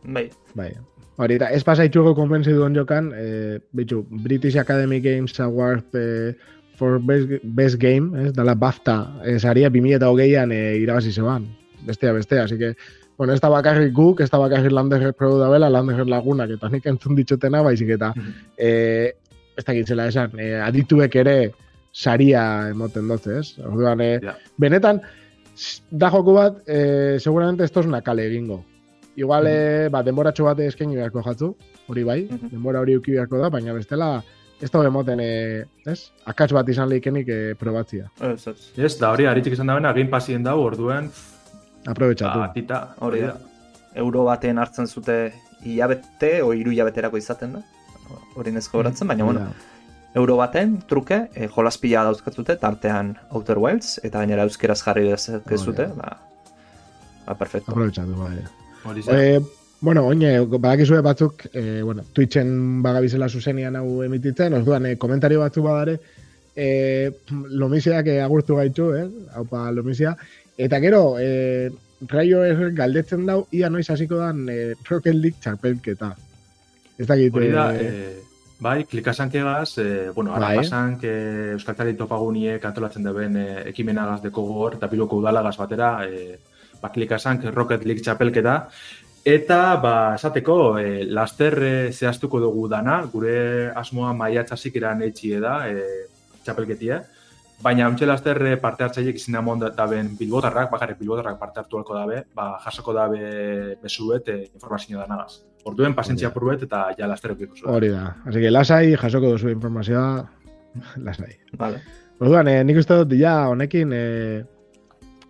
Bai, 0.04 0.30
Bai. 0.54 0.72
Hori, 1.18 1.34
eta 1.34 1.50
ez 1.50 1.62
pasaitxuko 1.64 2.14
konbensi 2.14 2.52
duen 2.52 2.74
jokan, 2.74 3.12
e, 3.14 3.58
bitxu, 3.72 4.04
British 4.10 4.56
Academy 4.56 5.00
Games 5.00 5.38
Award 5.40 5.94
e, 5.94 6.34
for 6.76 6.98
Best, 7.00 7.28
Best 7.44 7.78
Game, 7.78 8.26
ez, 8.26 8.32
dala 8.32 8.54
BAFTA, 8.54 9.20
e, 9.24 9.38
saria 9.38 9.70
2008an 9.70 10.52
e, 10.52 10.76
irabazi 10.78 11.12
zeban, 11.12 11.46
bestea, 11.86 12.12
bestea, 12.12 12.44
así 12.44 12.56
que, 12.58 12.74
bueno, 13.18 13.32
ez 13.34 13.40
da 13.42 13.48
bakarrik 13.50 13.92
guk, 13.92 14.20
ez 14.22 14.30
da 14.30 14.38
bakarrik 14.38 14.70
Landerher 14.72 15.12
Pro 15.12 15.36
da 15.38 15.48
bela, 15.50 15.68
Landerher 15.68 16.06
lagunak, 16.06 16.50
eta 16.54 16.68
nik 16.70 16.86
entzun 16.86 17.16
ditutena, 17.18 17.62
baizik 17.66 17.88
eta, 17.96 18.12
Mhm. 18.16 18.32
e, 18.56 19.12
ez 19.58 19.64
da 19.64 19.74
gitzela 19.74 20.06
esan, 20.06 20.38
e, 20.38 20.54
adituek 20.62 21.16
ere 21.16 21.52
saria 21.92 22.68
emoten 22.70 23.08
dutze, 23.08 23.38
ez? 23.40 23.58
Orduan, 23.58 24.00
e, 24.00 24.20
Ja. 24.22 24.36
benetan, 24.56 25.00
da 25.90 26.10
joku 26.10 26.32
bat, 26.34 26.62
e, 26.68 27.18
seguramente 27.18 27.64
ez 27.64 27.72
tozuna 27.72 28.00
kale 28.02 28.26
egingo. 28.26 28.64
igual, 29.18 29.48
eh, 29.48 29.88
ba, 29.90 30.00
denboratxo 30.00 30.44
bate 30.44 30.64
eskaini 30.68 30.94
beharko 30.94 31.20
jatzu, 31.24 31.48
hori 31.88 32.04
bai, 32.04 32.28
Mhm. 32.30 32.50
denbora 32.52 32.78
hori 32.78 32.94
uki 32.96 33.10
beharko 33.10 33.36
da, 33.38 33.48
baina 33.50 33.72
bestela, 33.72 34.22
ez 34.62 34.70
da 34.70 34.84
emoten, 34.86 35.18
eh, 35.18 35.64
ez? 35.86 36.12
Akats 36.24 36.52
bat 36.52 36.68
izan 36.68 36.88
leikenik 36.88 37.26
eh, 37.28 37.54
probatzia. 37.58 38.08
Ez, 38.20 38.46
ez. 38.46 38.72
Ez, 38.76 38.96
da 38.96 39.10
hori, 39.10 39.26
aritzik 39.26 39.54
izan 39.54 39.66
dabena, 39.66 39.92
Game 39.92 40.08
Passien 40.08 40.44
dago, 40.44 40.62
orduen, 40.62 41.10
Aprobetxatu. 41.86 42.38
ba, 42.38 42.52
tita, 42.54 42.80
Hori 43.00 43.22
da. 43.22 43.36
Euro 43.98 44.24
baten 44.24 44.58
hartzen 44.58 44.86
zute 44.86 45.32
hilabete, 45.64 46.42
o 46.42 46.52
hiru 46.54 46.72
hilabeterako 46.74 47.18
izaten 47.18 47.58
da. 47.58 47.62
Hori 48.38 48.52
nezko 48.54 48.78
horatzen, 48.78 49.08
baina 49.08 49.24
bueno, 49.24 49.46
euro 50.16 50.36
baten 50.36 50.78
truke, 50.88 51.26
e, 51.34 51.48
jolaspila 51.52 52.04
dauzkatzute, 52.08 52.56
tartean 52.60 53.14
Outer 53.30 53.58
Wilds, 53.58 53.98
eta 54.04 54.22
gainera 54.22 54.46
euskeraz 54.48 54.80
jarri 54.82 55.08
dezakezute, 55.08 55.88
ba, 55.96 56.16
ba, 57.26 57.34
perfecto. 57.34 57.72
Aprobetxatu, 57.72 58.16
bai. 58.16 58.36
Hori 58.88 59.02
zen. 59.02 59.18
Eh, 59.18 59.40
bueno, 59.80 60.06
oine, 60.06 60.40
badakizue 60.46 61.00
batzuk, 61.02 61.48
eh, 61.52 61.82
bueno, 61.82 62.04
Twitchen 62.12 62.82
bagabizela 62.82 63.28
zuzenian 63.28 63.76
hau 63.76 64.02
emititzen, 64.02 64.54
orduan, 64.54 64.86
eh, 64.86 64.96
komentario 64.98 65.40
batzuk 65.44 65.64
badare, 65.64 65.98
eh, 66.56 67.10
lomisiak 67.62 68.06
eh, 68.06 68.20
agurtu 68.22 68.56
gaitu, 68.58 68.92
eh? 68.96 69.06
Haupa, 69.34 69.70
lomisia. 69.72 70.16
Eta 70.58 70.80
gero, 70.82 71.16
eh, 71.22 71.70
Rayo 72.08 72.44
er 72.46 72.72
galdetzen 72.74 73.24
dau, 73.26 73.44
ia 73.54 73.70
noiz 73.70 73.88
hasiko 73.90 74.18
dan 74.20 74.48
eh, 74.50 74.74
Rocket 74.88 75.14
League 75.14 75.38
txarpelketa. 75.42 76.12
Ez 76.98 77.06
dakit, 77.06 77.34
Hori 77.34 77.50
da, 77.54 77.68
eh, 77.78 78.18
bai, 78.60 78.82
klikasankegaz, 78.90 79.78
eh, 79.78 80.10
bueno, 80.14 80.34
ara 80.34 80.50
Bai. 80.50 80.56
pasank, 80.62 81.04
eh, 81.04 81.54
Euskaltzari 81.54 81.94
topaguniek 81.96 82.64
antolatzen 82.64 83.06
deben 83.06 83.36
eh, 83.38 83.68
ekimenagaz 83.70 84.20
deko 84.22 84.46
gogor, 84.46 84.78
eta 84.78 84.90
biloko 84.90 85.22
udalagaz 85.22 85.56
batera, 85.58 85.92
eh, 86.06 86.38
ba, 86.82 86.90
klikasank 86.90 87.50
Rocket 87.54 87.86
League 87.86 88.02
txapelketa, 88.02 88.58
Eta, 89.28 89.76
ba, 89.76 90.14
esateko, 90.16 90.78
eh, 90.78 91.04
laster 91.04 91.54
eh, 91.62 91.92
zehaztuko 91.92 92.38
dugu 92.40 92.68
dana, 92.70 93.02
gure 93.12 93.70
asmoa 93.76 94.14
maia 94.16 94.44
txasik 94.46 94.78
eitxie 94.80 95.40
da, 95.40 95.68
eh, 95.68 96.06
txapelketia. 96.44 97.02
Baina, 97.62 97.88
untxe 97.90 98.06
laster 98.06 98.38
eh, 98.46 98.56
parte 98.62 98.84
hartzaileek 98.86 99.16
izin 99.18 99.34
amon 99.36 99.58
da- 99.58 99.70
daben 99.74 100.12
bilbotarrak, 100.18 100.70
bakarrik 100.70 100.98
bilbotarrak 101.00 101.38
parte 101.40 101.58
hartu 101.60 101.78
halko 101.80 101.94
dabe, 101.96 102.20
ba, 102.34 102.52
jasoko 102.64 102.92
dabe 102.94 103.76
bezuet 103.82 104.28
eh, 104.30 104.44
informazio 104.54 104.98
danagaz. 105.00 105.40
Orduen, 105.66 105.94
pasentzia 105.94 106.30
purbet 106.32 106.62
eta 106.68 106.84
ja 106.96 107.08
laster 107.10 107.32
eukiko 107.34 107.56
zuen. 107.56 107.74
hori 107.74 107.88
da. 107.90 108.14
Así 108.26 108.38
que 108.40 108.50
lasai, 108.50 108.94
jasoko 108.96 109.32
duzu 109.34 109.50
informazioa, 109.50 110.28
lasai. 111.08 111.34
Vale. 111.58 111.82
Orduan, 112.20 112.48
eh, 112.48 112.62
nik 112.64 112.78
uste 112.78 112.94
dut, 113.02 113.12
ja, 113.18 113.48
honekin, 113.50 113.92
eh, 113.92 114.44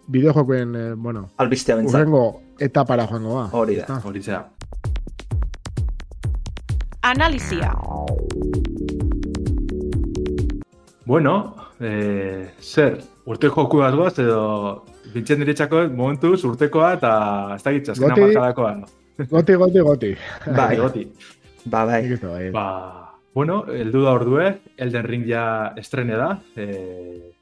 bideojokoen, 0.08 0.76
eh, 0.76 0.92
bueno, 0.96 1.30
Albistea 1.38 1.76
bentzat. 1.80 1.94
urrengo 2.00 2.42
etapara 2.58 3.06
joango 3.08 3.34
ba. 3.40 3.48
Hori 3.52 3.76
da. 3.80 4.00
Hori 4.04 4.22
zea. 4.22 4.44
Analizia. 7.02 7.72
Bueno, 11.08 11.54
eh, 11.80 12.50
zer, 12.60 12.98
urte 13.24 13.48
joku 13.48 13.78
bat 13.80 13.94
goaz, 13.96 14.18
edo 14.20 14.84
bintzen 15.14 15.40
diretxako 15.40 15.86
momentuz 15.96 16.42
urtekoa 16.44 16.90
eta 16.98 17.12
ez 17.54 17.62
da 17.64 17.72
gitza, 17.72 17.94
azkena 17.94 18.12
Goti- 18.12 18.26
markadakoa. 18.26 18.72
Goti, 19.30 19.54
goti, 19.62 19.80
goti. 19.86 20.10
Bai, 20.58 20.76
Goti. 20.76 21.06
ba, 21.64 21.86
bai. 21.88 22.02
Bai. 22.20 22.50
Ba, 22.52 22.66
bueno, 23.34 23.62
heldu 23.72 24.02
da 24.04 24.12
ordue, 24.18 24.50
Elden 24.76 25.08
Ring 25.08 25.24
ja 25.32 25.72
estrene 25.80 26.14
da, 26.20 26.28
eh, 26.56 27.32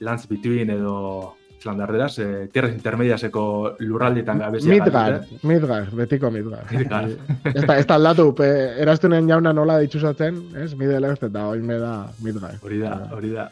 Lance 0.00 0.26
Between 0.28 0.70
edo 0.74 1.36
zelandarderaz, 1.64 2.12
eh, 2.18 2.48
tierras 2.52 2.72
intermediaseko 2.74 3.44
lurraldietan 3.80 4.38
gabezia. 4.44 4.70
Midgard, 4.70 5.34
Midgard, 5.42 5.90
betiko 5.96 6.30
Midgard. 6.30 6.70
Midgard. 6.70 7.16
ez 7.54 7.64
da, 7.64 7.78
ez 7.78 7.86
da 7.86 7.98
aldatu, 7.98 8.30
pe, 8.36 8.48
eraztunen 8.84 9.28
jauna 9.30 9.54
nola 9.56 9.80
ditzuzatzen, 9.82 10.40
ez? 10.60 10.72
Middle 10.76 11.08
Earth 11.08 11.26
eta 11.30 11.48
oime 11.48 11.80
da 11.80 11.96
Midgard. 12.22 12.62
Hori 12.62 12.80
da, 12.84 12.96
hori 13.16 13.34
da. 13.34 13.50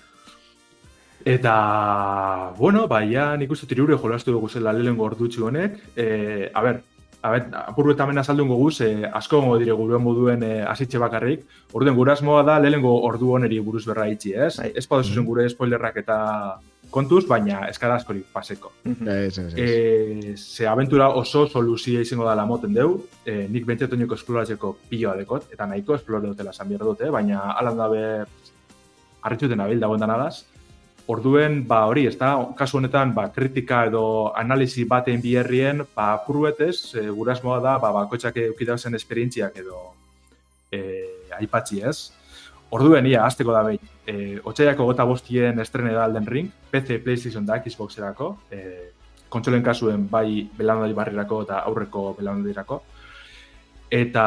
Eta, 1.25 2.55
bueno, 2.59 2.89
ba, 2.91 3.05
ja 3.07 3.33
nik 3.39 3.53
uste 3.55 3.69
tirure 3.71 3.99
jolastu 3.99 4.35
dugu 4.35 4.49
zela 4.51 4.73
lehenengo 4.75 5.07
ordutxu 5.07 5.47
honek. 5.47 5.77
E, 5.95 6.51
a 6.53 6.63
ber, 6.65 6.81
a 7.23 7.31
ber, 7.31 7.45
apurru 7.61 7.95
eta 7.95 8.09
mena 8.11 8.25
saldun 8.27 8.51
goguz, 8.51 8.81
e, 8.83 9.07
asko 9.07 9.39
gongo 9.41 9.61
dire 9.61 9.77
gure 9.79 10.01
moduen 10.03 10.43
e, 10.43 10.53
asitxe 10.67 10.99
bakarrik. 10.99 11.47
Orduen 11.73 11.95
gure 11.95 12.17
asmoa 12.17 12.43
da 12.49 12.59
lehenengo 12.59 12.97
ordu 13.07 13.37
honeri 13.37 13.61
buruz 13.63 13.85
berra 13.87 14.09
itxi, 14.11 14.35
ez? 14.35 14.57
Bai. 14.59 14.73
Ez 14.75 14.87
padu 14.91 15.07
zuzen 15.07 15.29
gure 15.29 15.47
spoilerrak 15.53 16.03
eta 16.03 16.19
kontuz, 16.93 17.25
baina 17.29 17.65
eskara 17.71 17.97
askorik 17.99 18.29
paseko. 18.33 18.73
Mhm. 18.85 19.09
Ez, 19.09 19.39
ez, 19.39 19.55
ez. 19.55 19.59
E, 19.59 20.37
ze 20.37 20.69
aventura 20.69 21.09
oso 21.19 21.47
soluzia 21.49 22.05
izango 22.05 22.29
da 22.29 22.47
moten 22.47 22.75
deu, 22.77 23.01
e, 23.25 23.49
nik 23.49 23.67
bentsatu 23.67 23.99
niko 23.99 24.19
esploratzeko 24.19 24.77
piloa 24.89 25.17
dekot, 25.19 25.51
eta 25.53 25.67
nahiko 25.67 25.97
esplore 25.99 26.29
dutela 26.29 26.55
esan 26.55 26.71
behar 26.71 26.87
dute, 26.93 27.11
baina 27.11 27.53
alan 27.57 27.77
dabe 27.81 28.03
harritxuten 29.23 29.61
abil 29.61 29.81
dagoen 29.81 30.03
danagaz. 30.03 30.45
Orduen, 31.11 31.65
ba 31.67 31.81
hori, 31.91 32.07
ez 32.07 32.15
da, 32.19 32.37
kasu 32.57 32.79
honetan, 32.79 33.11
ba, 33.15 33.27
kritika 33.35 33.83
edo 33.89 34.05
analisi 34.39 34.85
baten 34.89 35.21
biherrien, 35.21 35.83
ba, 35.97 36.13
puruetez, 36.27 36.95
e, 36.95 37.09
gure 37.11 37.35
asmoa 37.35 37.59
da, 37.65 37.77
ba, 37.83 37.91
bakotxak 37.97 38.39
eukidauzen 38.47 38.95
esperientziak 38.95 39.59
edo 39.65 39.81
e, 40.71 40.83
aipatzi 41.41 41.83
ez. 41.83 41.97
Orduen, 42.73 43.07
ia, 43.07 43.27
azteko 43.27 43.53
da 43.53 43.63
behin, 43.67 43.91
e, 44.09 44.39
otxaiako 44.49 44.87
gota 44.89 45.05
bostien 45.05 45.61
estrene 45.61 45.93
da 45.93 46.07
Elden 46.09 46.27
Ring, 46.27 46.49
PC, 46.71 46.99
PlayStation 47.05 47.45
da 47.45 47.59
Xboxerako, 47.61 48.31
e, 48.51 48.93
kontsolen 49.29 49.63
kasuen 49.65 50.07
bai 50.11 50.49
belaunaldi 50.57 50.97
barrirako 50.97 51.43
eta 51.45 51.59
aurreko 51.69 52.15
belaunaldirako. 52.19 52.83
Eta, 53.93 54.25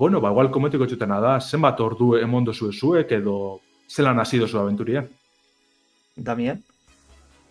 bueno, 0.00 0.20
ba, 0.20 0.32
igual 0.34 0.50
komentiko 0.50 0.86
txutena 0.86 1.20
da, 1.22 1.36
zenbat 1.40 1.78
ordu 1.80 2.16
emon 2.18 2.44
dozu 2.44 2.72
zuek 2.72 3.12
edo 3.20 3.60
zelan 3.86 4.18
hasi 4.18 4.40
dozu 4.42 4.58
aventuria. 4.58 5.04
Damien? 6.16 6.58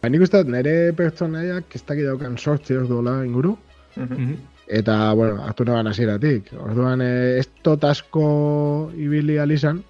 Ba, 0.01 0.09
nik 0.11 0.27
uste 0.27 0.43
nire 0.43 0.91
pertsonaiak 0.97 1.79
ez 1.79 1.83
dakit 1.87 2.09
daukan 2.11 2.35
sortzi 2.37 2.75
orduola 2.75 3.21
inguru, 3.23 3.55
Mhm. 3.95 4.35
eta, 4.67 5.13
bueno, 5.13 5.41
hartu 5.47 5.63
naban 5.63 5.87
hasieratik. 5.87 6.51
Orduan, 6.59 7.01
eh, 7.01 7.39
ez 7.39 7.47
tot 7.63 7.83
asko 7.83 8.91
ibili 8.97 9.37
alizan, 9.39 9.83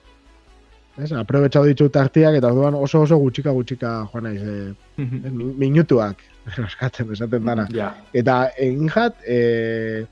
ez, 0.97 1.11
aprobetxau 1.11 1.65
ditu 1.67 1.89
tartiak, 1.91 2.37
eta 2.39 2.51
orduan 2.53 2.75
oso 2.79 3.01
oso 3.03 3.17
gutxika 3.19 3.51
gutxika 3.55 3.93
joan 4.11 4.23
naiz, 4.29 4.41
eh, 4.41 5.01
mi- 5.37 5.53
minutuak, 5.65 6.21
eskatzen 6.67 7.11
esaten 7.11 7.45
dana. 7.45 7.67
Ja, 7.73 7.93
Eta 8.13 8.49
egin 8.61 8.89
jat, 8.93 9.17
e, 9.27 10.05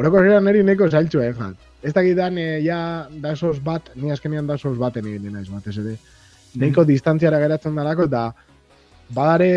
orokorrean 0.00 0.44
niri 0.46 0.62
neko 0.66 0.88
zailtxua 0.90 1.26
egin 1.28 1.42
jat. 1.50 1.66
Ez 1.82 1.92
dakit 1.96 2.16
dan, 2.16 2.38
e, 2.38 2.60
ja, 2.64 3.08
dasos 3.22 3.58
bat, 3.64 3.90
ni 3.96 4.12
azkenean 4.12 4.46
dasos 4.46 4.76
baten 4.78 5.06
egin 5.06 5.32
naiz 5.32 5.48
batez 5.50 5.76
ere. 5.80 5.96
Neiko 6.60 6.84
distantziara 6.84 7.38
geratzen 7.38 7.76
dalako, 7.78 8.08
eta 8.10 8.24
badare, 9.14 9.50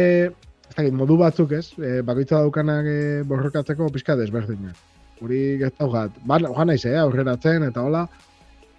ez 0.69 0.75
dakit, 0.75 0.93
modu 0.93 1.17
batzuk 1.17 1.51
ez, 1.57 1.67
e, 1.79 2.01
bakoitza 2.05 2.39
daukanak 2.43 2.86
e, 2.89 2.99
borrokatzeko 3.29 3.89
pixka 3.93 4.15
desberdinak. 4.19 4.75
Uri 5.23 5.57
gertau 5.61 5.88
jat, 5.93 6.15
ba, 6.27 6.39
joan 6.43 6.67
naiz, 6.67 6.84
eh, 6.86 6.97
aurreratzen, 6.99 7.63
eta 7.69 7.81
hola, 7.86 8.07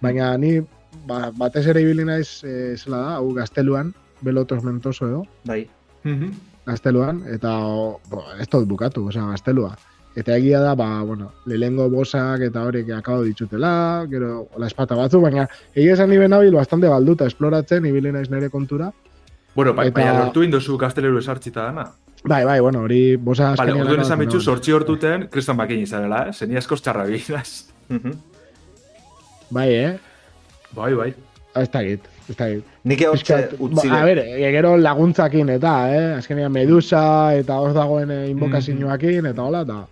baina 0.03 0.33
ni 0.37 0.57
ba, 1.07 1.31
batez 1.35 1.65
ere 1.67 1.81
ibili 1.81 2.05
naiz, 2.05 2.43
e, 2.43 2.75
zela 2.77 2.97
da, 2.97 3.15
hau 3.17 3.33
gazteluan, 3.33 3.93
belo 4.21 4.45
tormentoso 4.45 5.07
edo, 5.07 5.23
Bai. 5.45 5.67
Mhm. 6.03 6.31
gazteluan, 6.65 7.23
eta 7.29 7.57
o, 7.65 7.99
bo, 8.09 8.23
ez 8.39 8.47
dut 8.49 8.67
bukatu, 8.67 9.07
osea, 9.07 9.25
gaztelua. 9.33 9.75
Eta 10.15 10.37
egia 10.37 10.61
da, 10.63 10.75
ba, 10.75 11.01
bueno, 11.03 11.31
lehengo 11.45 11.89
bosak 11.89 12.39
eta 12.41 12.63
horiek 12.63 12.89
akabo 12.95 13.23
ditutela, 13.23 14.05
gero, 14.09 14.47
la 14.57 14.67
espata 14.67 14.95
batzu, 14.95 15.19
baina 15.19 15.47
egia 15.73 15.93
esan 15.93 16.09
niben 16.09 16.31
nabil 16.31 16.55
bastante 16.55 16.87
balduta 16.87 17.25
esploratzen, 17.27 17.85
ibili 17.85 18.11
naiz 18.15 18.29
nire 18.31 18.49
kontura. 18.49 18.93
Bueno, 19.55 19.73
ba, 19.73 19.85
Eta- 19.85 19.99
baina 19.99 20.19
lortu 20.23 20.43
indozu 20.43 20.77
gazteleru 20.77 21.19
esartzita 21.19 21.63
dana. 21.67 21.91
Bai, 22.23 22.43
bai, 22.43 22.59
bueno, 22.59 22.79
hori 22.81 23.17
bosa 23.17 23.53
Vale, 23.57 23.73
orduen 23.73 24.01
esan 24.01 24.17
betxu, 24.19 24.37
naban. 24.39 24.45
sortzi 24.45 24.71
hortuten, 24.71 25.27
kriston 25.29 25.57
bakin 25.57 25.79
izarela, 25.83 26.29
eh? 26.29 26.33
Zeni 26.33 26.55
askoz 26.57 26.81
txarra 26.81 27.03
bidaz. 27.05 27.67
Mhm. 27.89 28.11
Bai, 29.51 29.69
eh? 29.73 29.99
Bai, 30.75 30.93
bai. 30.93 31.13
Ez 31.55 31.69
dakit, 31.71 32.07
ez 32.29 32.35
dakit. 32.35 32.63
Nik 32.83 33.01
hortxe 33.07 33.35
Pixkat, 33.35 33.59
utzi 33.63 33.87
ba, 33.87 34.01
a 34.01 34.05
ber, 34.05 34.19
e, 34.19 34.49
gero 34.51 34.73
laguntzakin 34.77 35.49
eta, 35.53 35.73
eh? 35.95 36.07
Azkenean 36.17 36.51
Medusa 36.51 37.33
eta 37.33 37.59
hor 37.63 37.71
dagoen 37.73 38.11
eh, 38.11 38.25
invokazioakin 38.33 39.29
eta 39.31 39.43
hola, 39.45 39.61
eta... 39.63 39.85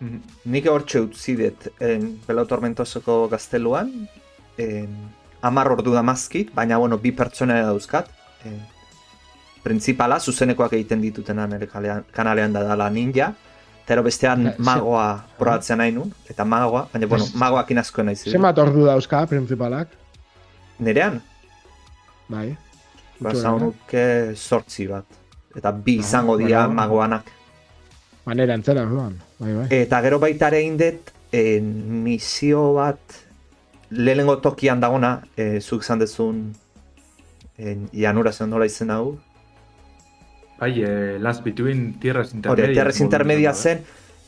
Mhm. 0.00 0.18
Nik 0.54 0.66
hortxe 0.70 1.00
utzi 1.06 1.36
dut 1.38 1.68
en, 1.82 2.08
Belau 2.26 2.44
Tormentosoko 2.50 3.28
gazteluan, 3.30 3.92
en, 4.58 4.96
amar 5.42 5.70
ordu 5.76 5.94
damazkit, 5.94 6.50
baina 6.54 6.78
bueno, 6.78 6.98
bi 6.98 7.12
pertsona 7.12 7.60
dauzkat. 7.62 8.10
En, 8.46 8.58
Printzipala, 9.62 10.18
zuzenekoak 10.20 10.72
egiten 10.78 11.00
ditutena 11.02 11.46
nire 11.50 11.66
kanalean 11.68 12.52
da 12.54 12.62
dala 12.66 12.86
ninja, 12.90 13.32
eta 13.84 13.94
ero 13.94 14.02
bestean 14.06 14.46
Eh, 14.46 14.54
magoa 14.58 15.24
probatzen 15.38 15.78
nahi 15.78 15.92
nun, 15.92 16.12
eta 16.30 16.44
magoa, 16.44 16.88
baina 16.92 17.06
bueno, 17.06 17.24
Ez- 17.24 17.34
magoak 17.34 17.70
inazko 17.70 18.02
nahi 18.02 18.16
ziren. 18.16 18.38
Zenbat 18.38 18.58
ordu 18.58 18.84
dauzka, 18.86 19.26
principalak? 19.26 19.88
Nerean, 20.78 21.20
Bai. 22.28 22.56
ba, 23.20 23.30
Gutxi 23.30 23.42
zaun 23.42 23.58
gorabehera. 23.60 24.26
nuke 24.28 24.36
sortzi 24.36 24.86
bat. 24.86 25.04
Eta 25.56 25.72
bi 25.72 25.96
Ah, 25.98 26.00
izango 26.00 26.36
dira 26.38 26.66
bueno. 26.66 26.74
magoanak. 26.74 27.24
Manera 28.26 28.54
entzera, 28.54 28.82
orduan. 28.82 29.16
Bai, 29.38 29.52
bai. 29.54 29.66
Eta 29.70 30.00
gero 30.02 30.18
baita 30.18 30.48
ere 30.48 30.62
indet, 30.62 31.10
e, 31.32 31.60
misio 31.60 32.74
bat 32.74 33.00
lehenengo 33.90 34.36
tokian 34.38 34.80
dagona, 34.80 35.22
e, 35.36 35.60
zuk 35.60 35.82
izan 35.82 35.98
dezun 35.98 36.52
e, 37.56 37.76
janura 37.92 38.32
zen 38.32 38.50
nola 38.50 38.66
izen 38.66 38.90
hau. 38.90 39.18
Bai, 40.60 40.82
eh, 40.82 41.18
Last 41.20 41.42
Between 41.44 41.98
Tierras 42.00 42.28
Hori, 42.32 42.36
Intermedias. 42.38 42.72
tierrez 42.74 43.00
intermedia 43.00 43.52
zen, 43.54 43.84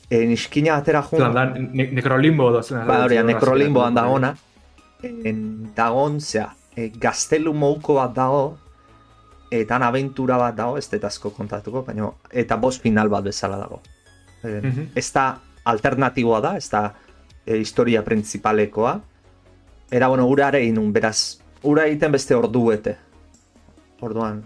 e, 0.08 0.26
niskina 0.26 0.76
atera 0.76 1.02
jun. 1.02 1.18
Zeran 1.18 1.34
da, 1.34 1.44
ne 1.58 1.90
nekrolimbo 1.92 2.50
da 2.52 2.62
zen. 2.62 2.86
Ba, 2.86 3.04
hori, 3.04 3.18
nekrolimboan 3.22 3.94
dagona. 3.94 4.36
En, 5.02 5.72
dagon, 5.74 6.20
zea, 6.20 6.54
e, 6.76 6.90
gaztelu 7.00 7.52
mouko 7.54 7.94
bat 7.94 8.14
dago, 8.14 8.58
eta 9.50 9.76
abentura 9.76 10.36
bat 10.38 10.54
dago, 10.54 10.76
ez 10.78 10.88
dut 10.90 11.04
asko 11.04 11.30
kontatuko, 11.34 11.82
baina, 11.84 12.10
eta 12.30 12.56
bost 12.56 12.82
final 12.82 13.08
bat 13.08 13.24
bezala 13.24 13.56
dago. 13.58 13.80
E, 14.44 14.60
Mhm. 14.60 14.86
Ez 14.94 15.12
da 15.12 15.40
alternatiboa 15.64 16.40
da, 16.40 16.56
ez 16.56 16.68
da 16.70 16.94
e, 17.46 17.56
historia 17.56 18.04
principalekoa. 18.04 19.00
Era, 19.90 20.08
bueno, 20.08 20.26
ura 20.26 20.48
ere 20.48 20.64
inun, 20.64 20.92
beraz, 20.92 21.38
ura 21.62 21.86
egiten 21.86 22.12
beste 22.12 22.34
ordu 22.34 22.66
bete. 22.68 22.96
Orduan, 24.00 24.44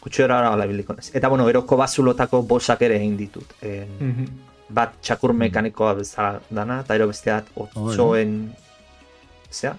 kutxera 0.00 0.38
ara 0.52 0.66
biliko 0.66 0.94
naiz. 0.94 1.10
Eta, 1.14 1.28
bueno, 1.28 1.44
gero 1.46 1.66
kobazulotako 1.66 2.42
bosak 2.42 2.82
ere 2.82 2.96
egin 2.96 3.16
ditut. 3.16 3.52
E, 3.60 3.86
Mhm. 4.00 4.26
bat 4.70 5.00
txakur 5.00 5.32
mekanikoa 5.32 5.94
bezala 5.94 6.40
dana, 6.50 6.80
eta 6.80 6.94
ero 6.94 7.06
besteat 7.08 7.46
otsoen, 7.56 8.54
zea. 9.50 9.74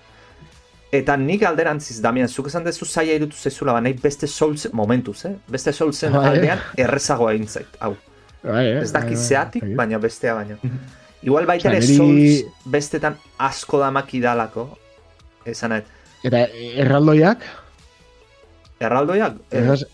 Eta 0.91 1.15
nik 1.17 1.43
alderantziz, 1.45 1.99
Damian, 2.01 2.27
zuk 2.27 2.47
esan 2.49 2.63
dezu 2.65 2.85
zaila 2.85 3.13
irutu 3.19 3.35
zaizula, 3.37 3.73
ba, 3.73 3.81
nahi 3.81 3.93
beste 3.93 4.25
Souls 4.27 4.67
momentuz, 4.73 5.25
eh? 5.25 5.35
Beste 5.47 5.71
Soulsen 5.73 6.13
Bai. 6.13 6.27
aldean 6.31 6.59
errezagoa 6.77 7.33
egin 7.33 7.47
zait, 7.47 7.67
hau. 7.79 7.95
Bai, 8.43 8.65
eh, 8.71 8.81
Ez 8.81 8.91
daki 8.91 9.13
bai, 9.13 9.23
zeatik, 9.23 9.63
bai. 9.63 9.75
baina 9.75 9.99
bestea 9.99 10.33
baino. 10.33 10.57
Mhm. 10.63 10.79
Igual 11.21 11.45
baita 11.45 11.69
ere 11.69 11.81
Souls 11.85 12.45
bestetan 12.65 13.17
asko 13.37 13.79
damaki 13.79 14.19
dalako, 14.23 14.69
esan 15.45 15.73
Eta 16.23 16.47
erraldoiak, 16.75 17.43
erraldoiak, 18.79 19.35
eh, 19.51 19.61
Esas... 19.63 19.85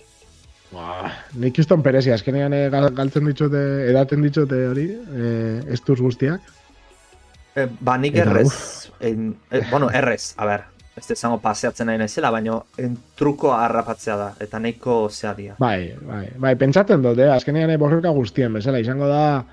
Ba, 0.72 1.12
nik 1.40 1.58
izton 1.62 1.82
perezi, 1.86 2.12
azkenean 2.12 2.54
eh, 2.54 2.70
gal- 2.74 2.92
galtzen 2.96 3.26
ditzote, 3.30 3.60
edaten 3.90 4.22
ditzote 4.26 4.58
hori, 4.68 4.86
eh, 4.92 5.62
ez 5.72 5.80
duz 5.86 6.00
guztiak. 6.02 6.42
Eh, 7.56 7.68
ba 7.80 7.98
nik 7.98 8.16
errez, 8.16 8.92
en, 9.00 9.36
eh, 9.52 9.62
bueno, 9.72 9.90
errez, 9.90 10.34
a 10.38 10.46
ber, 10.46 10.64
ez 10.96 11.10
izango 11.12 11.40
paseatzen 11.44 11.90
nahi 11.90 12.00
naizela, 12.00 12.32
baina 12.32 12.62
en, 12.78 12.96
truko 13.20 13.52
harrapatzea 13.56 14.16
da, 14.20 14.30
eta 14.40 14.60
nahiko 14.60 15.10
zea 15.10 15.34
dia. 15.36 15.58
Bai, 15.60 15.96
bai, 16.02 16.30
bai, 16.38 16.56
pentsatzen 16.60 17.04
dut, 17.04 17.20
eh, 17.20 17.30
azkenean 17.32 17.74
eh, 17.74 17.78
borroka 17.82 18.14
guztien 18.16 18.54
bezala, 18.56 18.80
izango 18.80 19.08
da 19.12 19.44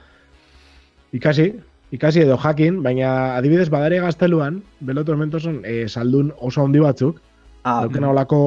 ikasi, 1.13 1.51
ikasi 1.93 2.25
edo 2.25 2.39
jakin, 2.41 2.83
baina 2.83 3.37
adibidez 3.37 3.69
badare 3.71 4.01
gazteluan, 4.01 4.63
Belo 4.81 5.05
Tormentoson 5.05 5.61
eh, 5.65 5.85
saldun 5.89 6.33
oso 6.39 6.65
handi 6.65 6.83
batzuk, 6.83 7.21
Ah, 7.63 7.85
Dauken 7.85 8.03
olako 8.09 8.39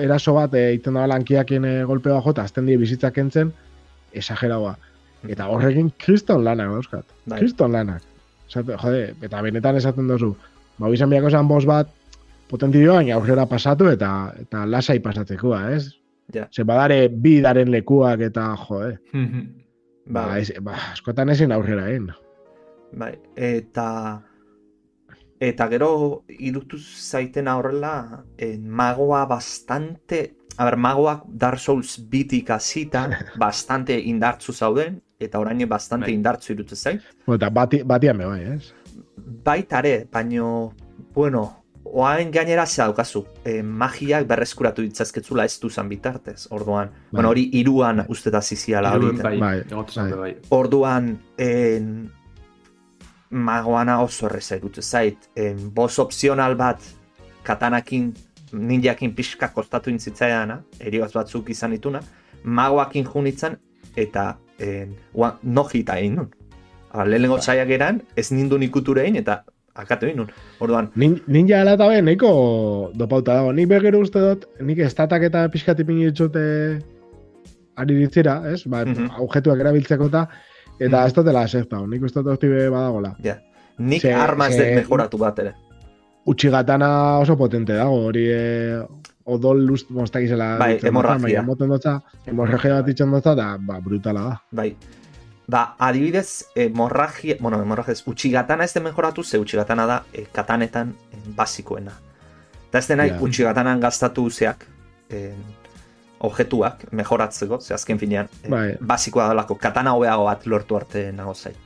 eraso 0.00 0.32
bat, 0.38 0.54
e, 0.56 0.72
iten 0.78 0.96
da 0.96 1.04
lankiakin 1.10 1.66
e, 1.68 1.72
golpea 1.84 2.16
jota, 2.24 2.46
azten 2.48 2.64
die 2.64 2.78
bizitzak 2.80 3.18
entzen, 3.20 3.50
esageragoa. 4.16 4.72
Eta 5.28 5.50
horrekin 5.52 5.90
kriston 6.00 6.44
lanak 6.46 6.72
dauzkat. 6.72 7.04
Bai. 7.28 7.42
Kriston 7.42 7.76
lanak. 7.76 8.13
Esate, 8.48 8.76
jode, 8.78 9.14
eta 9.22 9.40
benetan 9.42 9.76
esaten 9.80 10.08
dozu, 10.08 10.34
ba, 10.78 10.90
izan 10.92 11.10
biako 11.10 11.28
esan 11.32 11.48
bost 11.48 11.66
bat, 11.66 11.88
potentio 12.50 12.94
baina 12.94 13.14
aurrera 13.16 13.46
pasatu 13.50 13.88
eta 13.90 14.10
eta 14.40 14.66
lasai 14.66 14.98
pasatzekoa, 15.00 15.70
ez? 15.74 15.88
Ja. 16.32 16.46
Ze 16.52 16.64
badare 16.64 17.08
bi 17.08 17.40
daren 17.44 17.70
lekuak 17.72 18.20
eta, 18.20 18.54
jode, 18.68 18.98
Mhm. 19.12 19.40
ba, 20.06 20.26
bai, 20.28 20.40
ez, 20.42 20.52
ba, 20.60 20.76
askotan 20.92 21.28
ezin 21.30 21.52
aurrera 21.52 21.88
egin. 21.90 22.10
bai, 22.92 23.18
eta 23.36 24.22
eta 25.40 25.66
gero 25.68 26.22
irutu 26.28 26.78
zaiten 26.78 27.48
horrela 27.48 28.24
en, 28.38 28.68
magoa 28.70 29.24
bastante 29.26 30.34
a 30.56 30.64
ber, 30.64 30.76
magoak 30.76 31.24
Dark 31.26 31.58
Souls 31.58 31.98
bitik 32.08 32.50
hasita 32.50 33.08
bastante 33.38 33.98
indartzu 33.98 34.52
zauden 34.52 35.00
eta 35.20 35.38
orain 35.38 35.68
bastante 35.68 36.06
Bai. 36.06 36.14
indartzu 36.14 36.52
irutu 36.52 36.76
zait 36.76 37.00
Bueno, 37.26 37.36
eta 37.36 37.50
bati, 37.50 37.82
batian 37.82 38.18
bai, 38.18 38.42
ez? 38.54 38.72
baitare, 39.44 40.06
baino 40.12 40.72
bueno, 41.14 41.64
oain 41.84 42.30
gainera 42.32 42.66
ze 42.66 42.82
daukazu, 42.82 43.24
e, 43.44 43.62
magiak 43.62 44.26
berreskuratu 44.26 44.82
ditzazketzula 44.82 45.44
ez 45.44 45.58
duzan 45.60 45.88
bitartez, 45.88 46.46
orduan, 46.50 46.90
bueno, 47.12 47.28
hori 47.30 47.48
iruan 47.52 48.04
uste 48.08 48.30
da 48.30 48.40
ziziala 48.42 48.92
hori. 48.94 49.12
Bai, 49.22 49.38
Bai, 49.38 49.62
bai. 49.70 50.10
bai. 50.12 50.36
Orduan, 50.50 51.18
en, 51.38 52.10
magoana 53.30 54.00
oso 54.02 54.26
erreza 54.26 54.56
irutu 54.56 54.82
zait. 54.82 55.18
En, 55.36 55.70
bos 55.74 55.98
opzional 55.98 56.54
bat 56.56 56.80
katanakin, 57.42 58.12
ninjakin 58.52 59.14
pixka 59.14 59.48
kostatu 59.52 59.90
intzitzaiana, 59.90 60.62
erioaz 60.80 61.12
batzuk 61.12 61.50
izan 61.50 61.70
dituna, 61.74 62.00
magoakin 62.44 63.04
junitzen, 63.04 63.58
eta 63.96 64.38
en, 64.58 64.94
ua, 65.14 65.38
nojita 65.42 65.98
egin 65.98 66.14
nun. 66.16 66.30
Lehenengo 67.06 67.38
txaiak 67.38 67.68
eran, 67.70 68.02
ez 68.16 68.30
nindun 68.32 68.62
ikuture 68.62 69.02
egin, 69.02 69.16
eta 69.16 69.44
akatu 69.74 70.06
egin 70.06 70.16
nun. 70.22 70.28
Orduan, 70.60 70.90
Nin, 70.94 71.20
ninja 71.26 71.60
ala 71.60 71.72
eta 71.74 71.88
be, 71.88 72.00
nahiko 72.02 72.92
dopauta 72.94 73.34
dago. 73.40 73.52
Nik 73.52 73.66
begero 73.68 73.98
uste 74.00 74.20
dut, 74.20 74.44
nik 74.60 74.78
estatak 74.78 75.22
eta 75.22 75.48
pixkat 75.50 75.80
ipini 75.80 76.06
ditzote 76.06 76.44
ari 77.76 77.94
ditzira, 77.98 78.42
ez? 78.52 78.62
Ba, 78.70 78.84
Mhm. 78.84 79.10
objetuak 79.18 79.58
erabiltzeko 79.60 80.06
eta, 80.06 80.28
eta 80.78 80.96
Mhm. 81.00 81.06
ez 81.06 81.12
dutela 81.14 81.44
esezta, 81.44 81.80
nik 81.86 82.02
uste 82.02 82.20
dut 82.22 82.28
horti 82.32 82.46
badagola. 82.70 83.16
ja, 83.22 83.38
nik 83.78 84.02
Ze- 84.02 84.12
arma 84.14 84.46
ez 84.48 84.54
ze- 84.56 84.64
dut 84.74 84.84
mejoratu 84.84 85.18
bat 85.18 85.38
ere. 85.38 85.54
Utsigatana 86.26 87.18
oso 87.18 87.36
potente 87.36 87.72
dago, 87.74 88.06
hori 88.06 88.24
e, 88.30 88.78
odol 89.24 89.64
lust 89.66 89.90
mostak 89.90 90.22
izela. 90.26 90.56
Bai, 90.58 90.78
hemorragia. 90.82 91.42
Moten 91.42 91.68
dutza, 91.72 92.00
hemorragia 92.26 92.74
bat 92.80 92.88
itzen 92.88 93.10
dutza, 93.10 93.32
eta 93.32 93.56
ba, 93.58 93.80
brutala 93.80 94.22
da. 94.28 94.36
Bai. 94.52 94.76
Ba, 95.46 95.74
adibidez, 95.78 96.44
hemorragia, 96.56 97.36
bueno, 97.40 97.58
hemorragia 97.60 97.92
ez, 97.92 98.02
utsigatana 98.08 98.64
ez 98.64 98.72
den 98.74 98.82
mejoratu, 98.84 99.22
ze 99.22 99.38
utsigatana 99.38 99.86
da 99.86 100.02
e, 100.12 100.24
katanetan 100.32 100.94
e, 101.12 101.16
basikoena. 101.36 101.92
Eta 102.68 102.78
ez 102.78 102.86
denai, 102.88 103.08
Ja. 103.10 103.18
utsigatanan 103.20 103.80
gastatu 103.80 104.28
zeak, 104.30 104.64
e, 105.10 105.32
objetuak 106.24 106.86
mejoratzeko, 106.92 107.60
ze 107.60 107.74
azken 107.74 107.98
finean, 107.98 108.28
e, 108.42 108.48
Bai. 108.48 108.76
basikoa 108.80 109.28
dalako, 109.28 109.54
katana 109.60 109.92
hobeago 109.92 110.24
bat 110.24 110.46
lortu 110.46 110.76
arte 110.76 111.12
nago 111.12 111.34
zait. 111.34 111.56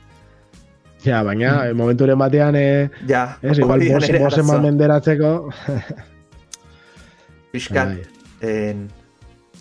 Ja, 1.05 1.23
baina, 1.23 1.53
mm. 1.71 1.77
momenturen 1.77 2.17
batean, 2.19 2.55
e, 2.55 2.89
Ja, 3.07 3.37
ez, 3.41 3.57
igual 3.59 3.79
hori 3.79 3.87
da 3.87 3.93
bos, 3.95 4.03
nire 4.09 4.19
bos 4.19 4.33
eman 4.33 4.49
arazoa. 4.49 4.61
menderatzeko, 4.61 5.49
Pixkat, 7.51 7.95
bai. 7.95 8.49
en, 8.49 8.87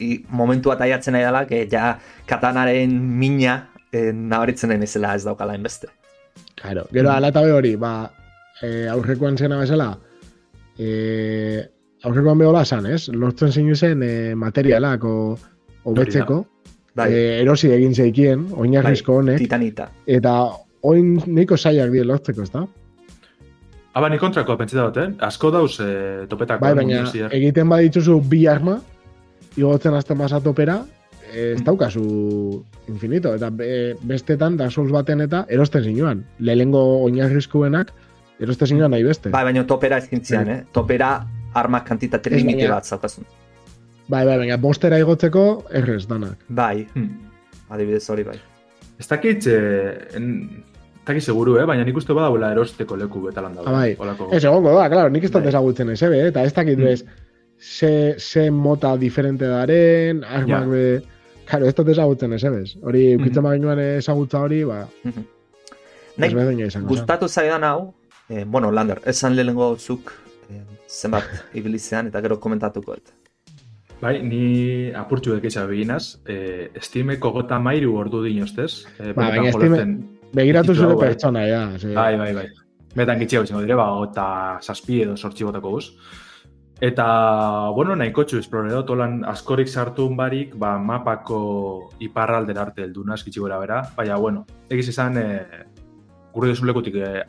i, 0.01 0.18
momentua 0.30 0.76
taiatzen 0.78 1.16
nahi 1.16 1.26
dela, 1.26 1.45
que 1.49 1.64
ja 1.70 1.95
katanaren 2.28 2.95
mina 3.18 3.59
en, 3.93 4.28
nabaritzen 4.28 4.72
nahi 4.72 4.82
nezela 4.84 5.14
ez 5.16 5.24
daukala 5.24 5.57
enbeste. 5.59 5.91
Claro, 6.59 6.86
gero 6.93 7.11
ala 7.12 7.32
eta 7.32 7.43
be 7.47 7.53
hori, 7.55 7.74
ba, 7.80 8.11
e, 8.62 8.86
aurrekoan 8.93 9.39
zena 9.39 9.59
bezala, 9.62 9.93
e, 10.78 10.89
aurrekoan 12.05 12.39
behola 12.39 12.64
san, 12.64 12.86
ez? 12.86 13.09
Lortzen 13.14 13.53
zinu 13.53 13.76
zen 13.76 14.03
e, 14.03 14.12
materialak 14.34 15.05
o, 15.05 15.16
hobetzeko, 15.89 16.45
Bai, 16.99 17.12
e, 17.14 17.26
erosi 17.43 17.70
egin 17.70 17.95
zeikien, 17.95 18.49
oinarrizko 18.59 19.20
honek, 19.20 19.39
titanita. 19.39 19.89
eta 20.07 20.34
oin 20.89 21.16
nahiko 21.26 21.57
zailak 21.57 21.93
die 21.95 22.05
lortzeko, 22.07 22.43
ez 22.43 22.51
da? 22.55 22.64
Aba, 23.99 24.09
ni 24.12 24.18
kontrakoa 24.20 24.57
pentseta 24.61 24.84
dut, 24.88 24.99
eh? 25.03 25.09
Asko 25.26 25.51
dauz 25.51 25.72
eh, 25.82 26.26
topetako. 26.30 26.62
Bai, 26.62 26.74
baina 26.78 27.01
egiten 27.34 27.68
badituzu 27.72 28.20
bi 28.30 28.44
arma, 28.51 28.76
igotzen 29.59 29.96
azten 29.99 30.18
basa 30.20 30.38
topera, 30.44 30.76
e, 31.32 31.55
ez 31.57 31.62
daukazu 31.66 32.05
infinito, 32.92 33.32
eta 33.34 33.49
be, 33.51 33.70
bestetan, 34.07 34.57
Dark 34.61 34.70
Souls 34.76 34.92
baten 34.94 35.24
eta 35.24 35.44
erosten 35.51 35.82
zinuan. 35.88 36.22
Lehengo 36.38 36.82
oinarrizkoenak, 37.09 37.90
erosten 38.38 38.70
zinuan 38.74 38.94
nahi 38.94 39.03
beste. 39.09 39.32
Bai, 39.34 39.42
baina 39.51 39.66
topera 39.66 39.99
ez 39.99 40.07
gintzian, 40.12 40.46
Bai. 40.46 40.61
eh? 40.61 40.64
Topera 40.72 41.11
arma 41.59 41.82
kantitate 41.84 42.30
limite 42.36 42.68
bat 42.70 42.86
zaukazun. 42.86 43.26
Bai, 44.09 44.22
bai, 44.24 44.38
baina 44.44 44.57
bostera 44.62 45.01
igotzeko 45.03 45.44
errez 45.74 46.05
danak. 46.09 46.38
Bai, 46.49 46.86
Hmm. 46.94 47.11
adibidez 47.68 48.05
hori 48.14 48.22
bai. 48.24 48.38
Ez 48.99 49.07
dakit, 49.11 49.46
eh, 49.46 50.09
en, 50.14 50.64
ez 51.09 51.14
dakit 51.16 51.24
seguru, 51.24 51.56
eh? 51.59 51.64
Baina 51.64 51.84
nik 51.84 51.96
uste 51.96 52.12
badagoela 52.12 52.50
erosteko 52.52 52.96
leku 53.00 53.22
betalan 53.24 53.54
dago. 53.56 53.68
Ah, 53.68 53.72
bai. 53.72 53.96
Olako... 53.98 54.28
Ez, 54.36 54.42
egongo 54.44 54.74
da, 54.76 54.88
claro, 54.92 55.09
nik 55.11 55.24
ez 55.24 55.30
dut 55.30 55.40
Bai. 55.42 55.48
ezagutzen 55.48 55.90
ez, 55.94 56.02
ebe, 56.02 56.18
eta 56.28 56.42
ez 56.44 56.52
dakit 56.54 56.78
Mm. 56.78 56.84
bez, 56.84 57.04
ze, 57.59 58.14
ze 58.18 58.50
mota 58.50 58.96
diferente 58.96 59.46
daren, 59.48 60.22
armak 60.24 60.48
Ja. 60.48 60.66
be, 60.68 61.02
claro, 61.48 61.66
ez 61.66 61.74
dut 61.74 61.88
ezagutzen 61.88 62.32
ez, 62.32 62.44
ebes. 62.44 62.76
Hori, 62.82 63.14
Mhm. 63.16 63.22
ukitzen 63.22 63.42
baginoan 63.42 63.78
ezagutza 63.80 64.40
hori, 64.40 64.64
ba, 64.64 64.86
izango 66.66 66.88
zen. 66.88 66.96
gustatu 66.98 67.28
zaidan 67.28 67.64
hau, 67.64 67.94
eh, 68.28 68.44
bueno, 68.46 68.70
Lander, 68.70 69.00
esan 69.06 69.34
lehenengo 69.36 69.76
zuk 69.78 70.12
eh, 70.50 70.62
zenbat 70.88 71.24
ibilizean 71.54 72.06
eta 72.09 72.20
gero 72.20 72.38
komentatuko 72.40 72.94
et. 72.94 73.14
Bai, 74.00 74.22
ni 74.22 74.92
apurtxu 74.94 75.32
dekeixa 75.34 75.64
beginaz, 75.66 76.20
eh, 76.26 76.70
Steameko 76.80 77.32
gota 77.32 77.59
mairu 77.59 77.96
ordu 77.96 78.22
dinostez. 78.22 78.84
Eh, 79.00 79.12
Ba, 79.12 79.30
baina 79.30 79.50
jolasten- 79.50 80.17
Begiratu 80.33 80.74
zure 80.74 80.95
bai. 80.95 81.09
pertsona, 81.09 81.47
ja. 81.49 81.79
ze- 81.79 81.95
Bai, 81.95 82.16
bai, 82.16 82.35
bai. 82.35 82.47
Betan 82.95 83.18
gitxiago 83.18 83.45
izango 83.45 83.62
dire, 83.62 83.74
ba, 83.74 83.89
eta 84.05 84.59
zazpi 84.62 85.03
edo 85.03 85.16
sortzi 85.16 85.45
botako 85.45 85.70
guz. 85.70 85.93
Eta, 86.81 87.70
bueno, 87.74 87.97
nahiko 87.97 88.22
txu 88.24 88.39
esploredo, 88.39 88.85
tolan 88.87 89.24
askorik 89.26 89.68
sartu 89.68 90.09
barik, 90.14 90.55
ba, 90.55 90.76
mapako 90.79 91.91
iparralder 91.99 92.59
arte 92.59 92.85
heldu 92.85 93.05
naz, 93.05 93.24
gitxi 93.24 93.41
gora 93.41 93.59
bera. 93.59 93.83
Baina, 93.97 94.16
bueno, 94.16 94.45
egiz 94.70 94.89
izan, 94.89 95.18
e, 95.18 95.47
gure 96.33 96.49
desun 96.49 96.68
lekutik, 96.68 96.95
e, 96.95 97.24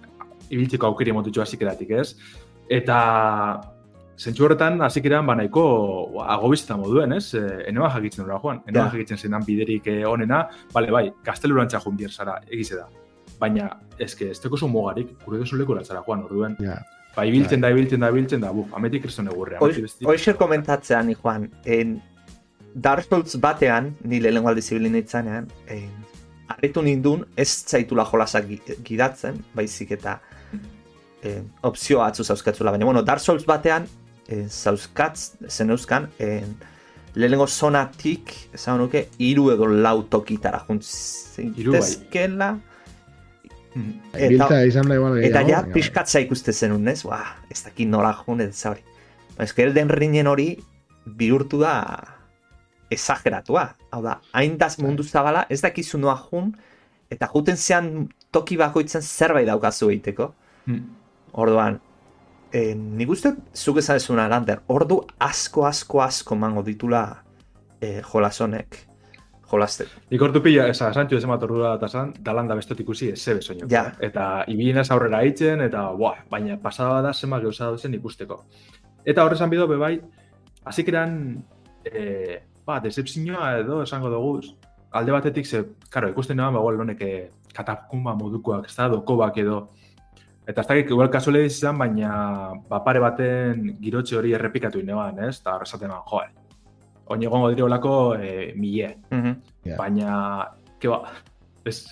ibiltzeko 0.50 0.88
aukeri 0.88 1.12
motutxo 1.12 1.42
hasik 1.42 1.62
ez? 1.62 2.16
Eta, 2.70 3.60
zentsu 4.20 4.44
horretan, 4.46 4.82
hasik 4.84 5.06
eran, 5.08 5.26
ba, 5.26 5.36
nahiko 5.40 5.64
ba, 6.18 6.26
agobizta 6.36 6.76
moduen, 6.78 7.14
ez? 7.16 7.34
E, 7.34 7.44
enema 7.70 7.90
jakitzen 7.94 8.26
dura, 8.26 8.40
Juan. 8.44 8.62
Enema 8.68 8.86
Ja. 8.86 8.92
jakitzen 8.92 9.18
zenan 9.18 9.46
biderik 9.48 9.88
e, 9.88 10.06
onena, 10.06 10.42
bale, 10.74 10.92
bai, 10.92 11.06
kastelurantza 11.24 11.80
jun 11.86 11.96
bier 11.98 12.12
zara, 12.12 12.40
egize 12.52 12.76
da. 12.76 12.88
Baina, 13.40 13.70
eske, 13.98 14.30
ez 14.32 14.40
teko 14.44 14.58
zu 14.58 14.68
mugarik, 14.68 15.14
gure 15.26 15.40
desun 15.40 15.60
leku 15.60 15.78
zara, 15.84 16.02
Juan, 16.06 16.24
orduen. 16.24 16.58
Ja. 16.60 16.82
Ba, 17.16 17.24
ibiltzen 17.26 17.62
da, 17.62 17.70
ibiltzen 17.72 18.00
da, 18.04 18.10
ibiltzen 18.10 18.42
da, 18.42 18.52
buf, 18.52 18.68
ametik 18.76 19.02
kriston 19.04 19.28
egurrea. 19.28 19.60
Hoxe 19.60 20.34
komentatzean, 20.36 21.08
ni 21.08 21.16
Juan, 21.16 21.50
en 21.66 22.02
Dark 22.76 23.06
Souls 23.10 23.40
batean, 23.40 23.96
ni 24.04 24.20
lehenengo 24.20 24.50
aldiz 24.50 24.72
ibili 24.72 24.90
nintzanean, 24.94 25.48
en, 25.68 25.90
harritu 26.50 26.82
nindun, 26.82 27.26
ez 27.38 27.48
zaitula 27.66 28.06
jolasak 28.06 28.46
gi- 28.48 28.76
gidatzen, 28.84 29.40
baizik 29.56 29.92
eta 29.92 30.20
en, 31.24 31.50
opzio 31.64 32.04
atzu 32.04 32.24
zauzkatzula, 32.24 32.72
baina, 32.72 32.86
bueno, 32.86 33.02
Dark 33.04 33.20
Souls 33.22 33.46
batean, 33.46 33.88
en, 34.30 34.50
zauzkatz, 34.50 35.34
zen 35.50 35.74
euskan, 35.74 36.08
en, 36.22 36.56
lehenengo 37.16 37.48
zonatik, 37.48 38.32
esan 38.54 38.80
nuke, 38.80 39.08
hiru 39.18 39.50
edo 39.54 39.68
lau 39.68 40.04
tokitara 40.10 40.64
Hiru 40.70 41.74
bai. 41.74 41.82
Bai, 44.50 44.68
izan 44.68 44.90
da 44.90 44.96
igual 44.98 45.20
Eta 45.24 45.44
ja, 45.48 45.64
pixkatza 45.74 46.22
ikuste 46.24 46.54
zenun, 46.54 46.88
ez? 46.88 47.04
Ba, 47.08 47.22
ez 47.50 47.64
dakit 47.64 47.88
nola 47.90 48.14
jun, 48.26 48.42
ez 48.42 48.66
hori. 48.66 48.84
Ba, 49.36 49.44
ez 49.46 49.54
Elden 49.58 49.90
Ringen 49.90 50.28
hori 50.28 50.50
bihurtu 51.06 51.60
da 51.62 51.74
exageratua. 52.92 53.70
Hau 53.92 54.02
da, 54.04 54.20
hain 54.34 54.58
daz 54.58 54.78
mundu 54.82 55.04
zabala, 55.04 55.46
ez 55.50 55.62
dakizu 55.62 56.00
noa 56.02 56.18
jun, 56.30 56.54
eta 57.10 57.30
juten 57.34 57.58
zean 57.58 58.10
toki 58.32 58.58
bakoitzen 58.58 59.02
zerbait 59.02 59.48
daukazu 59.48 59.90
egiteko. 59.90 60.34
Hmm. 60.66 60.90
Orduan, 61.34 61.80
eh, 62.52 62.76
nik 62.76 63.10
uste 63.10 63.34
zuk 63.54 63.80
esan 63.82 64.00
ezuna 64.00 64.28
lander, 64.32 64.64
ordu 64.68 65.02
asko, 65.20 65.66
asko, 65.66 66.02
asko 66.02 66.36
mango 66.36 66.64
ditula 66.66 67.04
eh, 67.82 68.02
jolasonek 68.12 68.86
jolasteko. 69.50 70.02
Nik 70.12 70.22
ordu 70.22 70.42
pila, 70.46 70.68
esa, 70.70 70.92
santxo 70.94 71.18
ez 71.18 71.26
emat 71.26 71.44
ordura 71.48 71.74
eta 71.78 71.90
zan, 71.90 72.14
dalanda 72.26 72.58
bestetik 72.58 72.86
ikusi 72.86 73.12
ez 73.14 73.20
zebe 73.20 73.42
soño. 73.42 73.70
Ja. 73.72 73.88
Eta 74.06 74.46
ibilinaz 74.52 74.90
aurrera 74.94 75.24
hitzen, 75.26 75.64
eta 75.66 75.88
buah, 75.98 76.24
baina 76.30 76.60
pasada 76.62 77.02
da 77.06 77.14
zema 77.14 77.40
gauza 77.42 77.72
dauzen 77.72 77.98
ikusteko. 77.98 78.44
Eta 79.06 79.26
horrezan 79.26 79.50
bido, 79.50 79.68
bebai, 79.68 79.96
hasik 80.70 80.92
eran, 80.94 81.18
e, 81.86 82.40
ba, 82.66 82.80
decepzioa 82.84 83.56
edo 83.64 83.82
esango 83.84 84.12
dugu, 84.14 84.40
alde 84.92 85.16
batetik, 85.16 85.48
ze, 85.48 85.64
karo, 85.90 86.12
ikusten 86.14 86.38
nagoen, 86.38 86.78
ba, 86.78 86.86
honek 86.86 87.04
katakumba 87.56 88.14
modukoak, 88.20 88.70
ez 88.70 88.76
da, 88.76 88.90
dokobak 88.94 89.38
edo, 89.42 89.64
Eta 90.50 90.64
ez 90.64 90.68
dakit, 90.68 90.90
igual 90.90 91.12
kasuale 91.14 91.44
izan, 91.46 91.78
baina 91.78 92.12
ba, 92.70 92.82
pare 92.82 93.02
baten 93.04 93.76
girotxe 93.82 94.18
hori 94.18 94.34
errepikatu 94.34 94.82
ineban, 94.82 95.20
ez? 95.28 95.36
Eta 95.44 95.54
horrezaten 95.60 95.92
man, 95.92 96.02
joe, 96.10 96.26
oin 97.14 97.26
egongo 97.28 97.52
dire 97.54 97.68
olako 97.68 97.94
e, 98.18 98.54
mile. 98.58 98.96
Mhm. 99.12 99.36
Ja. 99.70 99.78
Baina, 99.78 100.16
ke 100.82 100.90
ba, 100.90 101.04
ez, 101.70 101.84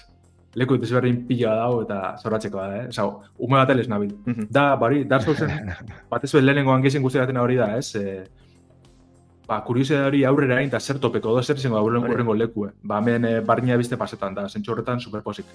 leku 0.58 0.80
desberdin 0.82 1.22
pila 1.28 1.54
dau 1.60 1.84
eta 1.84 2.02
zorratzeko 2.18 2.64
da, 2.64 2.82
eh? 2.82 2.88
Osa, 2.90 3.06
ume 3.38 3.60
bat 3.60 3.76
elez 3.76 3.88
nabil. 3.92 4.16
Mhm. 4.26 4.50
Da, 4.50 4.72
bari, 4.76 5.04
Dark 5.06 5.28
Soulsen, 5.28 5.54
batez 6.12 6.34
be 6.34 6.42
lehenengo 6.42 6.74
hangizien 6.74 7.06
guztiaten 7.06 7.38
hori 7.38 7.60
da, 7.62 7.76
ez? 7.78 7.94
E, 7.96 8.24
ba, 9.48 9.62
kuriosia 9.68 10.08
hori 10.08 10.24
aurrera 10.26 10.58
egin 10.58 10.74
eta 10.74 10.82
zer 10.82 10.98
topeko 11.04 11.38
do, 11.38 11.44
zer 11.44 11.62
izango 11.62 11.78
aurrengo, 11.78 12.08
Hori. 12.08 12.18
aurrengo 12.18 12.34
leku, 12.34 12.66
eh? 12.72 12.74
Ba, 12.82 13.04
hemen 13.04 13.30
e, 13.30 13.40
barnia 13.42 13.78
biste 13.78 14.02
pasetan 14.02 14.34
da, 14.34 14.50
zentsu 14.50 14.74
horretan 14.74 15.00
superposik. 15.00 15.46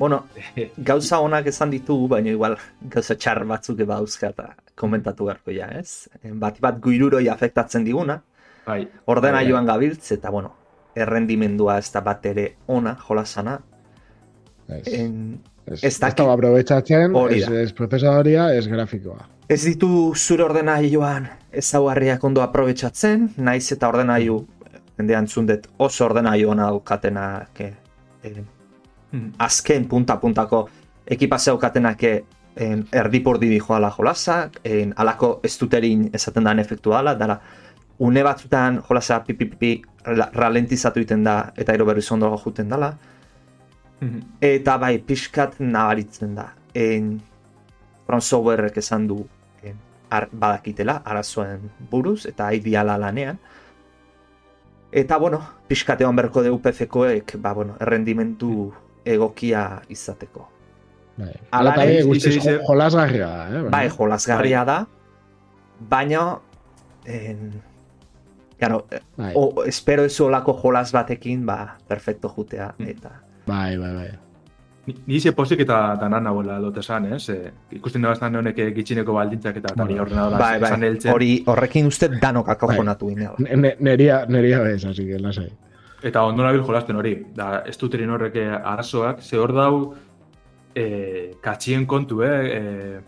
Bueno, 0.00 0.22
gauza 0.90 1.20
onak 1.20 1.50
esan 1.52 1.70
ditugu, 1.74 2.08
baina 2.08 2.32
igual 2.32 2.56
gauza 2.94 3.14
txar 3.20 3.44
batzuk 3.48 3.82
eba 3.84 4.00
dauzka 4.00 4.32
eta 4.32 4.48
komentatu 4.80 5.28
beharko 5.28 5.52
ja, 5.52 5.68
ez? 5.76 6.08
Bat 6.40 6.60
bat 6.64 6.80
guiruroi 6.80 7.26
afektatzen 7.28 7.84
diguna, 7.84 8.22
Bai, 8.66 8.84
ordena 9.06 9.40
Bai, 9.40 9.44
bai. 9.44 9.50
joan 9.50 9.66
gabiltz, 9.66 10.12
eta 10.12 10.30
bueno, 10.30 10.52
errendimendua 10.94 11.78
ez 11.80 11.90
da 11.92 12.00
bat 12.04 12.26
ere 12.26 12.46
ona 12.68 12.94
jolasana. 13.06 13.58
Ez, 14.68 14.86
En, 14.94 15.40
ez, 15.66 15.80
ez 15.84 15.98
dago 15.98 16.28
aprobetsatzen, 16.30 17.16
ez, 17.34 17.42
da. 17.48 17.60
ez 17.64 17.72
prozesadoria, 17.72 18.52
ez 18.54 18.66
grafikoa. 18.70 19.26
ez 19.50 19.64
ditu 19.64 20.14
zure 20.14 20.44
ordenailuan 20.44 21.26
ezaugarriak 21.50 22.22
ondo 22.24 22.42
aprobetsatzen, 22.44 23.30
naiz 23.36 23.72
eta 23.72 23.88
ordenailu, 23.88 24.44
jendean 24.96 25.26
zundet 25.26 25.66
oso 25.78 26.04
ordenailu 26.04 26.50
ona 26.50 26.68
daukatenak, 26.70 27.60
eh, 27.60 27.74
eh. 28.22 28.44
Azken 29.38 29.88
punta-puntako 29.88 30.68
ekipazio 31.06 31.52
daukatenak 31.52 32.02
eh, 32.04 32.24
en, 32.56 32.86
erdipurdi 32.92 33.48
di 33.48 33.58
joala 33.58 33.90
jolasak, 33.90 34.60
en, 34.64 34.94
alako 34.96 35.40
ez 35.42 35.56
duterin 35.58 36.10
esaten 36.12 36.44
dan 36.44 36.58
efektu 36.58 36.90
dala, 36.90 37.14
dara, 37.14 37.40
une 37.98 38.22
batzutan 38.22 38.82
jolasa 38.88 39.20
pipipipi 39.24 39.82
ralentizatu 40.32 41.00
iten 41.00 41.24
da, 41.24 41.52
eta 41.56 41.74
ero 41.74 41.84
berriz 41.84 42.10
ondo 42.12 42.36
juten 42.38 42.68
dala, 42.68 42.94
Mhm. 44.00 44.20
Eta 44.40 44.78
bai, 44.78 44.98
pixkat 44.98 45.60
nabaritzen 45.60 46.34
da. 46.34 46.52
En, 46.74 47.20
From 48.06 48.20
Softwarek 48.20 48.76
esan 48.80 49.06
du 49.06 49.20
en, 49.62 49.76
ar, 50.10 50.28
badakitela, 50.32 51.02
arazoen 51.04 51.70
buruz, 51.90 52.24
eta 52.26 52.48
aidiala 52.50 52.96
lanean. 52.98 53.38
Eta, 54.90 55.18
bueno, 55.18 55.40
pixkat 55.68 56.00
egon 56.00 56.16
berko 56.16 56.42
dugu 56.42 56.58
PC-koek, 56.64 57.36
ba, 57.38 57.52
bueno, 57.54 57.76
errendimentu 57.80 58.72
egokia 59.04 59.80
izateko. 59.88 60.48
Bai. 61.16 61.32
Hala 61.50 61.74
ere, 61.82 61.96
be, 61.98 62.02
guztiz 62.08 62.38
jolasgarria 62.68 63.26
da, 63.26 63.48
eh? 63.58 63.62
Bai, 63.70 63.88
jolasgarria 63.90 64.64
da, 64.64 64.86
baina, 65.88 66.38
en, 67.06 67.50
Claro, 68.60 68.84
Bai, 69.16 69.32
o, 69.34 69.64
espero 69.64 70.04
ez 70.04 70.20
olako 70.20 70.52
jolas 70.52 70.90
batekin, 70.92 71.46
ba, 71.46 71.78
perfecto 71.88 72.28
jutea, 72.28 72.74
Mm. 72.78 72.88
eta... 72.88 73.10
bai, 73.46 73.76
bai, 73.78 73.94
bai. 73.94 74.08
Ni, 74.86 74.94
ni 75.06 75.20
ze 75.20 75.32
posik 75.32 75.60
eta 75.60 75.96
danan 76.00 76.24
nagoela 76.24 76.58
dut 76.60 76.76
esan, 76.76 77.06
ez? 77.12 77.28
E, 77.30 77.52
ikusten 77.72 78.02
da 78.02 78.08
bastan 78.08 78.36
honek 78.36 78.58
eh, 78.58 78.70
gitxineko 78.76 79.12
baldintzak 79.16 79.56
eta 79.56 79.72
Bueno, 79.76 80.02
ordenadora 80.02 80.38
Bai, 80.38 80.56
esan 80.60 80.80
bai, 80.80 80.88
heltzen. 80.90 81.12
hori 81.12 81.42
horrekin 81.46 81.86
uste 81.86 82.08
danok 82.20 82.48
akajonatu 82.48 83.06
Bai. 83.06 83.28
Ne- 83.38 83.56
ne- 83.56 83.76
Neria, 83.80 84.26
neria 84.28 84.60
bez, 84.60 84.84
así 84.84 85.06
que 85.06 85.18
lasai. 85.18 85.50
Eta 86.02 86.22
ondo 86.24 86.44
nabil 86.44 86.62
jolasten 86.64 86.96
hori. 86.96 87.14
Da, 87.36 87.62
ez 87.68 87.76
dut 87.80 87.94
erin 87.94 88.10
horrek 88.14 88.36
eh, 88.40 88.48
arazoak, 88.72 89.20
ze 89.22 89.38
hor 89.38 89.52
dau 89.52 89.72
e, 90.74 91.32
katxien 91.42 91.86
kontu, 91.86 92.22
eh? 92.24 92.38
E, 92.56 93.00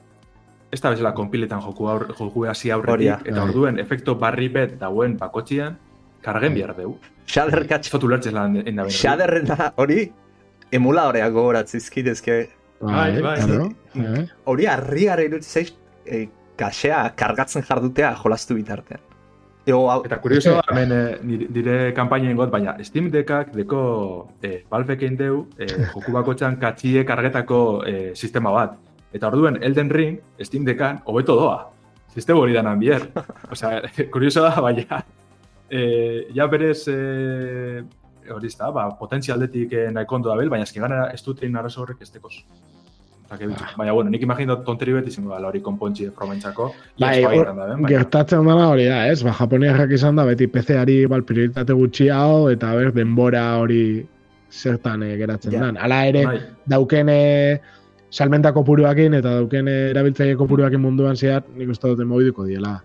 ez 0.72 0.80
da 0.80 0.92
bezala 0.92 1.12
konpiletan 1.16 1.60
joku, 1.64 1.88
aur, 1.88 2.06
joku 2.16 2.46
hasi 2.48 2.70
aurretik, 2.72 3.08
da. 3.10 3.18
eta 3.24 3.38
Bai. 3.40 3.48
orduen 3.48 3.78
efekto 3.82 4.16
barri 4.20 4.48
bet 4.52 4.78
dauen 4.80 5.16
bakotxian, 5.20 5.76
kargen 6.24 6.54
behar 6.56 6.74
deu. 6.76 6.96
Shader 7.28 7.62
Ez 7.64 7.68
katx, 7.70 7.92
dut 7.92 8.08
ulertzen 8.08 8.34
lan 8.34 8.56
enda. 8.64 8.88
Shaderrena 8.88 9.72
hori 9.76 10.06
emuladoreak 10.72 11.32
gogoratzizkit, 11.32 12.08
ezke 12.14 12.42
Bai, 12.82 13.22
bai. 13.22 13.36
bai. 13.94 14.24
hori 14.50 14.66
harri 14.66 15.04
gara 15.06 15.22
iruditzen 15.22 15.62
zaiz, 15.62 15.74
e, 16.06 16.26
kasea 16.58 17.04
kargatzen 17.16 17.62
jardutea 17.68 18.14
jolastu 18.18 18.56
bitartean. 18.58 19.00
Ego, 19.66 20.02
Eta 20.04 20.16
kurioso, 20.20 20.56
Eske- 20.58 20.72
hemen 20.72 20.92
eh, 20.92 21.18
nire, 21.22 21.46
dire 21.54 21.92
kampainen 21.94 22.36
got, 22.36 22.50
baina 22.50 22.74
Steam 22.82 23.10
Deckak 23.12 23.52
deko 23.54 23.82
eh, 24.42 24.64
Valvekein 24.70 25.16
deu 25.16 25.46
eh, 25.58 25.68
joku 25.92 26.10
bakotxan 26.12 26.56
katxie 26.58 27.04
kargetako 27.06 27.84
eh, 27.86 28.10
sistema 28.14 28.50
bat. 28.50 28.74
Eta 29.12 29.28
orduen 29.28 29.58
Elden 29.62 29.90
Ring, 29.90 30.18
Steam 30.40 30.64
Deckan, 30.64 31.02
hobeto 31.06 31.36
doa. 31.36 31.68
Sistema 32.12 32.40
hori 32.40 32.52
danan 32.56 32.78
bier. 32.80 33.06
Osea, 33.52 33.82
kurioso 34.12 34.42
da, 34.42 34.54
baina 34.60 35.02
eh, 35.70 36.26
ja 36.34 36.46
berez 36.50 36.88
eh, 36.88 37.82
hori 38.32 38.46
ez 38.50 38.56
da, 38.58 38.70
ba, 38.74 38.88
potentzialdetik 38.98 39.72
eh, 39.72 39.86
nahiko 39.92 40.16
ondo 40.18 40.28
dabil, 40.32 40.50
baina 40.50 40.66
eski 40.66 40.80
gana 40.82 41.06
ez 41.14 41.22
dut 41.24 41.42
egin 41.42 41.56
arazo 41.56 41.82
horrek 41.84 42.02
ez 42.02 42.10
tekoz. 42.10 42.34
Bitxu. 43.40 43.64
Baina, 43.78 43.92
bueno, 43.92 44.10
nik 44.10 44.22
imagino 44.22 44.56
tonteri 44.66 44.92
beti 44.92 45.08
izango 45.08 45.30
da, 45.32 45.46
hori 45.48 45.60
konpontxi 45.62 46.10
fromentzako. 46.16 46.72
Bai, 47.00 47.24
hor- 47.24 47.52
Gertatzen 47.88 48.44
dana 48.46 48.68
hori 48.68 48.84
da, 48.86 49.06
ez? 49.08 49.22
Ba, 49.24 49.32
japoniarrak 49.32 49.90
izan 49.90 50.16
da, 50.16 50.24
beti 50.24 50.46
PC-ari 50.46 51.00
igual 51.06 51.22
prioritate 51.24 51.72
gutxi 51.72 52.08
hau, 52.10 52.48
eta 52.50 52.74
ber, 52.74 52.92
denbora 52.92 53.56
hori 53.58 54.06
zertan 54.52 55.02
eh, 55.02 55.16
geratzen 55.16 55.52
Ja. 55.52 55.60
dan. 55.60 55.76
Hala 55.80 56.06
ere, 56.06 56.26
Bai, 56.26 56.38
dauken 56.66 57.08
eh, 57.08 57.60
salmenta 58.10 58.52
kopuruakin 58.52 59.14
eta 59.14 59.36
dauken 59.40 59.68
eh, 59.68 59.90
erabiltzaile 59.90 60.36
kopuruakin 60.36 60.80
munduan 60.80 61.16
zehar, 61.16 61.42
nik 61.56 61.70
uste 61.72 61.88
dute 61.88 62.04
mobiduko 62.04 62.44
diela. 62.44 62.82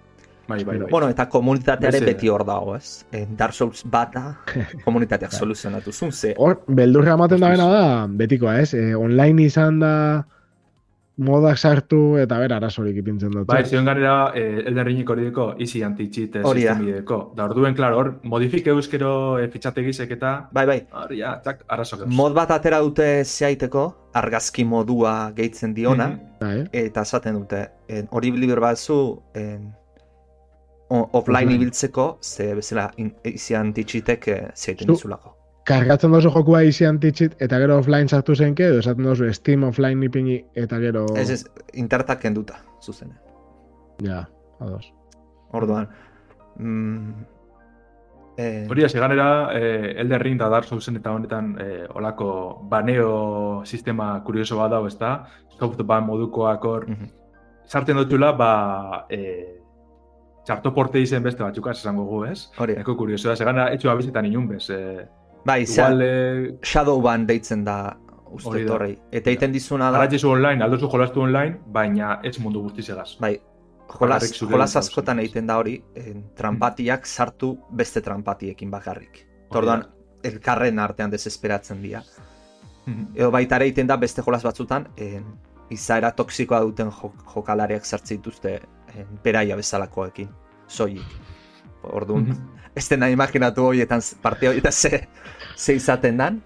Bai, 0.47 0.63
bai, 0.63 0.77
bai. 0.79 0.87
Bueno, 0.89 1.09
eta 1.11 1.25
komunitateare 1.27 1.99
beti 1.99 2.29
hor 2.31 2.45
dago, 2.47 2.77
ez? 2.77 3.03
Eh, 3.11 3.25
Dark 3.35 3.51
Souls 3.53 3.81
bata 3.83 4.37
komunitateak 4.85 5.33
soluzionatu 5.35 5.91
zuen, 5.91 6.13
ze 6.13 6.33
Hor, 6.37 6.61
beldurra 6.67 7.13
ematen 7.17 7.41
da 7.43 7.49
bena 7.49 7.65
da, 7.67 8.07
betikoa, 8.07 8.53
ez? 8.61 8.73
E, 8.73 8.95
online 8.95 9.43
izan 9.43 9.79
da 9.83 10.25
modak 11.17 11.57
sartu 11.57 12.17
eta 12.21 12.37
ber 12.37 12.53
arazorik 12.53 12.97
ipintzen 13.01 13.31
dut. 13.33 13.47
Bai, 13.49 13.63
zion 13.65 13.85
ganera, 13.85 14.31
eh, 14.35 14.63
Elden 14.67 14.85
Ringik 14.85 15.09
hori 15.09 15.23
deko, 15.25 15.55
easy 15.59 15.81
anti-cheat 15.83 16.35
eh, 16.35 16.43
Hori 16.45 16.63
da. 16.63 16.75
orduen, 17.45 17.73
klaro, 17.75 17.97
hor, 17.97 18.19
modifike 18.23 18.69
euskero 18.69 19.39
e, 19.39 19.47
fitxategizek 19.49 20.11
eta, 20.11 20.49
bai, 20.51 20.65
bai, 20.67 20.77
hor, 20.91 21.13
ja, 21.13 21.39
tak, 21.41 21.63
arazo 21.67 21.97
gauz. 21.97 22.09
mod 22.13 22.33
bat 22.33 22.51
atera 22.51 22.79
dute 22.79 23.23
zeaiteko, 23.25 23.87
argazki 24.13 24.63
modua 24.65 25.31
gehitzen 25.35 25.73
diona, 25.73 26.07
Mhm. 26.07 26.19
Da, 26.39 26.53
eh? 26.55 26.67
eta 26.71 27.01
esaten 27.01 27.33
dute, 27.39 27.67
en, 27.89 28.07
hori 28.11 28.31
liber 28.31 28.59
batzu, 28.59 29.19
en, 29.33 29.73
offline 30.89 31.09
Offline. 31.13 31.53
ibiltzeko, 31.55 32.17
ze 32.21 32.53
bezala 32.55 32.91
izian 33.23 33.73
ditxitek 33.73 34.27
eh, 34.27 34.47
zeiten 34.55 34.87
Zu- 34.87 34.93
dizulako. 34.93 35.36
Kargatzen 35.67 36.13
dozu 36.15 36.31
jokua 36.31 36.61
izi 36.63 36.85
antitxit 36.87 37.41
eta 37.43 37.59
gero 37.59 37.77
offline 37.81 38.07
sartu 38.07 38.35
zenke, 38.35 38.69
edo 38.71 38.79
esaten 38.79 39.03
dozu 39.03 39.27
Steam 39.35 39.65
offline 39.67 40.05
ipini 40.07 40.37
eta 40.55 40.79
gero... 40.79 41.05
Ez 41.19 41.29
ez, 41.33 41.41
internetak 41.73 42.21
kenduta, 42.23 42.61
zuzen. 42.83 43.11
Ja, 44.03 44.21
ados. 44.63 44.93
Orduan, 45.57 45.89
mm, 46.55 47.25
eh, 48.37 48.65
Hori 48.69 48.85
da, 48.85 48.91
ganera, 48.99 49.27
eh, 49.57 49.93
Elden 49.99 50.23
Ring 50.23 50.39
da 50.39 50.47
Dark 50.53 50.69
Soulsen 50.69 51.01
eta 51.01 51.11
honetan 51.11 51.55
eh, 51.59 51.85
olako 51.95 52.29
baneo 52.69 53.65
sistema 53.65 54.13
kurioso 54.23 54.57
bat 54.61 54.71
dago, 54.71 54.87
ez 54.87 54.97
da? 54.97 55.13
Softban 55.59 56.05
modukoak 56.05 56.65
hor, 56.65 56.87
mhm. 56.87 57.13
sartzen 57.67 57.97
dutula, 57.97 58.31
ba, 58.37 59.05
eh, 59.09 59.57
txartoporte 60.47 61.01
izen 61.03 61.23
beste 61.23 61.43
batzuk 61.43 61.67
esango 61.73 62.05
gu, 62.07 62.25
ez? 62.31 62.49
hori. 62.57 62.77
Eko 62.79 62.95
kurioso 62.95 63.27
da, 63.27 63.35
segana 63.35 63.67
etxu 63.75 63.89
abizetan 63.91 64.25
inun 64.29 64.47
bez. 64.47 64.69
Eh, 64.69 65.03
Bai, 65.45 65.63
igual, 65.63 66.01
eh, 66.01 66.57
Shadowban 66.61 67.25
deitzen 67.27 67.63
da 67.63 67.97
uste 68.31 68.65
torrei. 68.65 68.97
Eta 69.11 69.29
egiten 69.29 69.51
dizuna 69.53 69.85
da, 69.91 69.99
Garatzezu 69.99 70.29
online, 70.29 70.63
aldozu 70.63 70.89
jolastu 70.91 71.21
online, 71.21 71.59
baina 71.65 72.19
ez 72.23 72.37
mundu 72.39 72.61
guztizegaz. 72.61 73.17
bai, 73.19 73.39
jolas, 73.87 74.21
Bakarrik 74.23 74.35
zure 74.35 74.51
jolas 74.51 74.73
gauza 74.73 74.79
askotan 74.79 75.17
guztiz. 75.17 75.29
egiten 75.29 75.47
da 75.47 75.57
hori, 75.57 75.83
en, 75.95 76.25
trampatiak 76.35 77.05
sartu 77.05 77.57
beste 77.71 78.01
trampatiekin 78.01 78.69
bakarrik. 78.71 79.25
Da. 79.51 79.87
elkarren 80.23 80.79
artean 80.79 81.09
desesperatzen 81.11 81.81
dira. 81.81 82.01
Mhm. 82.85 83.07
Edo 83.15 83.31
baita 83.31 83.55
ere 83.55 83.65
egiten 83.65 83.87
da 83.87 83.95
beste 83.97 84.21
jolas 84.21 84.43
batzutan, 84.43 84.87
en, 84.97 85.23
izaera 85.69 86.11
toksikoa 86.11 86.59
duten 86.61 86.89
jo, 86.91 87.13
jokalariak 87.33 87.85
sartzen 87.85 88.17
dituzte 88.17 88.61
en, 88.95 89.07
beraia 89.23 89.55
bezalakoekin, 89.55 90.29
soilik. 90.67 91.05
Orduan, 91.83 92.23
Mhm. 92.23 92.56
Ez 92.77 92.85
dena 92.89 93.09
imaginatu 93.09 93.65
horietan, 93.71 94.01
parte 94.21 94.47
horietan 94.49 94.71
ze, 94.71 95.07
ze 95.57 95.73
izaten 95.75 96.17
dan, 96.17 96.41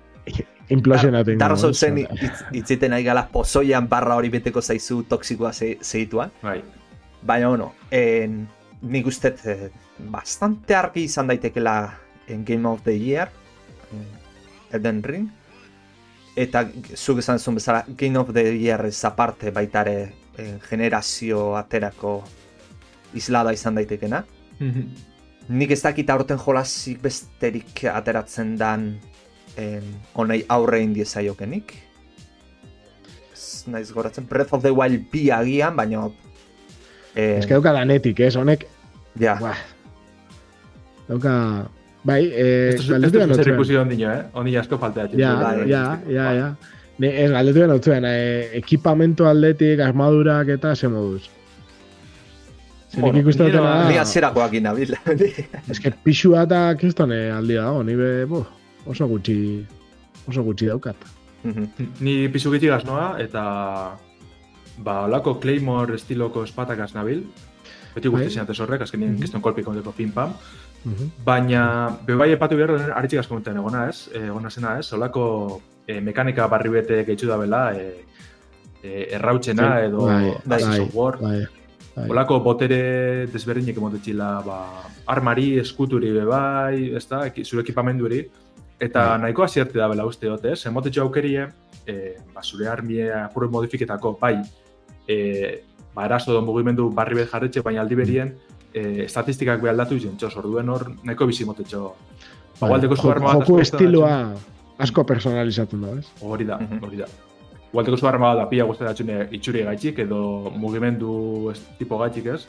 ingo, 0.71 1.57
Soulsen 1.57 1.97
ez? 1.97 2.07
hitz- 2.21 2.45
hitziten 2.55 2.93
nahi 2.95 3.03
gala 3.03 3.25
pozoian 3.27 3.89
barra 3.91 4.15
hori 4.15 4.29
beteko 4.31 4.61
zaizu 4.61 5.01
toksikoa 5.09 5.51
ze, 5.53 5.77
zeituan. 5.83 6.31
Bai. 6.41 6.61
Baina, 7.21 7.49
bueno, 7.51 7.73
en, 7.91 8.47
nik 8.81 9.05
uste 9.11 9.33
eh, 9.45 9.69
bastante 10.09 10.75
argi 10.75 11.03
izan 11.09 11.27
daitekela 11.27 11.75
en 12.27 12.45
Game 12.47 12.67
of 12.69 12.81
the 12.87 12.95
Year, 12.97 13.29
en 13.91 14.07
Elden 14.71 15.03
Ring. 15.03 15.27
Eta 16.39 16.63
zuk 16.95 17.19
esan 17.19 17.39
zuen 17.43 17.59
bezala, 17.59 17.83
Game 17.99 18.17
of 18.17 18.31
the 18.33 18.45
Year 18.57 18.85
ez 18.87 19.03
aparte 19.05 19.51
baitare 19.51 20.13
en, 20.37 20.59
generazio 20.63 21.57
aterako 21.59 22.21
islada 23.13 23.51
izan 23.53 23.75
daitekena. 23.75 24.23
Mhm. 24.59 25.10
Nik 25.51 25.71
ez 25.75 25.81
dakit 25.83 26.09
aurten 26.13 26.39
jolasik 26.39 27.01
besterik 27.03 27.83
ateratzen 27.91 28.53
dan 28.59 28.85
en, 29.59 29.83
honei 30.15 30.43
aurre 30.53 30.79
indiezaiokenik. 30.83 31.73
Ez 33.33 33.63
naiz 33.67 33.89
goratzen, 33.91 34.27
Breath 34.29 34.53
of 34.55 34.63
the 34.63 34.71
Wild 34.71 35.09
bi 35.11 35.25
agian, 35.33 35.75
baina... 35.75 36.05
Eh, 37.15 37.39
Ez 37.41 37.45
que 37.49 37.57
dauka 37.57 37.73
danetik, 37.75 38.19
ez? 38.23 38.35
Honek, 38.39 38.63
ja, 39.19 39.35
buah. 39.41 39.59
Dauka... 41.09 41.33
Bai, 42.07 42.21
eh, 42.33 42.77
galdetu 42.87 43.19
zer 43.19 43.27
notzuen. 43.29 43.55
ikusi 43.59 43.75
ondino, 43.77 44.09
eh? 44.09 44.21
Ondi 44.39 44.55
asko 44.57 44.79
faltea. 44.81 45.09
Ja, 45.19 45.35
Bai, 45.37 45.67
ja, 45.69 45.81
bai. 45.99 46.13
ja, 46.15 46.31
ja. 46.33 46.47
Ne, 47.01 47.11
ez, 47.25 47.27
galdetu 47.33 47.59
behar 47.59 47.69
notzuen, 47.75 48.07
eh, 48.07 48.47
ekipamentu 48.57 49.27
aldetik, 49.29 49.83
armadurak 49.85 50.49
eta 50.55 50.71
ze 50.75 50.87
moduz. 50.89 51.27
Zer 52.91 52.99
Bueno, 53.01 53.19
ikusten 53.21 53.45
nire 53.47 53.57
dutena 53.57 53.69
ba- 53.75 53.87
ni 53.89 53.95
da, 53.95 54.01
hasierakoak 54.01 54.53
inabil. 54.59 54.95
ez 55.71 55.79
que 55.79 55.91
pixua 56.03 56.43
eta 56.43 56.75
kristone 56.77 57.29
aldia 57.31 57.61
dago, 57.63 57.83
ni 57.87 57.95
be, 57.95 58.25
bo, 58.25 58.45
oso 58.85 59.07
gutxi, 59.07 59.65
oso 60.27 60.43
gutxi 60.43 60.67
daukat. 60.67 60.97
Mhm. 61.43 61.69
Ni 62.01 62.27
pisu 62.29 62.51
gitxi 62.51 62.67
noa, 62.85 63.15
eta 63.19 63.95
ba, 64.77 65.05
olako 65.05 65.39
Claymore 65.39 65.95
estiloko 65.95 66.43
espatakaz 66.43 66.93
nabil. 66.93 67.23
Beti 67.95 68.07
Bai. 68.09 68.21
guzti 68.21 68.33
zinatez 68.35 68.59
horrek, 68.59 68.81
azkenien 68.81 69.13
Mhm. 69.13 69.21
kiston 69.21 69.41
kolpik 69.41 69.67
ondeko 69.67 69.91
pim-pam. 69.91 70.33
Mhm. 70.83 71.09
Baina, 71.23 71.97
bebai 72.05 72.31
epatu 72.33 72.55
behar, 72.57 72.91
aritxik 72.95 73.19
asko 73.19 73.39
egona 73.39 73.87
ez, 73.89 74.09
eh, 74.13 74.25
egona 74.27 74.49
zena 74.49 74.79
ez, 74.79 74.91
olako 74.93 75.61
eh, 75.87 76.01
mekanika 76.01 76.47
barri 76.47 76.69
bete 76.69 77.03
gehitzu 77.05 77.27
da 77.27 77.37
bela, 77.37 77.73
eh, 77.75 78.03
eh, 78.83 79.07
errautxena 79.15 79.69
Bai, 79.69 79.85
edo 79.85 80.05
bai, 80.05 80.33
bai, 80.45 80.77
software. 80.77 81.17
Bai, 81.21 81.47
bai. 81.95 82.09
Olako 82.09 82.39
botere 82.43 83.27
desberdinek 83.31 83.77
emotetxila, 83.77 84.29
ba, 84.45 84.57
armari, 85.07 85.57
eskuturi 85.59 86.11
be 86.11 86.25
bai, 86.25 86.91
ez 86.95 87.07
da, 87.09 87.23
zure 87.43 87.61
ekipamenduri, 87.63 88.21
eta 88.79 89.09
Bai. 89.11 89.19
nahiko 89.21 89.43
azierte 89.43 89.77
da 89.77 89.87
bela 89.87 90.05
uste 90.05 90.27
dut, 90.27 90.45
ez? 90.45 90.65
Emotetxo 90.65 91.01
aukerie, 91.01 91.47
e, 91.85 92.17
ba, 92.33 92.41
zure 92.43 92.67
armia 92.67 93.25
apurre 93.25 93.47
modifiketako, 93.49 94.17
bai, 94.21 94.37
e, 95.07 95.63
ba, 95.95 96.05
eraso 96.05 96.33
don 96.33 96.45
mugimendu 96.45 96.89
barri 96.89 97.15
bet 97.15 97.29
jarretxe, 97.29 97.61
baina 97.61 97.81
aldi 97.81 97.95
berien, 97.95 98.35
e, 98.73 99.03
estatistikak 99.05 99.61
be 99.61 99.69
aldatu 99.69 99.95
izan, 99.95 100.15
txos, 100.17 100.35
orduen 100.37 100.69
hor, 100.69 100.87
nahiko 101.03 101.27
bizi 101.27 101.45
motetxo. 101.45 101.93
Ba, 102.59 102.67
Bai. 102.67 102.79
arma 102.79 103.33
bat 103.33 103.41
Joku 103.41 103.59
estiloa 103.59 104.33
asko 104.81 105.03
personalizatzen 105.05 105.81
da, 105.81 105.91
ez? 105.99 106.07
Hori 106.21 106.45
da, 106.45 106.57
Mhm. 106.57 106.83
hori 106.83 106.97
da. 106.97 107.05
Gualdeko 107.71 107.97
zu 107.97 108.07
arma 108.07 108.33
da 108.35 108.45
pila 108.49 108.65
gustatzen 108.67 109.09
itxuri 109.31 109.63
gaitxik 109.63 109.99
edo 109.99 110.51
mugimendu 110.55 111.51
ez- 111.51 111.63
tipo 111.79 111.97
gaitxik 111.97 112.25
ez. 112.25 112.45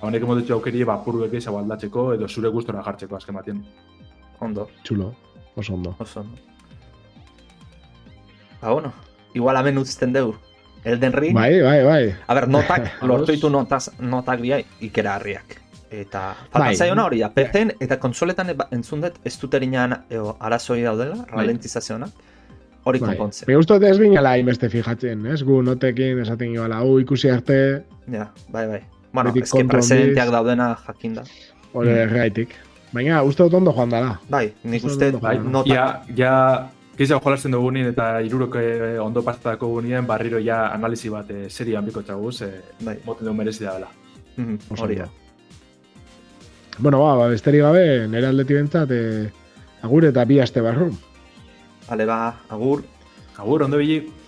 Ba, 0.00 0.06
Honek 0.08 0.22
emotetxo 0.22 0.54
aukerie 0.54 0.84
ba, 0.84 0.96
puru 1.04 1.28
gehiago 1.30 1.58
aldatzeko 1.58 2.12
edo 2.14 2.28
zure 2.28 2.48
gustora 2.48 2.82
jartzeko 2.82 3.16
azken 3.16 3.34
batean. 3.34 3.64
Ondo, 4.40 4.68
Txulo, 4.82 5.14
oso 5.56 5.74
ondo. 5.74 5.94
oso 6.00 6.20
ondo. 6.20 6.36
Ba, 8.60 8.70
bueno, 8.72 8.92
igual 9.34 9.56
hemen 9.56 9.78
uzten 9.78 10.12
dugu. 10.12 10.34
Elden 10.84 11.12
Ring, 11.12 11.34
Bai, 11.34 11.60
bai, 11.62 11.84
bai. 11.84 12.14
a 12.26 12.34
ber, 12.34 12.48
notak, 12.48 12.88
lortu 13.06 13.32
ditu 13.32 13.48
notaz, 13.50 13.90
notak 14.00 14.40
biai 14.40 14.64
ikeragarriak. 14.80 15.60
Eta 15.92 16.34
faltan 16.50 16.70
Bai. 16.72 16.76
zaiona 16.76 17.04
hori 17.04 17.20
da, 17.20 17.28
PC-en 17.30 17.74
eta 17.78 17.98
konsoletan 18.00 18.48
eba- 18.50 18.66
entzun 18.72 19.00
dut 19.04 19.20
ez 19.24 19.36
dut 19.38 19.54
erinan 19.54 19.98
eo, 20.10 20.36
arazoi 20.40 20.80
daudela, 20.82 21.24
ralentizazionak, 21.30 22.10
hori 22.84 22.98
bai. 22.98 23.08
konpontzen. 23.12 23.46
Me 23.48 23.56
gustot 23.56 23.82
ez 23.82 23.98
ginela 23.98 24.30
hainbeste 24.36 24.68
fijatzen, 24.68 25.26
ez? 25.26 25.42
Gu 25.42 25.62
notekin 25.62 26.18
esaten 26.24 26.52
gibala, 26.52 26.80
hu 26.82 26.98
ikusi 27.00 27.30
arte, 27.30 27.84
Ja, 28.10 28.30
bai, 28.50 28.66
bai. 28.66 28.80
Bueno, 29.12 29.32
kontu 29.32 29.68
presenteak 29.68 30.18
handiz. 30.18 30.32
daudena 30.32 30.76
jakinda. 30.86 31.22
hori 31.72 31.88
Mm. 31.90 31.96
erraitik. 32.08 32.54
Baina, 32.92 33.22
uste 33.22 33.42
dut 33.44 33.54
ondo 33.54 33.72
joan 33.72 33.90
dela. 33.90 34.20
Bai, 34.28 34.52
nik 34.64 34.84
uste 34.84 35.06
ondo 35.06 35.18
Bai, 35.20 35.38
notak, 35.38 35.72
ja, 35.72 36.02
ja, 36.16 36.68
gehiago 36.98 37.22
jolasten 37.24 37.52
dugunien 37.52 37.86
eta 37.88 38.20
irurok 38.20 38.56
eh, 38.56 38.98
ondo 39.00 39.22
pastatako 39.22 39.68
gunien, 39.68 40.06
barriro 40.06 40.38
ja 40.38 40.66
analizi 40.74 41.08
bat 41.08 41.30
eh, 41.30 41.46
serioan 41.48 41.84
biko 41.86 42.02
txaguz, 42.02 42.42
eh, 42.42 42.60
bai, 42.80 42.98
moten 43.06 43.24
dugu 43.26 43.36
merezi 43.38 43.64
da 43.64 43.72
bela. 43.74 43.88
mhm, 44.36 44.58
Oso 44.70 44.84
hori 44.84 44.96
da. 44.96 45.08
Bueno, 46.78 46.98
ba, 47.04 47.14
ba 47.16 47.28
besterik 47.28 47.60
gabe, 47.62 48.08
nire 48.08 48.26
aldeti 48.26 48.54
bentsat, 48.54 48.90
eh, 48.90 49.30
agur 49.82 50.04
eta 50.08 50.24
bi 50.24 50.40
aste 50.40 50.60
barru. 50.60 50.90
Bale, 51.92 52.06
ba, 52.06 52.34
agur, 52.48 52.80
Agur, 53.36 53.62
ondo 53.64 53.76
bilik. 53.76 54.21